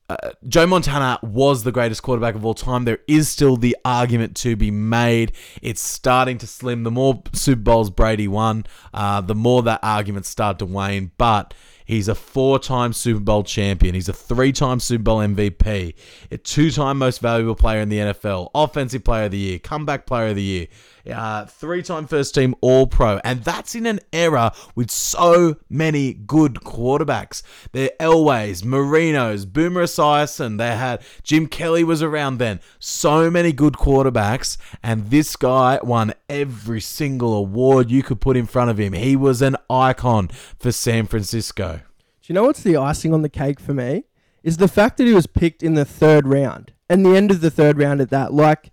uh, 0.09 0.31
Joe 0.47 0.67
Montana 0.67 1.19
was 1.23 1.63
the 1.63 1.71
greatest 1.71 2.03
quarterback 2.03 2.35
of 2.35 2.45
all 2.45 2.53
time. 2.53 2.85
There 2.85 2.99
is 3.07 3.29
still 3.29 3.57
the 3.57 3.75
argument 3.85 4.35
to 4.37 4.55
be 4.55 4.71
made. 4.71 5.31
It's 5.61 5.81
starting 5.81 6.37
to 6.39 6.47
slim. 6.47 6.83
The 6.83 6.91
more 6.91 7.23
Super 7.33 7.61
Bowls 7.61 7.89
Brady 7.89 8.27
won, 8.27 8.65
uh, 8.93 9.21
the 9.21 9.35
more 9.35 9.63
that 9.63 9.79
argument 9.81 10.25
started 10.25 10.59
to 10.59 10.65
wane. 10.65 11.11
But 11.17 11.53
He's 11.85 12.07
a 12.07 12.15
four 12.15 12.59
time 12.59 12.93
Super 12.93 13.19
Bowl 13.19 13.43
champion. 13.43 13.93
He's 13.93 14.09
a 14.09 14.13
three 14.13 14.51
time 14.51 14.79
Super 14.79 15.03
Bowl 15.03 15.19
MVP, 15.19 15.93
a 16.31 16.37
two 16.37 16.71
time 16.71 16.97
most 16.97 17.19
valuable 17.19 17.55
player 17.55 17.81
in 17.81 17.89
the 17.89 17.97
NFL, 17.97 18.51
offensive 18.55 19.03
player 19.03 19.25
of 19.25 19.31
the 19.31 19.37
year, 19.37 19.59
comeback 19.59 20.05
player 20.05 20.27
of 20.27 20.35
the 20.35 20.43
year, 20.43 20.67
uh, 21.11 21.45
three 21.45 21.83
time 21.83 22.07
first 22.07 22.35
team 22.35 22.55
All 22.61 22.87
Pro. 22.87 23.19
And 23.23 23.43
that's 23.43 23.75
in 23.75 23.85
an 23.85 23.99
era 24.11 24.53
with 24.75 24.91
so 24.91 25.57
many 25.69 26.13
good 26.13 26.55
quarterbacks. 26.55 27.43
They're 27.71 27.91
Elways, 27.99 28.63
Marinos, 28.63 29.51
Boomer 29.51 29.83
Esiason. 29.83 30.57
They 30.57 30.75
had 30.75 31.01
Jim 31.23 31.47
Kelly 31.47 31.83
was 31.83 32.01
around 32.01 32.37
then. 32.37 32.59
So 32.79 33.29
many 33.29 33.51
good 33.51 33.73
quarterbacks. 33.73 34.57
And 34.81 35.09
this 35.09 35.35
guy 35.35 35.79
won 35.83 36.13
every 36.29 36.81
single 36.81 37.33
award 37.33 37.91
you 37.91 38.03
could 38.03 38.21
put 38.21 38.37
in 38.37 38.45
front 38.45 38.69
of 38.69 38.79
him. 38.79 38.93
He 38.93 39.15
was 39.15 39.41
an 39.41 39.57
icon 39.69 40.29
for 40.59 40.71
San 40.71 41.07
Francisco. 41.07 41.77
Do 41.77 42.27
you 42.27 42.35
know 42.35 42.43
what's 42.43 42.63
the 42.63 42.77
icing 42.77 43.13
on 43.13 43.21
the 43.21 43.29
cake 43.29 43.59
for 43.59 43.73
me? 43.73 44.05
Is 44.43 44.57
the 44.57 44.67
fact 44.67 44.97
that 44.97 45.05
he 45.05 45.13
was 45.13 45.27
picked 45.27 45.63
in 45.63 45.73
the 45.73 45.85
third 45.85 46.27
round 46.27 46.73
and 46.89 47.05
the 47.05 47.15
end 47.15 47.31
of 47.31 47.41
the 47.41 47.49
third 47.49 47.77
round 47.77 48.01
at 48.01 48.09
that. 48.09 48.33
Like, 48.33 48.71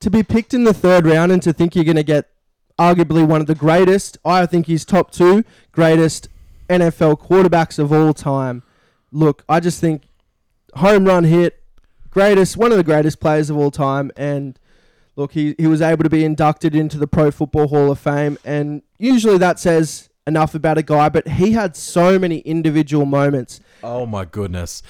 to 0.00 0.10
be 0.10 0.22
picked 0.22 0.54
in 0.54 0.64
the 0.64 0.74
third 0.74 1.06
round 1.06 1.32
and 1.32 1.42
to 1.42 1.52
think 1.52 1.74
you're 1.74 1.84
going 1.84 1.96
to 1.96 2.02
get 2.02 2.30
arguably 2.78 3.26
one 3.26 3.40
of 3.40 3.46
the 3.46 3.54
greatest, 3.54 4.18
I 4.24 4.46
think 4.46 4.66
he's 4.66 4.84
top 4.84 5.10
two 5.10 5.44
greatest 5.72 6.28
NFL 6.68 7.20
quarterbacks 7.20 7.78
of 7.78 7.92
all 7.92 8.12
time. 8.12 8.62
Look, 9.12 9.44
I 9.48 9.60
just 9.60 9.80
think 9.80 10.02
home 10.74 11.06
run 11.06 11.24
hit, 11.24 11.62
greatest, 12.10 12.56
one 12.56 12.70
of 12.72 12.76
the 12.76 12.84
greatest 12.84 13.20
players 13.20 13.50
of 13.50 13.56
all 13.56 13.70
time. 13.70 14.10
And 14.16 14.58
look, 15.14 15.32
he, 15.32 15.54
he 15.58 15.66
was 15.66 15.80
able 15.80 16.04
to 16.04 16.10
be 16.10 16.24
inducted 16.24 16.74
into 16.74 16.98
the 16.98 17.06
Pro 17.06 17.30
Football 17.30 17.68
Hall 17.68 17.90
of 17.90 17.98
Fame. 17.98 18.38
And 18.44 18.82
usually 18.98 19.38
that 19.38 19.58
says 19.58 20.10
enough 20.26 20.54
about 20.54 20.76
a 20.76 20.82
guy, 20.82 21.08
but 21.08 21.26
he 21.28 21.52
had 21.52 21.76
so 21.76 22.18
many 22.18 22.38
individual 22.38 23.06
moments. 23.06 23.60
Oh 23.82 24.06
my 24.06 24.24
goodness. 24.24 24.82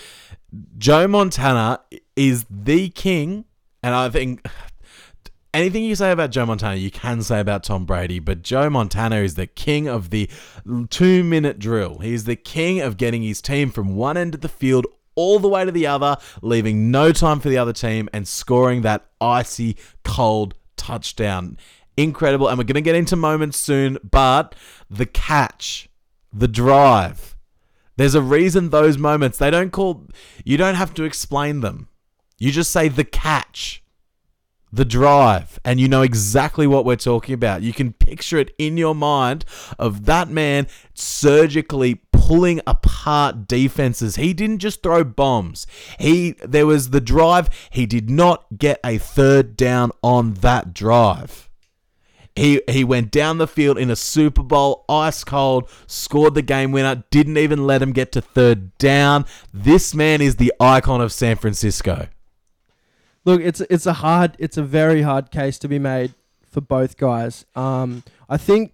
Joe 0.78 1.06
Montana 1.06 1.80
is 2.14 2.46
the 2.48 2.88
king, 2.88 3.44
and 3.82 3.94
I 3.94 4.08
think 4.08 4.46
anything 5.56 5.84
you 5.84 5.94
say 5.94 6.10
about 6.10 6.30
Joe 6.30 6.46
Montana, 6.46 6.76
you 6.76 6.90
can 6.90 7.22
say 7.22 7.40
about 7.40 7.64
Tom 7.64 7.86
Brady, 7.86 8.18
but 8.18 8.42
Joe 8.42 8.68
Montana 8.68 9.16
is 9.16 9.34
the 9.34 9.46
king 9.46 9.88
of 9.88 10.10
the 10.10 10.28
two 10.90 11.24
minute 11.24 11.58
drill. 11.58 11.98
He's 11.98 12.24
the 12.24 12.36
king 12.36 12.80
of 12.80 12.96
getting 12.96 13.22
his 13.22 13.40
team 13.40 13.70
from 13.70 13.96
one 13.96 14.16
end 14.16 14.34
of 14.34 14.42
the 14.42 14.48
field 14.48 14.86
all 15.14 15.38
the 15.38 15.48
way 15.48 15.64
to 15.64 15.72
the 15.72 15.86
other, 15.86 16.18
leaving 16.42 16.90
no 16.90 17.10
time 17.10 17.40
for 17.40 17.48
the 17.48 17.56
other 17.56 17.72
team, 17.72 18.08
and 18.12 18.28
scoring 18.28 18.82
that 18.82 19.06
icy 19.20 19.76
cold 20.04 20.54
touchdown 20.76 21.56
incredible. 21.96 22.48
And 22.48 22.58
we're 22.58 22.64
going 22.64 22.74
to 22.74 22.82
get 22.82 22.94
into 22.94 23.16
moments 23.16 23.58
soon, 23.58 23.96
but 24.08 24.54
the 24.90 25.06
catch, 25.06 25.88
the 26.32 26.48
drive, 26.48 27.34
there's 27.96 28.14
a 28.14 28.20
reason 28.20 28.68
those 28.68 28.98
moments, 28.98 29.38
they 29.38 29.50
don't 29.50 29.72
call, 29.72 30.06
you 30.44 30.58
don't 30.58 30.74
have 30.74 30.92
to 30.94 31.04
explain 31.04 31.60
them. 31.60 31.88
You 32.38 32.52
just 32.52 32.70
say 32.70 32.88
the 32.88 33.04
catch, 33.04 33.82
the 34.76 34.84
drive, 34.84 35.58
and 35.64 35.80
you 35.80 35.88
know 35.88 36.02
exactly 36.02 36.66
what 36.66 36.84
we're 36.84 36.96
talking 36.96 37.34
about. 37.34 37.62
You 37.62 37.72
can 37.72 37.92
picture 37.92 38.38
it 38.38 38.54
in 38.58 38.76
your 38.76 38.94
mind 38.94 39.44
of 39.78 40.04
that 40.04 40.28
man 40.28 40.66
surgically 40.94 42.02
pulling 42.12 42.60
apart 42.66 43.46
defenses. 43.48 44.16
He 44.16 44.34
didn't 44.34 44.58
just 44.58 44.82
throw 44.82 45.04
bombs. 45.04 45.66
He 45.98 46.32
there 46.44 46.66
was 46.66 46.90
the 46.90 47.00
drive. 47.00 47.48
He 47.70 47.86
did 47.86 48.10
not 48.10 48.58
get 48.58 48.80
a 48.84 48.98
third 48.98 49.56
down 49.56 49.92
on 50.02 50.34
that 50.34 50.74
drive. 50.74 51.48
He 52.34 52.60
he 52.68 52.84
went 52.84 53.10
down 53.10 53.38
the 53.38 53.46
field 53.46 53.78
in 53.78 53.90
a 53.90 53.96
Super 53.96 54.42
Bowl, 54.42 54.84
ice 54.88 55.24
cold, 55.24 55.70
scored 55.86 56.34
the 56.34 56.42
game 56.42 56.70
winner, 56.70 57.04
didn't 57.10 57.38
even 57.38 57.66
let 57.66 57.80
him 57.80 57.92
get 57.92 58.12
to 58.12 58.20
third 58.20 58.76
down. 58.76 59.24
This 59.54 59.94
man 59.94 60.20
is 60.20 60.36
the 60.36 60.52
icon 60.60 61.00
of 61.00 61.12
San 61.12 61.36
Francisco. 61.36 62.08
Look, 63.26 63.42
it's 63.42 63.60
it's 63.62 63.86
a 63.86 63.94
hard, 63.94 64.36
it's 64.38 64.56
a 64.56 64.62
very 64.62 65.02
hard 65.02 65.30
case 65.32 65.58
to 65.58 65.68
be 65.68 65.80
made 65.80 66.14
for 66.48 66.60
both 66.60 66.96
guys. 66.96 67.44
Um, 67.56 68.04
I 68.28 68.36
think, 68.36 68.72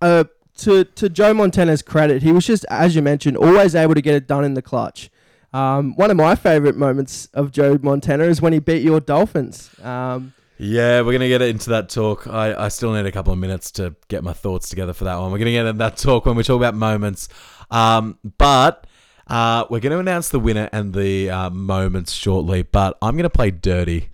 uh, 0.00 0.24
to 0.58 0.84
to 0.84 1.08
Joe 1.10 1.34
Montana's 1.34 1.82
credit, 1.82 2.22
he 2.22 2.32
was 2.32 2.46
just 2.46 2.64
as 2.70 2.96
you 2.96 3.02
mentioned, 3.02 3.36
always 3.36 3.74
able 3.74 3.94
to 3.94 4.00
get 4.00 4.14
it 4.14 4.26
done 4.26 4.42
in 4.42 4.54
the 4.54 4.62
clutch. 4.62 5.10
Um, 5.52 5.94
one 5.96 6.10
of 6.10 6.16
my 6.16 6.34
favorite 6.34 6.76
moments 6.76 7.26
of 7.34 7.52
Joe 7.52 7.78
Montana 7.80 8.24
is 8.24 8.42
when 8.42 8.54
he 8.54 8.58
beat 8.58 8.82
your 8.82 9.00
Dolphins. 9.00 9.70
Um, 9.84 10.32
yeah, 10.56 11.02
we're 11.02 11.12
gonna 11.12 11.28
get 11.28 11.42
into 11.42 11.68
that 11.70 11.90
talk. 11.90 12.26
I, 12.26 12.54
I 12.54 12.68
still 12.68 12.92
need 12.94 13.04
a 13.04 13.12
couple 13.12 13.34
of 13.34 13.38
minutes 13.38 13.70
to 13.72 13.94
get 14.08 14.24
my 14.24 14.32
thoughts 14.32 14.70
together 14.70 14.94
for 14.94 15.04
that 15.04 15.16
one. 15.16 15.30
We're 15.30 15.38
gonna 15.38 15.50
get 15.50 15.66
into 15.66 15.78
that 15.78 15.98
talk 15.98 16.24
when 16.24 16.36
we 16.36 16.42
talk 16.42 16.56
about 16.56 16.74
moments. 16.74 17.28
Um, 17.70 18.18
but 18.38 18.86
uh, 19.26 19.64
we're 19.70 19.80
gonna 19.80 19.98
announce 19.98 20.28
the 20.28 20.40
winner 20.40 20.68
and 20.72 20.92
the 20.92 21.30
uh, 21.30 21.50
moments 21.50 22.12
shortly. 22.12 22.62
But 22.62 22.98
I'm 23.00 23.16
gonna 23.16 23.30
play 23.30 23.50
dirty. 23.50 24.10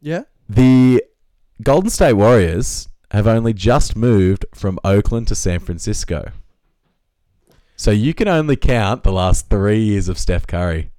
Yeah. 0.00 0.22
The 0.48 1.02
Golden 1.62 1.90
State 1.90 2.14
Warriors 2.14 2.88
have 3.10 3.26
only 3.26 3.52
just 3.52 3.96
moved 3.96 4.44
from 4.54 4.78
Oakland 4.84 5.28
to 5.28 5.34
San 5.34 5.60
Francisco. 5.60 6.32
So 7.76 7.90
you 7.90 8.14
can 8.14 8.28
only 8.28 8.56
count 8.56 9.02
the 9.02 9.12
last 9.12 9.48
three 9.48 9.80
years 9.80 10.08
of 10.08 10.18
Steph 10.18 10.46
Curry. 10.46 10.90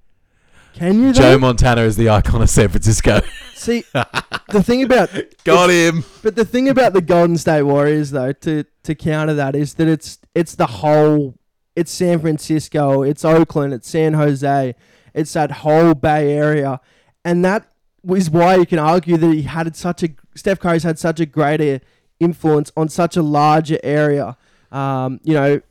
Can 0.73 1.01
you? 1.01 1.13
Joe 1.13 1.37
Montana 1.37 1.81
is 1.81 1.95
the 1.95 2.09
icon 2.09 2.41
of 2.41 2.49
San 2.49 2.67
Francisco. 2.67 3.21
See, 3.55 3.85
the 3.93 4.61
thing 4.61 4.83
about 4.83 5.09
got 5.45 5.69
him. 5.69 6.03
But 6.21 6.35
the 6.35 6.43
thing 6.43 6.67
about 6.67 6.91
the 6.91 7.01
Golden 7.01 7.37
State 7.37 7.63
Warriors, 7.63 8.11
though, 8.11 8.33
to 8.33 8.65
to 8.83 8.93
counter 8.95 9.33
that 9.35 9.55
is 9.55 9.75
that 9.75 9.87
it's 9.87 10.19
it's 10.33 10.55
the 10.55 10.67
whole. 10.67 11.35
It's 11.75 11.91
San 11.91 12.19
Francisco, 12.19 13.03
it's 13.03 13.25
Oakland, 13.25 13.73
it's 13.73 13.89
San 13.89 14.13
Jose, 14.13 14.75
it's 15.13 15.33
that 15.33 15.51
whole 15.51 15.93
Bay 15.93 16.33
Area, 16.33 16.79
and 17.23 17.43
that 17.43 17.71
is 18.07 18.29
why 18.29 18.55
you 18.55 18.65
can 18.65 18.79
argue 18.79 19.17
that 19.17 19.33
he 19.33 19.43
had 19.43 19.75
such 19.75 20.03
a 20.03 20.09
Steph 20.35 20.59
Curry's 20.59 20.83
had 20.83 20.99
such 20.99 21.19
a 21.19 21.25
greater 21.25 21.81
influence 22.19 22.71
on 22.77 22.89
such 22.89 23.17
a 23.17 23.21
larger 23.21 23.79
area. 23.83 24.37
Um, 24.71 25.19
you 25.23 25.33
know, 25.33 25.61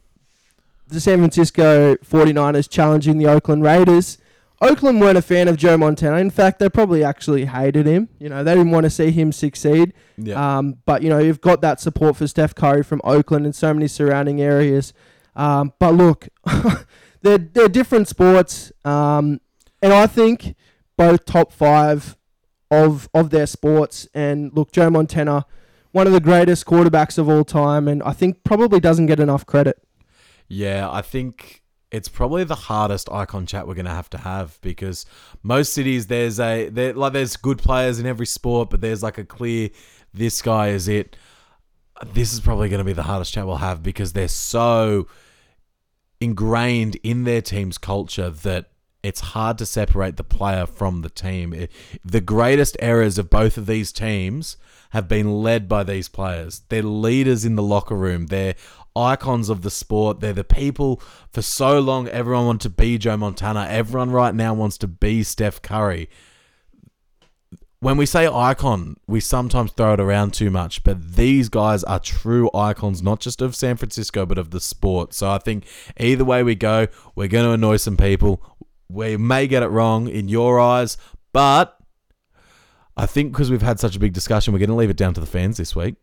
the 0.88 1.00
San 1.00 1.18
Francisco 1.18 1.96
49ers 1.96 2.68
challenging 2.68 3.18
the 3.18 3.26
Oakland 3.26 3.62
Raiders 3.62 4.18
Oakland 4.64 5.00
weren't 5.00 5.18
a 5.18 5.22
fan 5.22 5.48
of 5.48 5.56
Joe 5.56 5.76
Montana. 5.76 6.16
In 6.16 6.30
fact, 6.30 6.58
they 6.58 6.68
probably 6.68 7.04
actually 7.04 7.44
hated 7.44 7.86
him. 7.86 8.08
You 8.18 8.28
know, 8.28 8.42
they 8.42 8.54
didn't 8.54 8.70
want 8.70 8.84
to 8.84 8.90
see 8.90 9.10
him 9.10 9.32
succeed. 9.32 9.92
Yeah. 10.16 10.58
Um, 10.58 10.78
but 10.86 11.02
you 11.02 11.10
know, 11.10 11.18
you've 11.18 11.40
got 11.40 11.60
that 11.60 11.80
support 11.80 12.16
for 12.16 12.26
Steph 12.26 12.54
Curry 12.54 12.82
from 12.82 13.00
Oakland 13.04 13.44
and 13.44 13.54
so 13.54 13.74
many 13.74 13.88
surrounding 13.88 14.40
areas. 14.40 14.92
Um, 15.36 15.72
but 15.78 15.94
look, 15.94 16.28
they're 17.22 17.38
they're 17.38 17.68
different 17.68 18.08
sports, 18.08 18.72
um, 18.84 19.40
and 19.82 19.92
I 19.92 20.06
think 20.06 20.54
both 20.96 21.24
top 21.24 21.52
five 21.52 22.16
of 22.70 23.08
of 23.14 23.30
their 23.30 23.46
sports. 23.46 24.08
And 24.14 24.52
look, 24.54 24.72
Joe 24.72 24.90
Montana, 24.90 25.46
one 25.92 26.06
of 26.06 26.12
the 26.12 26.20
greatest 26.20 26.66
quarterbacks 26.66 27.18
of 27.18 27.28
all 27.28 27.44
time, 27.44 27.88
and 27.88 28.02
I 28.02 28.12
think 28.12 28.44
probably 28.44 28.80
doesn't 28.80 29.06
get 29.06 29.20
enough 29.20 29.46
credit. 29.46 29.80
Yeah, 30.48 30.90
I 30.90 31.02
think 31.02 31.62
it's 31.94 32.08
probably 32.08 32.42
the 32.42 32.56
hardest 32.56 33.08
icon 33.12 33.46
chat 33.46 33.68
we're 33.68 33.74
going 33.74 33.84
to 33.84 33.90
have 33.92 34.10
to 34.10 34.18
have 34.18 34.58
because 34.62 35.06
most 35.44 35.72
cities 35.72 36.08
there's 36.08 36.40
a 36.40 36.68
there 36.68 36.92
like 36.92 37.12
there's 37.12 37.36
good 37.36 37.58
players 37.58 38.00
in 38.00 38.06
every 38.06 38.26
sport 38.26 38.68
but 38.68 38.80
there's 38.80 39.00
like 39.00 39.16
a 39.16 39.24
clear 39.24 39.70
this 40.12 40.42
guy 40.42 40.70
is 40.70 40.88
it 40.88 41.16
this 42.12 42.32
is 42.32 42.40
probably 42.40 42.68
going 42.68 42.78
to 42.78 42.84
be 42.84 42.92
the 42.92 43.04
hardest 43.04 43.32
chat 43.32 43.46
we'll 43.46 43.56
have 43.56 43.82
because 43.82 44.12
they're 44.12 44.28
so 44.28 45.06
ingrained 46.20 46.96
in 47.02 47.24
their 47.24 47.42
team's 47.42 47.78
culture 47.78 48.30
that 48.30 48.70
it's 49.02 49.20
hard 49.20 49.58
to 49.58 49.66
separate 49.66 50.16
the 50.16 50.24
player 50.24 50.66
from 50.66 51.02
the 51.02 51.10
team. 51.10 51.68
The 52.04 52.20
greatest 52.22 52.76
errors 52.80 53.18
of 53.18 53.28
both 53.28 53.58
of 53.58 53.66
these 53.66 53.92
teams 53.92 54.56
have 54.90 55.08
been 55.08 55.42
led 55.42 55.68
by 55.68 55.84
these 55.84 56.08
players. 56.08 56.62
They're 56.68 56.82
leaders 56.82 57.44
in 57.44 57.54
the 57.56 57.62
locker 57.62 57.96
room. 57.96 58.26
They're 58.26 58.54
icons 58.96 59.50
of 59.50 59.60
the 59.62 59.70
sport. 59.70 60.20
They're 60.20 60.32
the 60.32 60.42
people 60.42 61.02
for 61.30 61.42
so 61.42 61.80
long 61.80 62.08
everyone 62.08 62.46
wanted 62.46 62.62
to 62.62 62.70
be 62.70 62.96
Joe 62.96 63.18
Montana. 63.18 63.66
Everyone 63.68 64.10
right 64.10 64.34
now 64.34 64.54
wants 64.54 64.78
to 64.78 64.88
be 64.88 65.22
Steph 65.22 65.60
Curry. 65.60 66.08
When 67.84 67.98
we 67.98 68.06
say 68.06 68.26
icon, 68.26 68.96
we 69.06 69.20
sometimes 69.20 69.70
throw 69.72 69.92
it 69.92 70.00
around 70.00 70.32
too 70.32 70.50
much, 70.50 70.82
but 70.84 71.16
these 71.16 71.50
guys 71.50 71.84
are 71.84 72.00
true 72.00 72.48
icons, 72.54 73.02
not 73.02 73.20
just 73.20 73.42
of 73.42 73.54
San 73.54 73.76
Francisco, 73.76 74.24
but 74.24 74.38
of 74.38 74.52
the 74.52 74.60
sport. 74.60 75.12
So 75.12 75.30
I 75.30 75.36
think 75.36 75.66
either 75.98 76.24
way 76.24 76.42
we 76.42 76.54
go, 76.54 76.86
we're 77.14 77.28
going 77.28 77.44
to 77.44 77.50
annoy 77.50 77.76
some 77.76 77.98
people. 77.98 78.42
We 78.88 79.18
may 79.18 79.46
get 79.46 79.62
it 79.62 79.66
wrong 79.66 80.08
in 80.08 80.30
your 80.30 80.58
eyes, 80.58 80.96
but 81.34 81.76
I 82.96 83.04
think 83.04 83.32
because 83.32 83.50
we've 83.50 83.60
had 83.60 83.78
such 83.78 83.96
a 83.96 83.98
big 83.98 84.14
discussion, 84.14 84.54
we're 84.54 84.60
going 84.60 84.70
to 84.70 84.76
leave 84.76 84.88
it 84.88 84.96
down 84.96 85.12
to 85.12 85.20
the 85.20 85.26
fans 85.26 85.58
this 85.58 85.76
week. 85.76 85.96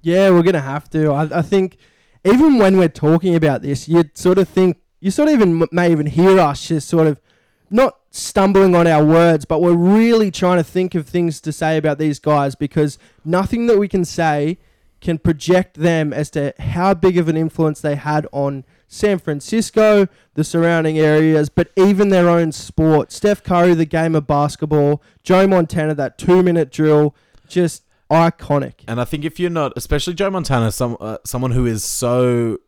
Yeah, 0.00 0.30
we're 0.30 0.42
gonna 0.42 0.62
have 0.62 0.88
to. 0.88 1.12
I, 1.12 1.40
I 1.40 1.42
think 1.42 1.76
even 2.24 2.56
when 2.56 2.78
we're 2.78 2.88
talking 2.88 3.34
about 3.34 3.60
this, 3.60 3.90
you 3.90 4.04
sort 4.14 4.38
of 4.38 4.48
think 4.48 4.78
you 5.00 5.10
sort 5.10 5.28
of 5.28 5.34
even 5.34 5.66
may 5.70 5.92
even 5.92 6.06
hear 6.06 6.40
us 6.40 6.66
just 6.68 6.88
sort 6.88 7.06
of 7.06 7.20
not 7.68 7.99
stumbling 8.10 8.74
on 8.74 8.86
our 8.86 9.04
words, 9.04 9.44
but 9.44 9.60
we're 9.60 9.72
really 9.72 10.30
trying 10.30 10.58
to 10.58 10.64
think 10.64 10.94
of 10.94 11.06
things 11.06 11.40
to 11.40 11.52
say 11.52 11.76
about 11.76 11.98
these 11.98 12.18
guys 12.18 12.54
because 12.54 12.98
nothing 13.24 13.66
that 13.66 13.78
we 13.78 13.88
can 13.88 14.04
say 14.04 14.58
can 15.00 15.18
project 15.18 15.76
them 15.76 16.12
as 16.12 16.30
to 16.30 16.52
how 16.58 16.92
big 16.92 17.16
of 17.16 17.28
an 17.28 17.36
influence 17.36 17.80
they 17.80 17.94
had 17.94 18.26
on 18.32 18.64
San 18.86 19.18
Francisco, 19.18 20.08
the 20.34 20.44
surrounding 20.44 20.98
areas, 20.98 21.48
but 21.48 21.70
even 21.76 22.08
their 22.08 22.28
own 22.28 22.52
sport. 22.52 23.12
Steph 23.12 23.42
Curry, 23.42 23.74
the 23.74 23.84
game 23.86 24.14
of 24.14 24.26
basketball, 24.26 25.00
Joe 25.22 25.46
Montana, 25.46 25.94
that 25.94 26.18
two 26.18 26.42
minute 26.42 26.70
drill, 26.70 27.14
just 27.48 27.84
iconic. 28.10 28.74
And 28.88 29.00
I 29.00 29.04
think 29.04 29.24
if 29.24 29.38
you're 29.38 29.48
not, 29.48 29.72
especially 29.76 30.14
Joe 30.14 30.30
Montana, 30.30 30.72
some 30.72 30.96
uh, 31.00 31.18
someone 31.24 31.52
who 31.52 31.66
is 31.66 31.84
so, 31.84 32.58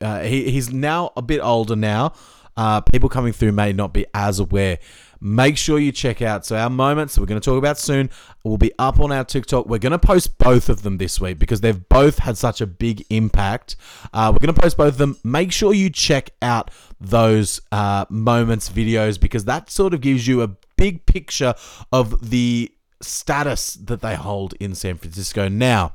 uh, 0.00 0.22
he 0.22 0.50
he's 0.50 0.72
now 0.72 1.12
a 1.16 1.22
bit 1.22 1.40
older 1.40 1.76
now. 1.76 2.14
Uh, 2.58 2.80
people 2.80 3.08
coming 3.08 3.32
through 3.32 3.52
may 3.52 3.72
not 3.72 3.92
be 3.92 4.04
as 4.12 4.40
aware. 4.40 4.78
Make 5.20 5.56
sure 5.56 5.78
you 5.78 5.92
check 5.92 6.20
out. 6.20 6.44
So 6.44 6.56
our 6.56 6.68
moments 6.68 7.14
that 7.14 7.20
we're 7.20 7.28
going 7.28 7.40
to 7.40 7.44
talk 7.44 7.56
about 7.56 7.78
soon 7.78 8.10
will 8.42 8.58
be 8.58 8.72
up 8.80 8.98
on 8.98 9.12
our 9.12 9.22
TikTok. 9.22 9.66
We're 9.66 9.78
going 9.78 9.92
to 9.92 9.98
post 9.98 10.38
both 10.38 10.68
of 10.68 10.82
them 10.82 10.98
this 10.98 11.20
week 11.20 11.38
because 11.38 11.60
they've 11.60 11.88
both 11.88 12.18
had 12.18 12.36
such 12.36 12.60
a 12.60 12.66
big 12.66 13.04
impact. 13.10 13.76
Uh, 14.12 14.32
we're 14.32 14.44
going 14.44 14.52
to 14.52 14.60
post 14.60 14.76
both 14.76 14.94
of 14.94 14.98
them. 14.98 15.16
Make 15.22 15.52
sure 15.52 15.72
you 15.72 15.88
check 15.88 16.30
out 16.42 16.72
those 17.00 17.60
uh, 17.70 18.06
moments 18.10 18.70
videos 18.70 19.20
because 19.20 19.44
that 19.44 19.70
sort 19.70 19.94
of 19.94 20.00
gives 20.00 20.26
you 20.26 20.42
a 20.42 20.48
big 20.76 21.06
picture 21.06 21.54
of 21.92 22.30
the 22.30 22.72
status 23.00 23.74
that 23.74 24.00
they 24.00 24.16
hold 24.16 24.54
in 24.58 24.74
San 24.74 24.96
Francisco. 24.96 25.48
Now, 25.48 25.94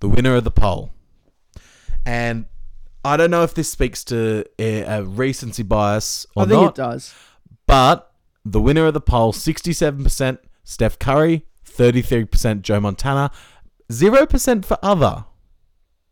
the 0.00 0.08
winner 0.10 0.34
of 0.34 0.44
the 0.44 0.50
poll. 0.50 0.92
And 2.04 2.44
I 3.04 3.16
don't 3.16 3.30
know 3.30 3.42
if 3.42 3.54
this 3.54 3.70
speaks 3.70 4.04
to 4.04 4.44
a, 4.58 4.82
a 4.82 5.02
recency 5.04 5.62
bias 5.62 6.26
or 6.34 6.46
not. 6.46 6.46
I 6.46 6.50
think 6.50 6.62
not, 6.62 6.70
it 6.70 6.92
does. 6.92 7.14
but 7.66 8.12
the 8.44 8.60
winner 8.60 8.86
of 8.86 8.94
the 8.94 9.00
poll 9.00 9.32
67% 9.32 10.38
Steph 10.64 10.98
Curry, 10.98 11.46
33% 11.66 12.62
Joe 12.62 12.80
Montana, 12.80 13.30
0% 13.90 14.64
for 14.64 14.78
other. 14.82 15.24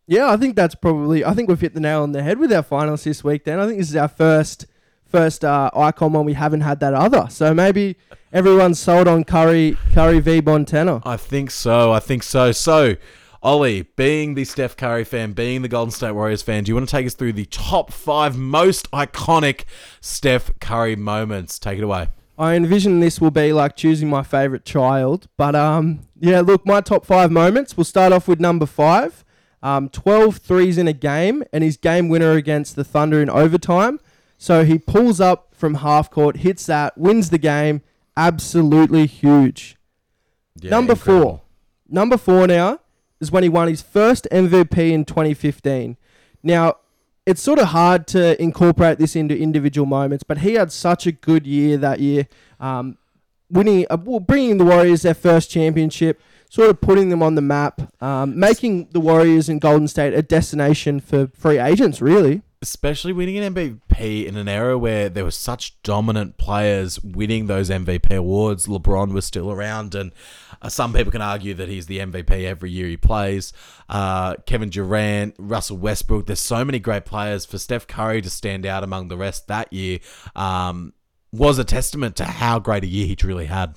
Yeah, 0.07 0.31
I 0.31 0.37
think 0.37 0.55
that's 0.55 0.73
probably. 0.73 1.25
I 1.25 1.33
think 1.33 1.49
we've 1.49 1.59
hit 1.59 1.73
the 1.73 1.81
nail 1.81 2.01
on 2.01 2.13
the 2.13 2.23
head 2.23 2.39
with 2.39 2.51
our 2.53 2.63
finals 2.63 3.03
this 3.03 3.25
week. 3.25 3.43
Then 3.43 3.59
I 3.59 3.65
think 3.65 3.77
this 3.77 3.89
is 3.89 3.95
our 3.97 4.07
first 4.07 4.65
first 5.05 5.43
uh, 5.43 5.69
icon 5.75 6.13
one 6.13 6.25
we 6.25 6.33
haven't 6.33 6.61
had 6.61 6.79
that 6.79 6.93
other. 6.93 7.27
So 7.29 7.53
maybe 7.53 7.97
everyone's 8.31 8.79
sold 8.79 9.09
on 9.09 9.25
Curry 9.25 9.77
Curry 9.93 10.19
v 10.19 10.39
Montana. 10.39 11.01
I 11.05 11.17
think 11.17 11.51
so. 11.51 11.91
I 11.91 11.99
think 11.99 12.23
so. 12.23 12.53
So, 12.53 12.95
Ollie, 13.43 13.83
being 13.95 14.33
the 14.33 14.45
Steph 14.45 14.75
Curry 14.75 15.03
fan, 15.03 15.33
being 15.33 15.61
the 15.61 15.67
Golden 15.67 15.91
State 15.91 16.11
Warriors 16.13 16.41
fan, 16.41 16.63
do 16.63 16.69
you 16.71 16.75
want 16.75 16.89
to 16.89 16.91
take 16.91 17.05
us 17.05 17.13
through 17.13 17.33
the 17.33 17.45
top 17.45 17.91
five 17.91 18.37
most 18.37 18.89
iconic 18.91 19.65
Steph 20.01 20.51
Curry 20.59 20.95
moments? 20.95 21.59
Take 21.59 21.77
it 21.77 21.83
away. 21.83 22.09
I 22.37 22.55
envision 22.55 22.99
this 22.99 23.19
will 23.19 23.31
be 23.31 23.53
like 23.53 23.75
choosing 23.75 24.09
my 24.09 24.23
favorite 24.23 24.65
child. 24.65 25.27
But 25.37 25.55
um, 25.55 26.01
yeah, 26.19 26.41
look, 26.41 26.65
my 26.65 26.81
top 26.81 27.05
five 27.05 27.31
moments. 27.31 27.77
We'll 27.77 27.83
start 27.85 28.13
off 28.13 28.27
with 28.27 28.39
number 28.39 28.65
five. 28.65 29.23
Um, 29.63 29.89
12 29.89 30.37
threes 30.37 30.77
in 30.77 30.87
a 30.87 30.93
game, 30.93 31.43
and 31.51 31.63
his 31.63 31.77
game 31.77 32.09
winner 32.09 32.31
against 32.33 32.75
the 32.75 32.83
Thunder 32.83 33.21
in 33.21 33.29
overtime. 33.29 33.99
So 34.37 34.63
he 34.63 34.77
pulls 34.77 35.19
up 35.19 35.55
from 35.55 35.75
half 35.75 36.11
court, 36.11 36.37
hits 36.37 36.67
that, 36.67 36.95
wins 36.95 37.31
the 37.31 37.39
game. 37.39 37.81
Absolutely 38.15 39.07
huge. 39.07 39.77
Yeah, 40.59 40.69
Number 40.71 40.93
incredible. 40.93 41.29
four. 41.29 41.41
Number 41.89 42.17
four 42.17 42.45
now 42.47 42.79
is 43.19 43.31
when 43.31 43.43
he 43.43 43.49
won 43.49 43.67
his 43.67 43.81
first 43.81 44.27
MVP 44.31 44.91
in 44.91 45.05
2015. 45.05 45.97
Now, 46.43 46.75
it's 47.25 47.41
sort 47.41 47.59
of 47.59 47.67
hard 47.67 48.07
to 48.07 48.41
incorporate 48.41 48.99
this 48.99 49.15
into 49.15 49.37
individual 49.37 49.85
moments, 49.85 50.23
but 50.23 50.39
he 50.39 50.53
had 50.53 50.71
such 50.71 51.05
a 51.05 51.11
good 51.11 51.45
year 51.45 51.77
that 51.77 51.99
year, 51.99 52.27
um, 52.59 52.97
winning, 53.49 53.85
uh, 53.89 53.97
well, 54.01 54.21
bringing 54.21 54.57
the 54.57 54.65
Warriors 54.65 55.01
their 55.01 55.13
first 55.13 55.51
championship, 55.51 56.21
sort 56.49 56.69
of 56.69 56.79
putting 56.79 57.09
them 57.09 57.21
on 57.21 57.35
the 57.35 57.41
map, 57.41 57.81
um, 58.01 58.39
making 58.39 58.87
the 58.91 59.01
Warriors 59.01 59.49
and 59.49 59.59
Golden 59.59 59.89
State 59.89 60.13
a 60.13 60.21
destination 60.21 61.01
for 61.01 61.27
free 61.27 61.59
agents, 61.59 62.01
really. 62.01 62.43
Especially 62.61 63.13
winning 63.13 63.37
an 63.37 63.53
MVP 63.53 64.25
in 64.25 64.35
an 64.35 64.47
era 64.47 64.77
where 64.77 65.09
there 65.09 65.23
were 65.23 65.31
such 65.31 65.81
dominant 65.83 66.37
players 66.37 66.99
winning 67.01 67.47
those 67.47 67.69
MVP 67.69 68.15
awards. 68.15 68.67
LeBron 68.67 69.13
was 69.13 69.25
still 69.25 69.51
around, 69.51 69.93
and 69.93 70.11
uh, 70.61 70.69
some 70.69 70.93
people 70.93 71.11
can 71.11 71.21
argue 71.21 71.53
that 71.53 71.69
he's 71.69 71.85
the 71.85 71.99
MVP 71.99 72.45
every 72.45 72.71
year 72.71 72.87
he 72.87 72.97
plays. 72.97 73.53
Uh, 73.89 74.35
Kevin 74.45 74.69
Durant, 74.69 75.35
Russell 75.37 75.77
Westbrook. 75.77 76.25
There's 76.25 76.39
so 76.39 76.65
many 76.65 76.79
great 76.79 77.05
players. 77.05 77.45
For 77.45 77.57
Steph 77.57 77.87
Curry 77.87 78.21
to 78.21 78.29
stand 78.29 78.65
out 78.65 78.83
among 78.83 79.07
the 79.07 79.17
rest 79.17 79.47
that 79.47 79.71
year 79.71 79.99
um, 80.35 80.93
was 81.31 81.59
a 81.59 81.63
testament 81.63 82.15
to 82.17 82.25
how 82.25 82.59
great 82.59 82.83
a 82.83 82.87
year 82.87 83.05
he 83.05 83.15
truly 83.15 83.45
had. 83.45 83.75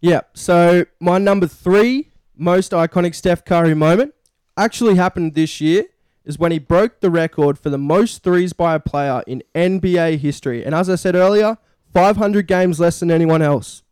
Yeah. 0.00 0.22
So 0.34 0.84
my 1.00 1.18
number 1.18 1.46
three 1.46 2.10
most 2.36 2.72
iconic 2.72 3.14
Steph 3.14 3.44
Curry 3.44 3.74
moment 3.74 4.14
actually 4.56 4.94
happened 4.94 5.34
this 5.34 5.60
year. 5.60 5.84
Is 6.28 6.38
when 6.38 6.52
he 6.52 6.60
broke 6.60 7.00
the 7.00 7.10
record 7.10 7.58
for 7.58 7.70
the 7.70 7.78
most 7.78 8.22
threes 8.22 8.52
by 8.52 8.74
a 8.74 8.80
player 8.80 9.24
in 9.26 9.42
NBA 9.54 10.18
history. 10.18 10.64
And 10.64 10.74
as 10.74 10.88
I 10.88 10.94
said 10.94 11.16
earlier, 11.16 11.58
500 11.92 12.46
games 12.46 12.78
less 12.78 13.00
than 13.00 13.10
anyone 13.10 13.42
else. 13.42 13.82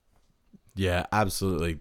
Yeah, 0.74 1.06
absolutely 1.10 1.78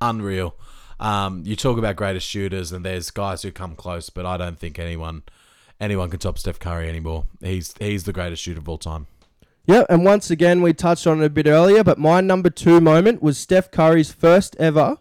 unreal. 0.00 0.54
Um, 1.00 1.42
you 1.44 1.56
talk 1.56 1.78
about 1.78 1.96
greatest 1.96 2.26
shooters, 2.26 2.72
and 2.72 2.84
there's 2.84 3.10
guys 3.10 3.42
who 3.42 3.50
come 3.50 3.74
close, 3.74 4.08
but 4.08 4.24
I 4.24 4.36
don't 4.36 4.58
think 4.58 4.78
anyone 4.78 5.24
anyone 5.80 6.10
can 6.10 6.18
top 6.18 6.38
Steph 6.38 6.58
Curry 6.58 6.88
anymore. 6.88 7.26
He's 7.40 7.74
he's 7.78 8.04
the 8.04 8.12
greatest 8.12 8.42
shooter 8.42 8.60
of 8.60 8.68
all 8.68 8.78
time. 8.78 9.06
Yeah, 9.66 9.84
and 9.90 10.04
once 10.04 10.30
again, 10.30 10.62
we 10.62 10.72
touched 10.72 11.06
on 11.06 11.20
it 11.20 11.26
a 11.26 11.30
bit 11.30 11.46
earlier, 11.46 11.84
but 11.84 11.98
my 11.98 12.20
number 12.22 12.48
two 12.48 12.80
moment 12.80 13.22
was 13.22 13.36
Steph 13.36 13.70
Curry's 13.70 14.10
first 14.10 14.56
ever, 14.58 14.96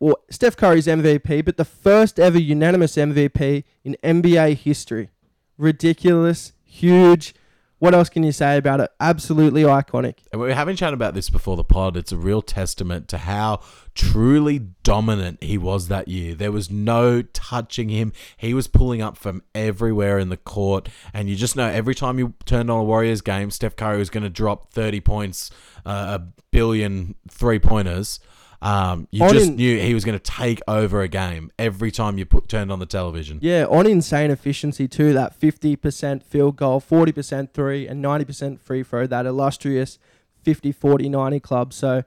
or 0.00 0.16
Steph 0.30 0.56
Curry's 0.56 0.86
MVP, 0.86 1.44
but 1.44 1.56
the 1.56 1.64
first 1.64 2.18
ever 2.18 2.38
unanimous 2.38 2.96
MVP 2.96 3.64
in 3.84 3.96
NBA 4.02 4.56
history. 4.56 5.10
Ridiculous, 5.56 6.52
huge. 6.64 7.34
What 7.80 7.94
else 7.94 8.08
can 8.08 8.24
you 8.24 8.32
say 8.32 8.56
about 8.56 8.80
it? 8.80 8.90
Absolutely 8.98 9.62
iconic. 9.62 10.16
And 10.32 10.40
we 10.40 10.48
were 10.48 10.54
having 10.54 10.74
chat 10.74 10.92
about 10.92 11.14
this 11.14 11.30
before 11.30 11.56
the 11.56 11.62
pod. 11.62 11.96
It's 11.96 12.10
a 12.10 12.16
real 12.16 12.42
testament 12.42 13.06
to 13.08 13.18
how 13.18 13.60
truly 13.94 14.58
dominant 14.82 15.42
he 15.44 15.58
was 15.58 15.86
that 15.86 16.08
year. 16.08 16.34
There 16.34 16.50
was 16.50 16.72
no 16.72 17.22
touching 17.22 17.88
him. 17.88 18.12
He 18.36 18.52
was 18.52 18.66
pulling 18.66 19.00
up 19.00 19.16
from 19.16 19.42
everywhere 19.54 20.18
in 20.18 20.28
the 20.28 20.36
court, 20.36 20.88
and 21.14 21.28
you 21.28 21.36
just 21.36 21.54
know 21.54 21.68
every 21.68 21.94
time 21.94 22.18
you 22.18 22.34
turned 22.46 22.68
on 22.68 22.80
a 22.80 22.84
Warriors 22.84 23.20
game, 23.20 23.50
Steph 23.52 23.76
Curry 23.76 23.98
was 23.98 24.10
going 24.10 24.24
to 24.24 24.30
drop 24.30 24.72
thirty 24.72 25.00
points, 25.00 25.52
uh, 25.86 26.18
a 26.20 26.42
billion 26.50 27.14
three 27.28 27.60
pointers. 27.60 28.18
Um, 28.60 29.06
you 29.12 29.22
On 29.24 29.32
just 29.32 29.50
in- 29.50 29.56
knew 29.56 29.78
he 29.78 29.94
was 29.94 30.04
going 30.04 30.18
to 30.18 30.22
take 30.32 30.60
over 30.66 31.00
a 31.02 31.08
game 31.08 31.52
every 31.58 31.90
time 31.92 32.18
you 32.18 32.24
put 32.26 32.48
turned 32.48 32.72
on 32.72 32.80
the 32.80 32.86
television. 32.86 33.38
Yeah, 33.40 33.66
on 33.70 33.86
insane 33.86 34.30
efficiency 34.32 34.88
too. 34.88 35.12
That 35.12 35.38
50% 35.38 36.24
field 36.24 36.56
goal, 36.56 36.80
40% 36.80 37.52
three, 37.52 37.86
and 37.86 38.04
90% 38.04 38.58
free 38.60 38.82
throw. 38.82 39.06
That 39.06 39.26
illustrious 39.26 39.98
50 40.42 40.72
40 40.72 41.08
90 41.08 41.40
club. 41.40 41.72
So 41.72 42.02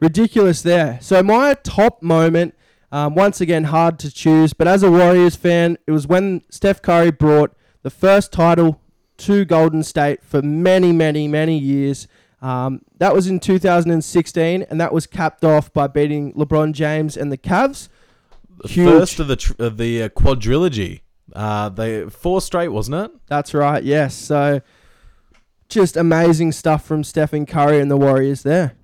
ridiculous 0.00 0.62
there. 0.62 0.98
So 1.02 1.22
my 1.24 1.54
top 1.54 2.02
moment, 2.02 2.54
um, 2.92 3.14
once 3.16 3.40
again, 3.40 3.64
hard 3.64 3.98
to 4.00 4.12
choose, 4.12 4.52
but 4.52 4.68
as 4.68 4.82
a 4.84 4.90
Warriors 4.90 5.34
fan, 5.34 5.76
it 5.88 5.90
was 5.90 6.06
when 6.06 6.42
Steph 6.50 6.82
Curry 6.82 7.10
brought 7.10 7.52
the 7.82 7.90
first 7.90 8.32
title 8.32 8.80
to 9.18 9.44
Golden 9.44 9.82
State 9.82 10.22
for 10.22 10.40
many, 10.42 10.92
many, 10.92 11.26
many 11.26 11.58
years. 11.58 12.06
Um, 12.42 12.82
that 12.98 13.14
was 13.14 13.26
in 13.26 13.40
2016, 13.40 14.62
and 14.62 14.80
that 14.80 14.92
was 14.92 15.06
capped 15.06 15.44
off 15.44 15.72
by 15.72 15.86
beating 15.86 16.32
LeBron 16.34 16.72
James 16.72 17.16
and 17.16 17.32
the 17.32 17.38
Cavs. 17.38 17.88
The 18.62 18.68
Huge. 18.68 18.88
First 18.88 19.20
of 19.20 19.28
the 19.28 19.36
tr- 19.36 19.54
of 19.58 19.76
the 19.76 20.04
uh, 20.04 20.08
quadrilogy. 20.10 21.00
Uh, 21.32 21.68
they 21.68 22.08
four 22.08 22.40
straight, 22.40 22.68
wasn't 22.68 22.96
it? 22.96 23.10
That's 23.26 23.52
right. 23.52 23.82
Yes. 23.82 24.14
So 24.14 24.60
just 25.68 25.96
amazing 25.96 26.52
stuff 26.52 26.84
from 26.84 27.04
Stephen 27.04 27.46
Curry 27.46 27.80
and 27.80 27.90
the 27.90 27.96
Warriors 27.96 28.42
there. 28.42 28.76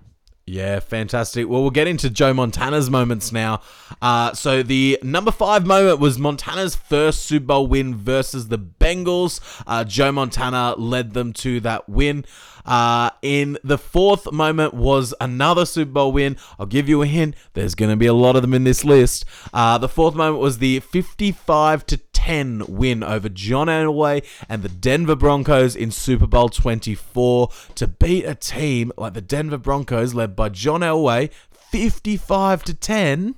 Yeah, 0.45 0.81
fantastic. 0.81 1.49
Well, 1.49 1.63
we'll 1.63 1.71
get 1.71 1.87
into 1.87 2.11
Joe 2.11 2.35
Montana's 2.35 2.91
moments 2.91 3.31
now. 3.31 3.63
Uh, 4.03 4.33
so 4.35 4.65
the 4.65 4.99
number 5.03 5.31
five 5.31 5.65
moment 5.65 6.01
was 6.01 6.19
Montana's 6.19 6.75
first 6.75 7.23
Super 7.23 7.47
Bowl 7.47 7.69
win 7.69 7.95
versus 7.95 8.49
the 8.49 8.59
Bengals. 8.59 9.41
Uh, 9.69 9.85
Joe 9.85 10.11
Montana 10.11 10.75
led 10.77 11.15
them 11.15 11.33
to 11.35 11.61
that 11.61 11.89
win. 11.89 12.25
Uh, 12.65 13.11
in 13.23 13.59
the 13.65 13.79
fourth 13.79 14.31
moment 14.33 14.75
was 14.75 15.15
another 15.21 15.67
Super 15.67 15.93
Bowl 15.93 16.13
win. 16.13 16.37
I'll 16.59 16.67
give 16.67 16.89
you 16.89 17.03
a 17.03 17.07
hint. 17.07 17.35
There's 17.55 17.75
going 17.75 17.91
to 17.91 17.97
be 17.97 18.07
a 18.07 18.15
lot 18.15 18.37
of 18.37 18.43
them 18.43 18.55
in 18.55 18.65
this 18.65 18.85
list. 18.85 19.25
Uh, 19.53 19.79
the 19.79 19.89
fourth 19.89 20.15
moment 20.15 20.39
was 20.39 20.59
the 20.59 20.81
55 20.81 21.87
to 21.87 21.97
10 21.97 22.65
win 22.69 23.03
over 23.03 23.29
John 23.29 23.67
Elway 23.67 24.25
and 24.49 24.63
the 24.63 24.69
Denver 24.69 25.17
Broncos 25.17 25.75
in 25.75 25.91
Super 25.91 26.27
Bowl 26.27 26.49
24 26.49 27.49
to 27.75 27.87
beat 27.89 28.25
a 28.25 28.35
team 28.35 28.93
like 28.97 29.15
the 29.15 29.21
Denver 29.21 29.59
Broncos 29.59 30.15
led 30.15 30.37
by 30.37 30.49
John 30.49 30.81
Elway 30.83 31.31
55 31.51 32.63
to 32.65 32.75
10. 32.75 33.35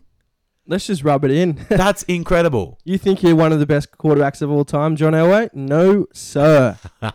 Let's 0.67 0.87
just 0.87 1.05
rub 1.05 1.25
it 1.25 1.31
in. 1.31 1.65
That's 1.69 2.03
incredible. 2.05 2.79
you 2.85 2.99
think 2.99 3.23
you're 3.23 3.37
one 3.37 3.53
of 3.53 3.59
the 3.59 3.67
best 3.67 3.93
quarterbacks 3.93 4.43
of 4.43 4.51
all 4.51 4.65
time, 4.65 4.97
John 4.97 5.13
Elway? 5.13 5.53
No, 5.55 6.07
sir. 6.13 6.79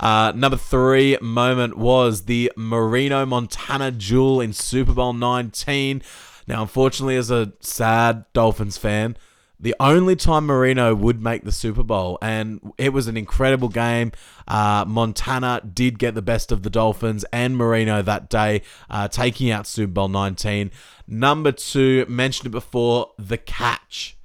Uh, 0.00 0.32
number 0.34 0.56
three 0.56 1.16
moment 1.20 1.76
was 1.76 2.24
the 2.24 2.52
Marino 2.56 3.24
Montana 3.26 3.90
duel 3.90 4.40
in 4.40 4.52
Super 4.52 4.92
Bowl 4.92 5.12
19. 5.12 6.02
Now, 6.46 6.62
unfortunately, 6.62 7.16
as 7.16 7.30
a 7.30 7.52
sad 7.60 8.24
Dolphins 8.32 8.78
fan, 8.78 9.16
the 9.62 9.76
only 9.78 10.16
time 10.16 10.46
Marino 10.46 10.92
would 10.92 11.22
make 11.22 11.44
the 11.44 11.52
Super 11.52 11.84
Bowl, 11.84 12.18
and 12.20 12.72
it 12.78 12.92
was 12.92 13.06
an 13.06 13.16
incredible 13.16 13.68
game. 13.68 14.10
Uh, 14.48 14.84
Montana 14.88 15.62
did 15.72 16.00
get 16.00 16.16
the 16.16 16.22
best 16.22 16.50
of 16.50 16.64
the 16.64 16.70
Dolphins 16.70 17.24
and 17.32 17.56
Marino 17.56 18.02
that 18.02 18.28
day, 18.28 18.62
uh, 18.90 19.06
taking 19.06 19.52
out 19.52 19.68
Super 19.68 19.92
Bowl 19.92 20.08
19. 20.08 20.72
Number 21.06 21.52
two, 21.52 22.04
mentioned 22.08 22.48
it 22.48 22.50
before, 22.50 23.12
the 23.18 23.38
catch. 23.38 24.16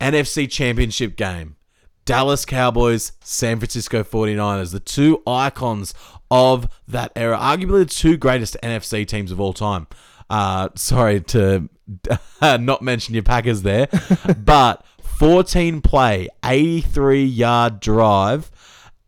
NFC 0.00 0.50
Championship 0.50 1.14
game. 1.16 1.54
Dallas 2.04 2.44
Cowboys, 2.44 3.12
San 3.20 3.58
Francisco 3.58 4.02
49ers, 4.02 4.72
the 4.72 4.80
two 4.80 5.22
icons 5.26 5.94
of 6.30 6.66
that 6.88 7.12
era, 7.14 7.36
arguably 7.36 7.80
the 7.80 7.86
two 7.86 8.16
greatest 8.16 8.56
NFC 8.62 9.06
teams 9.06 9.30
of 9.30 9.40
all 9.40 9.52
time. 9.52 9.86
Uh, 10.28 10.68
sorry 10.74 11.20
to 11.20 11.68
not 12.42 12.82
mention 12.82 13.14
your 13.14 13.22
Packers 13.22 13.62
there, 13.62 13.88
but 14.38 14.84
14 15.02 15.82
play, 15.82 16.28
83 16.44 17.24
yard 17.24 17.80
drive 17.80 18.50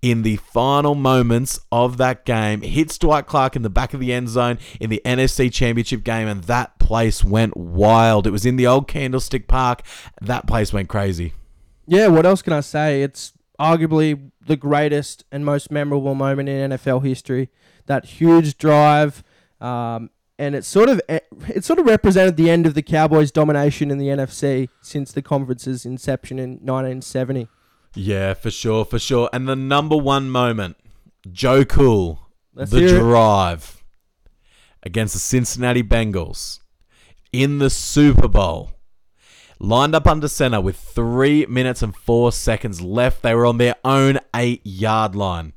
in 0.05 0.20
the 0.20 0.36
final 0.36 0.95
moments 0.95 1.59
of 1.72 1.97
that 1.97 2.26
game 2.26 2.61
hits 2.61 2.99
Dwight 2.99 3.26
Clark 3.26 3.57
in 3.57 3.62
the 3.62 3.70
back 3.70 3.95
of 3.95 4.01
the 4.01 4.12
end 4.12 4.28
zone 4.28 4.59
in 4.78 4.90
the 4.90 5.01
NFC 5.03 5.51
Championship 5.51 6.05
game, 6.05 6.28
and 6.28 6.45
that 6.45 6.78
place 6.78 7.24
went 7.24 7.57
wild. 7.57 8.26
It 8.26 8.30
was 8.30 8.45
in 8.45 8.57
the 8.57 8.66
old 8.66 8.86
Candlestick 8.86 9.49
Park. 9.49 9.80
That 10.20 10.47
place 10.47 10.74
went 10.74 10.90
crazy. 10.90 11.32
Yeah, 11.87 12.09
what 12.09 12.26
else 12.26 12.43
can 12.43 12.53
I 12.53 12.61
say? 12.61 13.03
It's 13.03 13.32
arguably 13.59 14.30
the 14.47 14.57
greatest 14.57 15.24
and 15.30 15.45
most 15.45 15.70
memorable 15.70 16.14
moment 16.14 16.49
in 16.49 16.70
NFL 16.70 17.05
history. 17.05 17.51
That 17.87 18.05
huge 18.07 18.57
drive, 18.57 19.22
um, 19.61 20.11
and 20.39 20.55
it 20.55 20.64
sort 20.64 20.89
of 20.89 21.01
it 21.09 21.64
sort 21.64 21.78
of 21.78 21.87
represented 21.87 22.37
the 22.37 22.51
end 22.51 22.66
of 22.66 22.74
the 22.74 22.82
Cowboys' 22.82 23.30
domination 23.30 23.91
in 23.91 23.99
the 23.99 24.09
NFC 24.09 24.68
since 24.80 25.12
the 25.12 25.22
conference's 25.22 25.85
inception 25.85 26.39
in 26.39 26.53
1970. 26.53 27.49
Yeah, 27.95 28.35
for 28.35 28.51
sure, 28.51 28.85
for 28.85 28.99
sure. 28.99 29.28
And 29.32 29.49
the 29.49 29.55
number 29.55 29.97
one 29.97 30.30
moment, 30.30 30.76
Joe 31.30 31.64
Cool, 31.64 32.20
Let's 32.55 32.70
the 32.70 32.89
drive 32.89 33.85
against 34.82 35.14
the 35.14 35.20
Cincinnati 35.20 35.82
Bengals 35.82 36.61
in 37.32 37.59
the 37.59 37.70
Super 37.70 38.28
Bowl. 38.28 38.74
Lined 39.59 39.94
up 39.94 40.07
under 40.07 40.28
center 40.28 40.61
with 40.61 40.76
three 40.76 41.46
minutes 41.46 41.82
and 41.82 41.94
four 41.94 42.32
seconds 42.32 42.80
left. 42.80 43.22
They 43.22 43.34
were 43.34 43.46
on 43.46 43.59
their 43.59 43.76
own 43.84 44.18
eight 44.34 44.62
yard 44.64 45.14
line. 45.14 45.52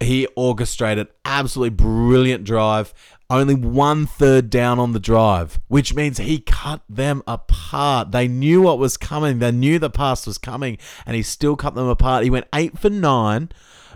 He 0.00 0.26
orchestrated 0.36 1.08
absolutely 1.24 1.76
brilliant 1.76 2.44
drive. 2.44 2.92
Only 3.30 3.54
one 3.54 4.04
third 4.04 4.50
down 4.50 4.78
on 4.78 4.92
the 4.92 5.00
drive, 5.00 5.58
which 5.68 5.94
means 5.94 6.18
he 6.18 6.38
cut 6.38 6.82
them 6.88 7.22
apart. 7.26 8.10
They 8.10 8.28
knew 8.28 8.60
what 8.60 8.78
was 8.78 8.98
coming. 8.98 9.38
They 9.38 9.52
knew 9.52 9.78
the 9.78 9.88
pass 9.88 10.26
was 10.26 10.36
coming, 10.36 10.76
and 11.06 11.16
he 11.16 11.22
still 11.22 11.56
cut 11.56 11.74
them 11.74 11.88
apart. 11.88 12.24
He 12.24 12.30
went 12.30 12.48
eight 12.52 12.78
for 12.78 12.90
nine 12.90 13.48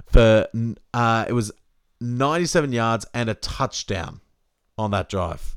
for 0.07 0.47
uh, 0.95 1.24
it 1.28 1.32
was 1.32 1.53
97 2.01 2.72
yards 2.72 3.07
and 3.12 3.28
a 3.28 3.34
touchdown 3.34 4.20
on 4.78 4.91
that 4.93 5.09
drive. 5.09 5.57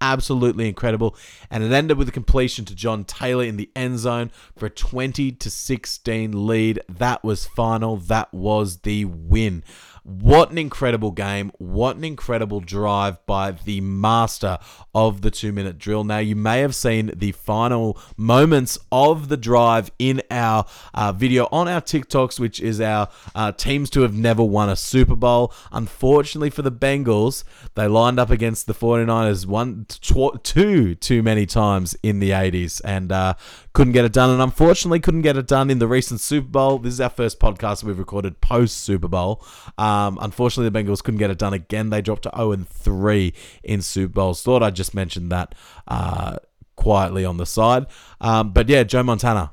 Absolutely 0.00 0.68
incredible. 0.68 1.16
And 1.50 1.64
it 1.64 1.72
ended 1.72 1.96
with 1.96 2.08
a 2.08 2.12
completion 2.12 2.64
to 2.66 2.74
John 2.74 3.04
Taylor 3.04 3.44
in 3.44 3.56
the 3.56 3.70
end 3.74 3.98
zone 3.98 4.30
for 4.56 4.66
a 4.66 4.70
20 4.70 5.32
to 5.32 5.50
16 5.50 6.46
lead. 6.46 6.80
That 6.88 7.24
was 7.24 7.46
final. 7.46 7.96
That 7.96 8.32
was 8.32 8.78
the 8.78 9.06
win. 9.06 9.64
What 10.08 10.52
an 10.52 10.58
incredible 10.58 11.10
game. 11.10 11.50
What 11.58 11.96
an 11.96 12.04
incredible 12.04 12.60
drive 12.60 13.26
by 13.26 13.50
the 13.50 13.80
master 13.80 14.60
of 14.94 15.20
the 15.22 15.32
two 15.32 15.50
minute 15.50 15.78
drill. 15.78 16.04
Now, 16.04 16.18
you 16.18 16.36
may 16.36 16.60
have 16.60 16.76
seen 16.76 17.10
the 17.16 17.32
final 17.32 17.98
moments 18.16 18.78
of 18.92 19.28
the 19.28 19.36
drive 19.36 19.90
in 19.98 20.22
our 20.30 20.64
uh, 20.94 21.10
video 21.10 21.48
on 21.50 21.66
our 21.66 21.80
TikToks, 21.80 22.38
which 22.38 22.60
is 22.60 22.80
our 22.80 23.08
uh, 23.34 23.50
teams 23.50 23.90
to 23.90 24.02
have 24.02 24.14
never 24.14 24.44
won 24.44 24.68
a 24.68 24.76
Super 24.76 25.16
Bowl. 25.16 25.52
Unfortunately 25.72 26.50
for 26.50 26.62
the 26.62 26.70
Bengals, 26.70 27.42
they 27.74 27.88
lined 27.88 28.20
up 28.20 28.30
against 28.30 28.68
the 28.68 28.74
49ers 28.74 29.44
one, 29.44 29.86
tw- 29.88 30.40
two 30.44 30.94
too 30.94 31.20
many 31.20 31.46
times 31.46 31.96
in 32.04 32.20
the 32.20 32.30
80s 32.30 32.80
and 32.84 33.10
uh, 33.10 33.34
couldn't 33.72 33.92
get 33.92 34.04
it 34.04 34.12
done. 34.12 34.30
And 34.30 34.40
unfortunately, 34.40 35.00
couldn't 35.00 35.22
get 35.22 35.36
it 35.36 35.48
done 35.48 35.68
in 35.68 35.80
the 35.80 35.88
recent 35.88 36.20
Super 36.20 36.46
Bowl. 36.46 36.78
This 36.78 36.92
is 36.92 37.00
our 37.00 37.10
first 37.10 37.40
podcast 37.40 37.82
we've 37.82 37.98
recorded 37.98 38.40
post 38.40 38.76
Super 38.76 39.08
Bowl. 39.08 39.44
Um, 39.76 39.95
unfortunately, 40.20 40.68
the 40.70 40.78
Bengals 40.78 41.02
couldn't 41.02 41.18
get 41.18 41.30
it 41.30 41.38
done 41.38 41.52
again. 41.52 41.90
They 41.90 42.02
dropped 42.02 42.22
to 42.22 42.32
0 42.34 42.52
and 42.52 42.68
3 42.68 43.32
in 43.62 43.82
Super 43.82 44.12
Bowls. 44.12 44.42
Thought 44.42 44.62
I'd 44.62 44.76
just 44.76 44.94
mentioned 44.94 45.30
that 45.32 45.54
uh, 45.88 46.36
quietly 46.76 47.24
on 47.24 47.36
the 47.36 47.46
side. 47.46 47.86
Um, 48.20 48.52
but 48.52 48.68
yeah, 48.68 48.82
Joe 48.84 49.02
Montana, 49.02 49.52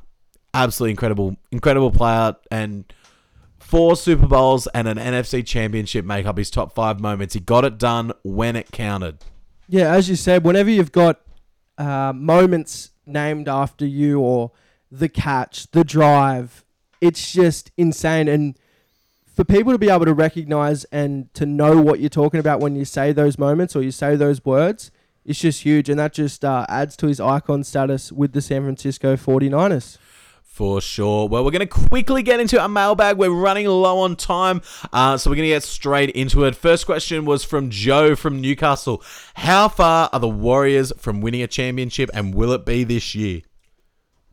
absolutely 0.54 0.92
incredible, 0.92 1.36
incredible 1.52 1.92
player, 1.92 2.36
and 2.52 2.92
four 3.60 3.96
Super 3.96 4.28
Bowls 4.28 4.68
and 4.68 4.88
an 4.88 4.98
NFC 4.98 5.46
Championship 5.46 6.06
make 6.06 6.26
up 6.26 6.38
his 6.38 6.52
top 6.52 6.76
five 6.76 7.00
moments. 7.00 7.34
He 7.34 7.40
got 7.40 7.66
it 7.66 7.78
done 7.78 8.12
when 8.24 8.56
it 8.56 8.72
counted. 8.72 9.24
Yeah, 9.68 9.94
as 9.94 10.10
you 10.10 10.16
said, 10.16 10.44
whenever 10.44 10.70
you've 10.70 10.92
got 10.92 11.22
uh, 11.78 12.14
moments 12.14 12.92
named 13.06 13.48
after 13.48 13.86
you 13.86 14.20
or 14.20 14.52
the 14.92 15.10
catch, 15.10 15.72
the 15.72 15.84
drive, 15.84 16.64
it's 17.02 17.32
just 17.32 17.72
insane. 17.78 18.28
And 18.28 18.58
for 19.34 19.44
people 19.44 19.72
to 19.72 19.78
be 19.78 19.90
able 19.90 20.06
to 20.06 20.14
recognize 20.14 20.84
and 20.86 21.34
to 21.34 21.46
know 21.46 21.82
what 21.82 22.00
you're 22.00 22.10
talking 22.10 22.40
about 22.40 22.60
when 22.60 22.76
you 22.76 22.86
say 22.86 23.12
those 23.12 23.38
moments 23.38 23.76
or 23.76 23.82
you 23.82 23.92
say 23.92 24.16
those 24.16 24.44
words, 24.46 24.92
it's 25.26 25.40
just 25.40 25.64
huge. 25.64 25.90
And 25.90 26.00
that 26.00 26.14
just 26.14 26.46
uh, 26.46 26.66
adds 26.70 26.96
to 26.98 27.08
his 27.08 27.20
icon 27.20 27.64
status 27.64 28.12
with 28.12 28.34
the 28.34 28.42
San 28.42 28.64
Francisco 28.64 29.16
49ers. 29.16 29.98
For 30.54 30.82
sure. 30.82 31.28
Well, 31.28 31.44
we're 31.44 31.50
going 31.50 31.62
to 31.62 31.66
quickly 31.66 32.22
get 32.22 32.40
into 32.40 32.62
our 32.62 32.70
mailbag. 32.70 33.18
We're 33.18 33.32
running 33.32 33.66
low 33.66 34.02
on 34.02 34.16
time, 34.16 34.62
uh, 34.92 35.18
so 35.18 35.32
we're 35.32 35.36
going 35.36 35.48
to 35.48 35.56
get 35.56 35.64
straight 35.64 36.12
into 36.12 36.44
it. 36.44 36.56
First 36.56 36.86
question 36.86 37.26
was 37.26 37.44
from 37.44 37.72
Joe 37.72 38.16
from 38.16 38.40
Newcastle. 38.40 39.02
How 39.34 39.68
far 39.68 40.12
are 40.14 40.20
the 40.20 40.30
Warriors 40.30 40.94
from 41.00 41.22
winning 41.22 41.42
a 41.42 41.48
championship, 41.48 42.12
and 42.14 42.36
will 42.36 42.52
it 42.52 42.68
be 42.68 42.84
this 42.84 43.16
year? 43.16 43.42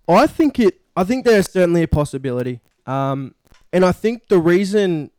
I 0.07 0.27
think 0.27 0.59
it. 0.59 0.83
I 0.95 1.05
think 1.05 1.25
there's 1.25 1.51
certainly 1.51 1.85
a 1.85 1.89
possibility, 1.89 2.61
um, 2.85 3.35
and 3.73 3.85
I 3.85 3.93
think 3.93 4.29
the 4.29 4.39
reason 4.39 5.11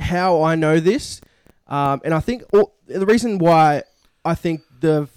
how 0.00 0.42
I 0.42 0.54
know 0.54 0.80
this, 0.80 1.20
um, 1.66 2.00
and 2.04 2.14
I 2.14 2.20
think 2.20 2.42
all, 2.52 2.74
the 2.86 3.06
reason 3.06 3.38
why 3.38 3.82
I 4.24 4.34
think 4.34 4.62
the 4.80 5.08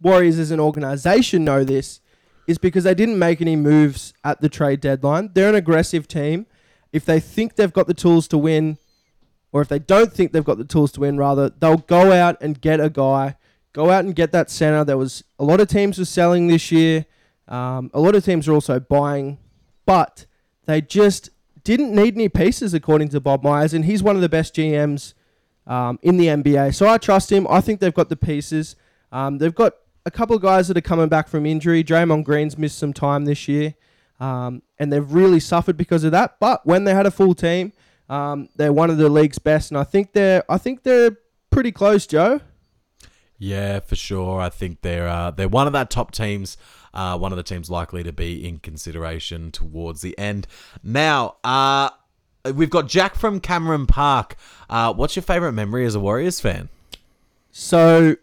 Warriors 0.00 0.38
as 0.38 0.50
an 0.50 0.60
organization 0.60 1.44
know 1.44 1.64
this 1.64 2.00
is 2.46 2.58
because 2.58 2.84
they 2.84 2.94
didn't 2.94 3.18
make 3.18 3.40
any 3.40 3.56
moves 3.56 4.12
at 4.24 4.40
the 4.40 4.48
trade 4.48 4.80
deadline. 4.80 5.30
They're 5.32 5.48
an 5.48 5.54
aggressive 5.54 6.08
team. 6.08 6.46
If 6.92 7.04
they 7.04 7.20
think 7.20 7.54
they've 7.54 7.72
got 7.72 7.86
the 7.86 7.94
tools 7.94 8.26
to 8.28 8.38
win, 8.38 8.78
or 9.52 9.62
if 9.62 9.68
they 9.68 9.78
don't 9.78 10.12
think 10.12 10.32
they've 10.32 10.44
got 10.44 10.58
the 10.58 10.64
tools 10.64 10.92
to 10.92 11.00
win, 11.00 11.16
rather, 11.16 11.50
they'll 11.50 11.76
go 11.76 12.12
out 12.12 12.36
and 12.40 12.60
get 12.60 12.80
a 12.80 12.90
guy, 12.90 13.36
go 13.72 13.90
out 13.90 14.04
and 14.04 14.14
get 14.14 14.32
that 14.32 14.50
center. 14.50 14.84
There 14.84 14.98
was 14.98 15.22
a 15.38 15.44
lot 15.44 15.60
of 15.60 15.68
teams 15.68 15.98
were 15.98 16.04
selling 16.04 16.48
this 16.48 16.72
year. 16.72 17.06
Um, 17.48 17.90
a 17.94 18.00
lot 18.00 18.14
of 18.14 18.24
teams 18.24 18.48
are 18.48 18.52
also 18.52 18.80
buying, 18.80 19.38
but 19.86 20.26
they 20.64 20.80
just 20.80 21.30
didn't 21.64 21.94
need 21.94 22.14
any 22.14 22.28
pieces, 22.28 22.74
according 22.74 23.08
to 23.10 23.20
Bob 23.20 23.42
Myers, 23.42 23.72
and 23.74 23.84
he's 23.84 24.02
one 24.02 24.16
of 24.16 24.22
the 24.22 24.28
best 24.28 24.54
GMs 24.54 25.14
um, 25.66 25.98
in 26.02 26.16
the 26.16 26.26
NBA. 26.26 26.74
So 26.74 26.88
I 26.88 26.98
trust 26.98 27.30
him. 27.30 27.46
I 27.48 27.60
think 27.60 27.80
they've 27.80 27.94
got 27.94 28.08
the 28.08 28.16
pieces. 28.16 28.76
Um, 29.12 29.38
they've 29.38 29.54
got 29.54 29.74
a 30.04 30.10
couple 30.10 30.34
of 30.34 30.42
guys 30.42 30.68
that 30.68 30.76
are 30.76 30.80
coming 30.82 31.08
back 31.08 31.28
from 31.28 31.46
injury. 31.46 31.84
Draymond 31.84 32.24
Green's 32.24 32.58
missed 32.58 32.78
some 32.78 32.92
time 32.92 33.24
this 33.24 33.46
year. 33.48 33.74
um, 34.20 34.62
and 34.78 34.92
they've 34.92 35.12
really 35.12 35.40
suffered 35.40 35.76
because 35.76 36.04
of 36.04 36.12
that. 36.12 36.36
But 36.38 36.64
when 36.64 36.84
they 36.84 36.94
had 36.94 37.06
a 37.06 37.10
full 37.10 37.34
team, 37.34 37.72
um, 38.08 38.48
they're 38.56 38.72
one 38.72 38.88
of 38.90 38.96
the 38.98 39.08
league's 39.08 39.38
best, 39.38 39.70
and 39.70 39.78
I 39.78 39.84
think 39.84 40.12
they're 40.12 40.44
I 40.48 40.58
think 40.58 40.82
they're 40.84 41.16
pretty 41.50 41.72
close, 41.72 42.06
Joe. 42.06 42.40
Yeah, 43.38 43.80
for 43.80 43.96
sure. 43.96 44.40
I 44.40 44.48
think 44.48 44.82
they're 44.82 45.08
uh, 45.08 45.30
they're 45.32 45.48
one 45.48 45.66
of 45.66 45.72
that 45.72 45.90
top 45.90 46.12
teams. 46.12 46.56
Uh, 46.94 47.16
one 47.18 47.32
of 47.32 47.36
the 47.36 47.42
teams 47.42 47.70
likely 47.70 48.02
to 48.02 48.12
be 48.12 48.46
in 48.46 48.58
consideration 48.58 49.50
towards 49.50 50.02
the 50.02 50.16
end. 50.18 50.46
Now, 50.82 51.36
uh, 51.42 51.90
we've 52.54 52.70
got 52.70 52.88
Jack 52.88 53.14
from 53.14 53.40
Cameron 53.40 53.86
Park. 53.86 54.36
Uh, 54.68 54.92
what's 54.92 55.16
your 55.16 55.22
favorite 55.22 55.52
memory 55.52 55.86
as 55.86 55.94
a 55.94 56.00
Warriors 56.00 56.40
fan? 56.40 56.68
So 57.50 58.16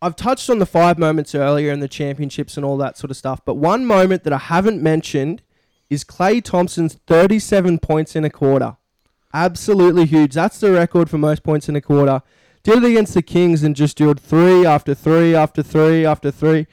I've 0.00 0.16
touched 0.16 0.50
on 0.50 0.58
the 0.58 0.66
five 0.66 0.98
moments 0.98 1.34
earlier 1.34 1.72
and 1.72 1.82
the 1.82 1.88
championships 1.88 2.56
and 2.56 2.66
all 2.66 2.76
that 2.78 2.98
sort 2.98 3.10
of 3.10 3.16
stuff, 3.16 3.40
but 3.44 3.54
one 3.54 3.86
moment 3.86 4.24
that 4.24 4.32
I 4.32 4.38
haven't 4.38 4.82
mentioned 4.82 5.42
is 5.88 6.04
Klay 6.04 6.42
Thompson's 6.42 6.94
37 7.06 7.78
points 7.78 8.16
in 8.16 8.24
a 8.24 8.30
quarter. 8.30 8.76
Absolutely 9.34 10.06
huge. 10.06 10.34
That's 10.34 10.58
the 10.58 10.72
record 10.72 11.08
for 11.08 11.18
most 11.18 11.42
points 11.42 11.68
in 11.68 11.76
a 11.76 11.80
quarter. 11.80 12.22
Did 12.62 12.82
it 12.82 12.90
against 12.90 13.14
the 13.14 13.22
Kings 13.22 13.62
and 13.62 13.74
just 13.74 13.96
drilled 13.96 14.20
three 14.20 14.66
after 14.66 14.94
three 14.94 15.34
after 15.34 15.62
three 15.62 16.04
after 16.04 16.30
three. 16.30 16.66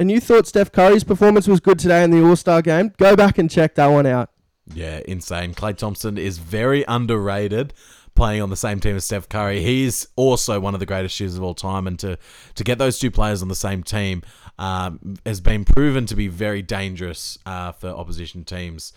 And 0.00 0.12
you 0.12 0.20
thought 0.20 0.46
Steph 0.46 0.70
Curry's 0.70 1.02
performance 1.02 1.48
was 1.48 1.58
good 1.58 1.78
today 1.78 2.04
in 2.04 2.12
the 2.12 2.22
All 2.22 2.36
Star 2.36 2.62
game? 2.62 2.92
Go 2.98 3.16
back 3.16 3.36
and 3.36 3.50
check 3.50 3.74
that 3.74 3.88
one 3.88 4.06
out. 4.06 4.30
Yeah, 4.72 5.00
insane. 5.06 5.54
Klay 5.54 5.76
Thompson 5.76 6.16
is 6.16 6.38
very 6.38 6.84
underrated 6.86 7.74
playing 8.14 8.42
on 8.42 8.50
the 8.50 8.56
same 8.56 8.78
team 8.78 8.94
as 8.94 9.04
Steph 9.04 9.28
Curry. 9.28 9.62
He's 9.62 10.06
also 10.14 10.60
one 10.60 10.74
of 10.74 10.80
the 10.80 10.86
greatest 10.86 11.16
shooters 11.16 11.36
of 11.36 11.42
all 11.42 11.54
time, 11.54 11.88
and 11.88 11.98
to 11.98 12.16
to 12.54 12.64
get 12.64 12.78
those 12.78 12.98
two 12.98 13.10
players 13.10 13.42
on 13.42 13.48
the 13.48 13.56
same 13.56 13.82
team 13.82 14.22
um, 14.58 15.16
has 15.26 15.40
been 15.40 15.64
proven 15.64 16.06
to 16.06 16.14
be 16.14 16.28
very 16.28 16.62
dangerous 16.62 17.38
uh, 17.44 17.72
for 17.72 17.88
opposition 17.88 18.44
teams. 18.44 18.92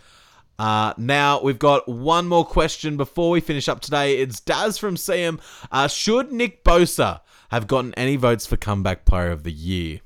Uh, 0.59 0.93
now 0.97 1.41
we've 1.41 1.57
got 1.57 1.87
one 1.87 2.27
more 2.27 2.45
question 2.45 2.95
before 2.95 3.31
we 3.31 3.39
finish 3.39 3.67
up 3.67 3.79
today. 3.79 4.17
It's 4.19 4.39
Daz 4.39 4.77
from 4.77 4.95
CM. 4.95 5.39
Uh, 5.71 5.87
should 5.87 6.31
Nick 6.31 6.63
Bosa 6.63 7.21
have 7.49 7.65
gotten 7.65 7.95
any 7.95 8.17
votes 8.17 8.45
for 8.45 8.55
comeback 8.57 9.05
player 9.05 9.31
of 9.31 9.41
the 9.41 9.51
year? 9.51 10.01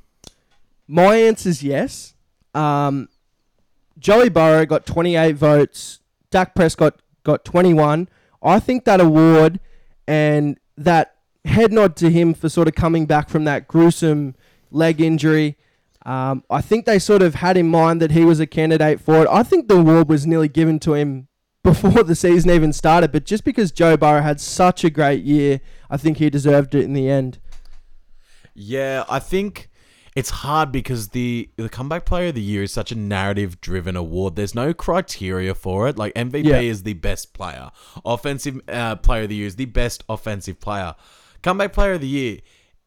My 0.87 1.15
answer 1.15 1.49
is 1.49 1.63
yes. 1.63 2.13
Um, 2.53 3.09
Joey 3.97 4.29
Burrow 4.29 4.65
got 4.65 4.85
28 4.85 5.35
votes. 5.35 5.99
Dak 6.29 6.55
Prescott 6.55 6.99
got 7.23 7.45
21. 7.45 8.09
I 8.43 8.59
think 8.59 8.85
that 8.85 9.01
award 9.01 9.59
and 10.07 10.59
that 10.77 11.15
head 11.45 11.71
nod 11.71 11.95
to 11.97 12.09
him 12.09 12.33
for 12.33 12.49
sort 12.49 12.67
of 12.67 12.75
coming 12.75 13.05
back 13.05 13.29
from 13.29 13.45
that 13.45 13.67
gruesome 13.67 14.35
leg 14.71 15.01
injury. 15.01 15.57
Um, 16.05 16.43
I 16.49 16.61
think 16.61 16.85
they 16.85 16.99
sort 16.99 17.21
of 17.21 17.35
had 17.35 17.57
in 17.57 17.67
mind 17.67 18.01
that 18.01 18.11
he 18.11 18.25
was 18.25 18.39
a 18.39 18.45
candidate 18.45 18.99
for 18.99 19.23
it. 19.23 19.27
I 19.29 19.41
think 19.41 19.67
the 19.67 19.77
award 19.77 20.07
was 20.07 20.27
nearly 20.27 20.47
given 20.47 20.79
to 20.81 20.93
him 20.93 21.27
before 21.63 22.03
the 22.03 22.15
season 22.15 22.51
even 22.51 22.71
started, 22.73 23.11
but 23.11 23.25
just 23.25 23.43
because 23.43 23.71
Joe 23.71 23.97
Burrow 23.97 24.21
had 24.21 24.39
such 24.39 24.83
a 24.83 24.91
great 24.91 25.23
year, 25.23 25.61
I 25.89 25.97
think 25.97 26.17
he 26.17 26.29
deserved 26.29 26.75
it 26.75 26.83
in 26.83 26.93
the 26.93 27.09
end. 27.09 27.39
Yeah, 28.53 29.03
I 29.09 29.17
think 29.17 29.69
it's 30.15 30.29
hard 30.29 30.71
because 30.71 31.09
the 31.09 31.49
the 31.57 31.67
comeback 31.69 32.05
player 32.05 32.29
of 32.29 32.35
the 32.35 32.41
year 32.41 32.63
is 32.63 32.71
such 32.71 32.91
a 32.91 32.95
narrative 32.95 33.59
driven 33.61 33.95
award. 33.95 34.35
There's 34.35 34.55
no 34.55 34.73
criteria 34.73 35.53
for 35.53 35.87
it. 35.89 35.97
Like 35.97 36.13
MVP 36.15 36.45
Yeah. 36.45 36.59
is 36.59 36.83
the 36.83 36.93
best 36.93 37.33
player, 37.33 37.71
offensive 38.05 38.61
uh, 38.69 38.95
player 38.95 39.23
of 39.23 39.29
the 39.29 39.35
year 39.35 39.47
is 39.47 39.57
the 39.57 39.65
best 39.65 40.03
offensive 40.07 40.59
player. 40.59 40.95
Comeback 41.43 41.73
player 41.73 41.93
of 41.93 42.01
the 42.01 42.07
year, 42.07 42.39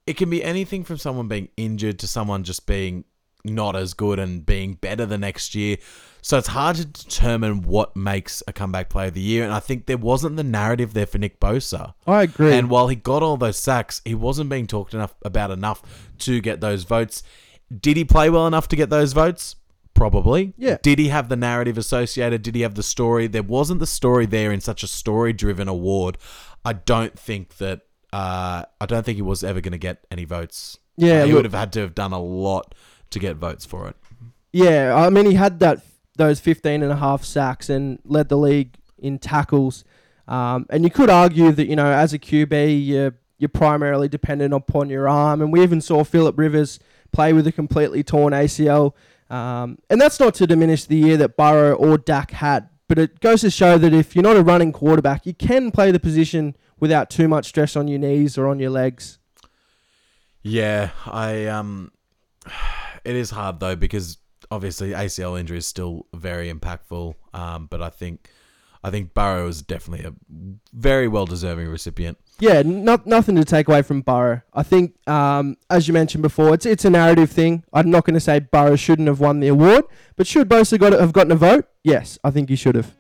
it 0.07 0.17
can 0.17 0.31
be 0.31 0.43
anything 0.43 0.85
from 0.85 0.97
someone 0.97 1.29
being 1.29 1.49
injured 1.57 1.99
to 2.01 2.07
someone 2.09 2.45
just 2.45 2.67
being 2.67 3.05
not 3.45 3.77
as 3.77 3.95
good 3.95 4.19
and 4.19 4.45
being 4.45 4.75
better 4.75 5.07
the 5.07 5.19
next 5.19 5.55
year. 5.55 5.77
So 6.21 6.37
it's 6.39 6.49
hard 6.49 6.77
to 6.77 6.85
determine 6.85 7.63
what 7.63 7.97
makes 7.97 8.43
a 8.47 8.53
comeback 8.53 8.89
player 8.91 9.09
of 9.09 9.15
the 9.15 9.21
year. 9.21 9.45
And 9.45 9.53
I 9.53 9.61
think 9.61 9.87
there 9.87 9.97
wasn't 9.97 10.37
the 10.37 10.45
narrative 10.45 10.93
there 10.95 11.07
for 11.07 11.19
Nick 11.19 11.41
Bosa. 11.41 11.95
I 12.07 12.23
agree. 12.25 12.53
And 12.53 12.69
while 12.69 12.89
he 12.89 12.97
got 12.97 13.23
all 13.23 13.37
those 13.37 13.57
sacks, 13.57 14.03
he 14.05 14.15
wasn't 14.15 14.51
being 14.51 14.67
talked 14.67 14.95
enough 14.95 15.15
about 15.25 15.51
enough 15.51 15.83
to 16.21 16.41
get 16.41 16.61
those 16.61 16.85
votes. 16.85 17.23
Did 17.81 17.97
he 17.97 18.05
play 18.05 18.31
well 18.31 18.47
enough 18.47 18.69
to 18.69 18.77
get 18.77 18.91
those 18.91 19.13
votes? 19.13 19.57
Probably. 19.95 20.55
Yeah. 20.57 20.79
Did 20.83 20.99
he 20.99 21.09
have 21.09 21.29
the 21.29 21.37
narrative 21.37 21.77
associated? 21.79 22.43
Did 22.43 22.55
he 22.55 22.61
have 22.63 22.75
the 22.75 22.83
story? 22.83 23.27
There 23.27 23.43
wasn't 23.43 23.81
the 23.81 23.87
story 23.87 24.27
there 24.27 24.53
in 24.53 24.61
such 24.61 24.83
a 24.83 24.87
story-driven 24.87 25.67
award. 25.69 26.19
I 26.65 26.73
don't 26.75 27.19
think 27.19 27.57
that. 27.59 27.83
Uh, 28.13 28.63
I 28.81 28.87
don't 28.87 29.05
think 29.05 29.17
he 29.17 29.23
was 29.23 29.45
ever 29.45 29.61
going 29.61 29.73
to 29.73 29.79
get 29.79 30.07
any 30.11 30.25
votes. 30.25 30.79
Yeah, 30.97 31.25
he 31.25 31.33
look- 31.33 31.39
would 31.39 31.45
have 31.45 31.55
had 31.55 31.73
to 31.75 31.81
have 31.81 31.95
done 31.95 32.13
a 32.13 32.21
lot 32.21 32.75
to 33.11 33.19
get 33.19 33.37
votes 33.37 33.65
for 33.67 33.87
it. 33.89 33.97
Yeah, 34.53 34.95
I 34.97 35.11
mean 35.11 35.27
he 35.27 35.35
had 35.35 35.61
that 35.61 35.83
those 36.19 36.41
15 36.41 36.83
and 36.83 36.93
a 36.93 36.97
half 36.97 37.25
sacks 37.25 37.71
and 37.71 37.99
led 38.05 38.29
the 38.29 38.37
league 38.37 38.77
in 38.99 39.19
tackles. 39.19 39.85
Um, 40.27 40.67
and 40.69 40.85
you 40.85 40.91
could 40.91 41.09
argue 41.09 41.53
that 41.53 41.67
you 41.67 41.77
know 41.77 41.91
as 41.91 42.13
a 42.13 42.19
QB 42.19 42.87
you're 42.87 43.15
you're 43.39 43.49
primarily 43.49 44.09
dependent 44.09 44.53
upon 44.53 44.91
your 44.91 45.09
arm, 45.09 45.41
and 45.41 45.53
we 45.53 45.63
even 45.63 45.81
saw 45.81 46.05
Philip 46.05 46.37
Rivers 46.37 46.81
play 47.13 47.33
with 47.33 47.47
a 47.47 47.53
completely 47.53 48.03
torn 48.03 48.33
ACL. 48.33 48.93
Um, 49.31 49.79
and 49.89 50.01
that's 50.01 50.19
not 50.19 50.35
to 50.35 50.47
diminish 50.47 50.85
the 50.85 50.97
year 50.97 51.17
that 51.19 51.37
Burrow 51.37 51.75
or 51.75 51.99
Dak 51.99 52.33
had, 52.33 52.69
but 52.89 52.99
it 52.99 53.21
goes 53.21 53.43
to 53.43 53.51
show 53.51 53.79
that 53.79 53.93
if 53.93 54.17
you're 54.17 54.23
not 54.23 54.37
a 54.37 54.43
running 54.43 54.73
quarterback, 54.73 55.25
you 55.25 55.35
can 55.35 55.71
play 55.71 55.91
the 55.91 56.01
position 56.01 56.57
without 56.81 57.11
too 57.11 57.29
much 57.29 57.47
stress 57.47 57.77
on 57.77 57.89
your 57.89 57.99
knees 57.99 58.37
or 58.37 58.49
on 58.49 58.59
your 58.59 58.71
legs. 58.71 59.19
Yeah, 60.43 60.91
I 61.07 61.47
um, 61.47 61.93
it 63.05 63.15
is 63.15 63.31
hard 63.31 63.61
though 63.61 63.77
because 63.77 64.19
obviously 64.51 64.91
ACL 64.91 65.39
injury 65.39 65.59
is 65.59 65.67
still 65.67 66.07
very 66.15 66.53
impactful. 66.53 67.15
Um, 67.35 67.67
but 67.67 67.83
I 67.83 67.91
think 67.91 68.31
I 68.83 68.91
think 68.91 69.15
Burrow 69.15 69.49
is 69.49 69.63
definitely 69.63 70.07
a 70.07 70.15
very 70.73 71.09
well 71.09 71.27
deserving 71.27 71.69
recipient. 71.69 72.19
Yeah, 72.41 72.63
not, 72.63 73.05
nothing 73.05 73.35
to 73.35 73.45
take 73.45 73.67
away 73.67 73.83
from 73.83 74.03
Burrow. 74.03 74.43
I 74.55 74.63
think, 74.63 74.95
um, 75.09 75.57
as 75.69 75.89
you 75.89 75.95
mentioned 75.95 76.23
before, 76.23 76.55
it's 76.55 76.67
it's 76.67 76.85
a 76.85 76.91
narrative 76.91 77.31
thing. 77.31 77.65
I'm 77.73 77.91
not 77.91 78.05
going 78.05 78.15
to 78.15 78.21
say 78.21 78.39
Burrow 78.39 78.77
shouldn't 78.77 79.09
have 79.09 79.21
won 79.21 79.41
the 79.41 79.49
award, 79.49 79.85
but 80.17 80.27
should 80.27 80.49
Bosa 80.49 80.79
got 80.79 80.93
have 80.93 81.13
gotten 81.13 81.33
a 81.33 81.37
vote? 81.37 81.69
Yes, 81.83 82.19
I 82.23 82.31
think 82.31 82.49
he 82.49 82.57
should 82.57 82.77
have. 82.77 82.95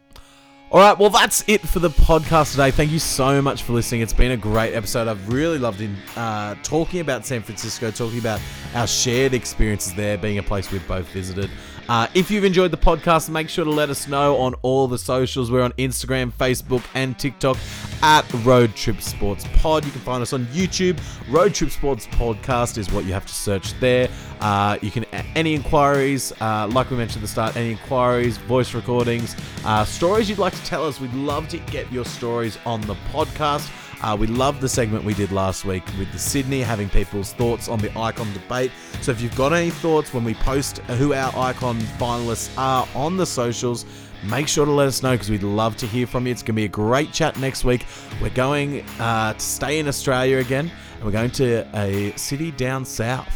All 0.71 0.81
right, 0.81 0.99
well, 0.99 1.09
that's 1.09 1.45
it 1.47 1.63
for 1.63 1.79
the 1.79 1.89
podcast 1.89 2.51
today. 2.51 2.71
Thank 2.71 2.91
you 2.91 2.99
so 2.99 3.41
much 3.41 3.63
for 3.63 3.73
listening. 3.73 4.03
It's 4.03 4.13
been 4.13 4.33
a 4.33 4.37
great 4.37 4.75
episode. 4.75 5.09
I've 5.09 5.33
really 5.33 5.57
loved 5.57 5.81
in, 5.81 5.97
uh, 6.15 6.57
talking 6.63 7.01
about 7.01 7.25
San 7.25 7.41
Francisco, 7.41 7.91
talking 7.91 8.19
about 8.19 8.39
our 8.75 8.87
shared 8.87 9.33
experiences 9.33 9.95
there, 9.95 10.19
being 10.19 10.37
a 10.37 10.43
place 10.43 10.71
we've 10.71 10.87
both 10.87 11.09
visited. 11.09 11.51
Uh, 11.89 12.07
if 12.15 12.31
you've 12.31 12.45
enjoyed 12.45 12.71
the 12.71 12.77
podcast, 12.77 13.31
make 13.31 13.49
sure 13.49 13.65
to 13.65 13.71
let 13.71 13.89
us 13.89 14.07
know 14.09 14.37
on 14.37 14.55
all 14.63 14.87
the 14.87 14.99
socials. 14.99 15.51
We're 15.51 15.63
on 15.63 15.73
Instagram, 15.73 16.33
Facebook, 16.33 16.83
and 16.95 17.19
TikTok 17.19 17.57
at 18.03 18.31
Road 18.45 18.75
Trip 18.75 19.01
Sports 19.01 19.47
Pod. 19.55 19.87
You 19.87 19.91
can 19.91 20.03
find 20.03 20.23
us 20.23 20.35
on 20.35 20.45
YouTube. 20.47 21.01
Road 21.31 21.55
Trip 21.55 21.71
Sports 21.71 22.07
Podcast 22.09 22.77
is 22.77 22.93
what 22.93 23.07
you 23.07 23.13
have 23.15 23.25
to 23.27 23.35
search 23.35 23.73
there. 23.81 24.09
Uh, 24.41 24.77
you 24.83 24.91
can 24.91 25.05
any 25.35 25.55
inquiries, 25.55 26.33
uh, 26.41 26.69
like 26.71 26.91
we 26.91 26.97
mentioned 26.97 27.19
at 27.19 27.23
the 27.23 27.29
start, 27.29 27.57
any 27.57 27.71
inquiries, 27.71 28.37
voice 28.37 28.75
recordings, 28.75 29.35
uh, 29.65 29.85
stories 29.85 30.29
you'd 30.29 30.39
like 30.39 30.55
to 30.55 30.65
tell 30.65 30.87
us. 30.87 31.01
We'd 31.01 31.15
love 31.15 31.49
to 31.49 31.59
get 31.59 31.91
your 31.91 32.05
stories 32.05 32.59
on 32.67 32.81
the 32.83 32.95
podcast. 33.13 33.71
Uh, 34.03 34.17
we 34.19 34.27
loved 34.27 34.61
the 34.61 34.69
segment 34.69 35.05
we 35.05 35.15
did 35.15 35.33
last 35.33 35.65
week 35.65 35.85
with 35.99 36.11
the 36.13 36.19
Sydney, 36.19 36.61
having 36.61 36.89
people's 36.89 37.33
thoughts 37.33 37.69
on 37.69 37.79
the 37.81 37.91
icon 37.99 38.33
debate. 38.33 38.71
So 39.01 39.11
if 39.11 39.21
you've 39.21 39.37
got 39.37 39.53
any 39.53 39.71
thoughts 39.71 40.15
when 40.15 40.25
we 40.25 40.35
post 40.35 40.79
who 40.79 41.15
our 41.15 41.37
icon 41.37 41.79
finalists 41.99 42.57
are 42.57 42.87
on 42.95 43.17
the 43.17 43.27
socials, 43.27 43.85
make 44.25 44.47
sure 44.47 44.65
to 44.65 44.71
let 44.71 44.87
us 44.87 45.03
know 45.03 45.13
because 45.13 45.31
we'd 45.31 45.43
love 45.43 45.77
to 45.79 45.87
hear 45.87 46.07
from 46.07 46.27
you. 46.27 46.33
It's 46.33 46.43
going 46.43 46.55
to 46.55 46.61
be 46.61 46.65
a 46.65 46.69
great 46.69 47.13
chat 47.13 47.39
next 47.39 47.65
week. 47.65 47.87
We're 48.23 48.31
going 48.31 48.83
uh, 49.01 49.35
to 49.35 49.41
stay 49.41 49.81
in 49.81 49.89
Australia 49.89 50.39
again, 50.39 50.71
and 50.95 51.05
we're 51.05 51.11
going 51.11 51.31
to 51.33 51.67
a 51.77 52.13
city 52.17 52.53
down 52.53 52.85
south. 52.85 53.35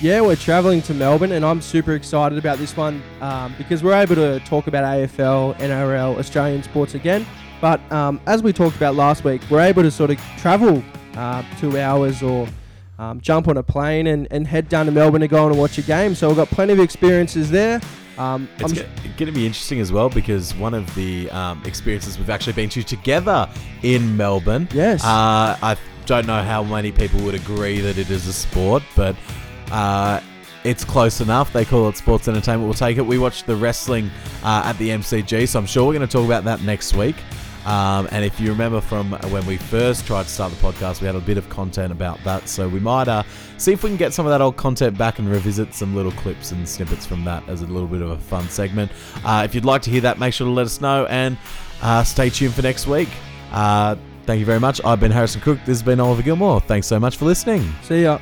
Yeah, 0.00 0.22
we're 0.22 0.36
traveling 0.36 0.80
to 0.82 0.94
Melbourne, 0.94 1.32
and 1.32 1.44
I'm 1.44 1.60
super 1.60 1.92
excited 1.92 2.38
about 2.38 2.56
this 2.56 2.74
one 2.74 3.02
um, 3.20 3.54
because 3.58 3.82
we're 3.82 4.00
able 4.00 4.14
to 4.14 4.40
talk 4.40 4.66
about 4.66 4.84
AFL, 4.84 5.58
NRL, 5.58 6.18
Australian 6.18 6.62
sports 6.62 6.94
again. 6.94 7.26
But 7.60 7.80
um, 7.92 8.20
as 8.26 8.42
we 8.42 8.52
talked 8.52 8.76
about 8.76 8.94
last 8.94 9.24
week, 9.24 9.42
we're 9.50 9.60
able 9.60 9.82
to 9.82 9.90
sort 9.90 10.10
of 10.10 10.18
travel 10.38 10.82
uh, 11.16 11.42
two 11.58 11.78
hours 11.78 12.22
or 12.22 12.48
um, 12.98 13.20
jump 13.20 13.48
on 13.48 13.56
a 13.56 13.62
plane 13.62 14.06
and, 14.06 14.28
and 14.30 14.46
head 14.46 14.68
down 14.68 14.86
to 14.86 14.92
Melbourne 14.92 15.20
to 15.22 15.28
go 15.28 15.46
and 15.46 15.58
watch 15.58 15.78
a 15.78 15.82
game. 15.82 16.14
So 16.14 16.28
we've 16.28 16.36
got 16.36 16.48
plenty 16.48 16.72
of 16.72 16.80
experiences 16.80 17.50
there. 17.50 17.80
Um, 18.18 18.48
It's 18.58 18.72
going 18.72 19.26
to 19.26 19.32
be 19.32 19.46
interesting 19.46 19.80
as 19.80 19.90
well 19.90 20.10
because 20.10 20.54
one 20.54 20.74
of 20.74 20.94
the 20.94 21.30
um, 21.30 21.62
experiences 21.64 22.18
we've 22.18 22.28
actually 22.30 22.52
been 22.52 22.68
to 22.70 22.82
together 22.82 23.48
in 23.82 24.16
Melbourne. 24.16 24.68
Yes. 24.72 25.02
Uh, 25.02 25.56
I 25.62 25.76
don't 26.04 26.26
know 26.26 26.42
how 26.42 26.62
many 26.62 26.92
people 26.92 27.20
would 27.20 27.34
agree 27.34 27.80
that 27.80 27.96
it 27.96 28.10
is 28.10 28.26
a 28.26 28.32
sport, 28.32 28.82
but 28.94 29.16
uh, 29.70 30.20
it's 30.64 30.84
close 30.84 31.22
enough. 31.22 31.52
They 31.52 31.64
call 31.64 31.88
it 31.88 31.96
sports 31.96 32.28
entertainment. 32.28 32.64
We'll 32.64 32.74
take 32.74 32.98
it. 32.98 33.06
We 33.06 33.18
watched 33.18 33.46
the 33.46 33.56
wrestling 33.56 34.10
uh, 34.42 34.62
at 34.66 34.76
the 34.76 34.90
MCG, 34.90 35.48
so 35.48 35.58
I'm 35.58 35.66
sure 35.66 35.86
we're 35.86 35.94
going 35.94 36.06
to 36.06 36.12
talk 36.12 36.26
about 36.26 36.44
that 36.44 36.60
next 36.62 36.94
week. 36.94 37.16
Um, 37.66 38.08
and 38.10 38.24
if 38.24 38.40
you 38.40 38.50
remember 38.50 38.80
from 38.80 39.12
when 39.30 39.44
we 39.46 39.56
first 39.56 40.06
tried 40.06 40.24
to 40.24 40.28
start 40.28 40.52
the 40.52 40.58
podcast, 40.58 41.00
we 41.00 41.06
had 41.06 41.16
a 41.16 41.20
bit 41.20 41.36
of 41.38 41.48
content 41.50 41.92
about 41.92 42.22
that. 42.24 42.48
So 42.48 42.68
we 42.68 42.80
might 42.80 43.08
uh, 43.08 43.22
see 43.58 43.72
if 43.72 43.82
we 43.82 43.90
can 43.90 43.96
get 43.96 44.14
some 44.14 44.26
of 44.26 44.30
that 44.30 44.40
old 44.40 44.56
content 44.56 44.96
back 44.96 45.18
and 45.18 45.28
revisit 45.28 45.74
some 45.74 45.94
little 45.94 46.12
clips 46.12 46.52
and 46.52 46.68
snippets 46.68 47.04
from 47.06 47.24
that 47.24 47.46
as 47.48 47.62
a 47.62 47.66
little 47.66 47.88
bit 47.88 48.02
of 48.02 48.10
a 48.10 48.18
fun 48.18 48.48
segment. 48.48 48.90
Uh, 49.24 49.42
if 49.44 49.54
you'd 49.54 49.64
like 49.64 49.82
to 49.82 49.90
hear 49.90 50.00
that, 50.00 50.18
make 50.18 50.32
sure 50.32 50.46
to 50.46 50.52
let 50.52 50.66
us 50.66 50.80
know 50.80 51.06
and 51.06 51.36
uh, 51.82 52.02
stay 52.02 52.30
tuned 52.30 52.54
for 52.54 52.62
next 52.62 52.86
week. 52.86 53.08
Uh, 53.52 53.96
thank 54.26 54.40
you 54.40 54.46
very 54.46 54.60
much. 54.60 54.82
I've 54.84 55.00
been 55.00 55.12
Harrison 55.12 55.40
Crook. 55.40 55.58
This 55.60 55.78
has 55.78 55.82
been 55.82 56.00
Oliver 56.00 56.22
Gilmour. 56.22 56.60
Thanks 56.62 56.86
so 56.86 56.98
much 56.98 57.16
for 57.16 57.26
listening. 57.26 57.72
See 57.82 58.02
ya. 58.02 58.18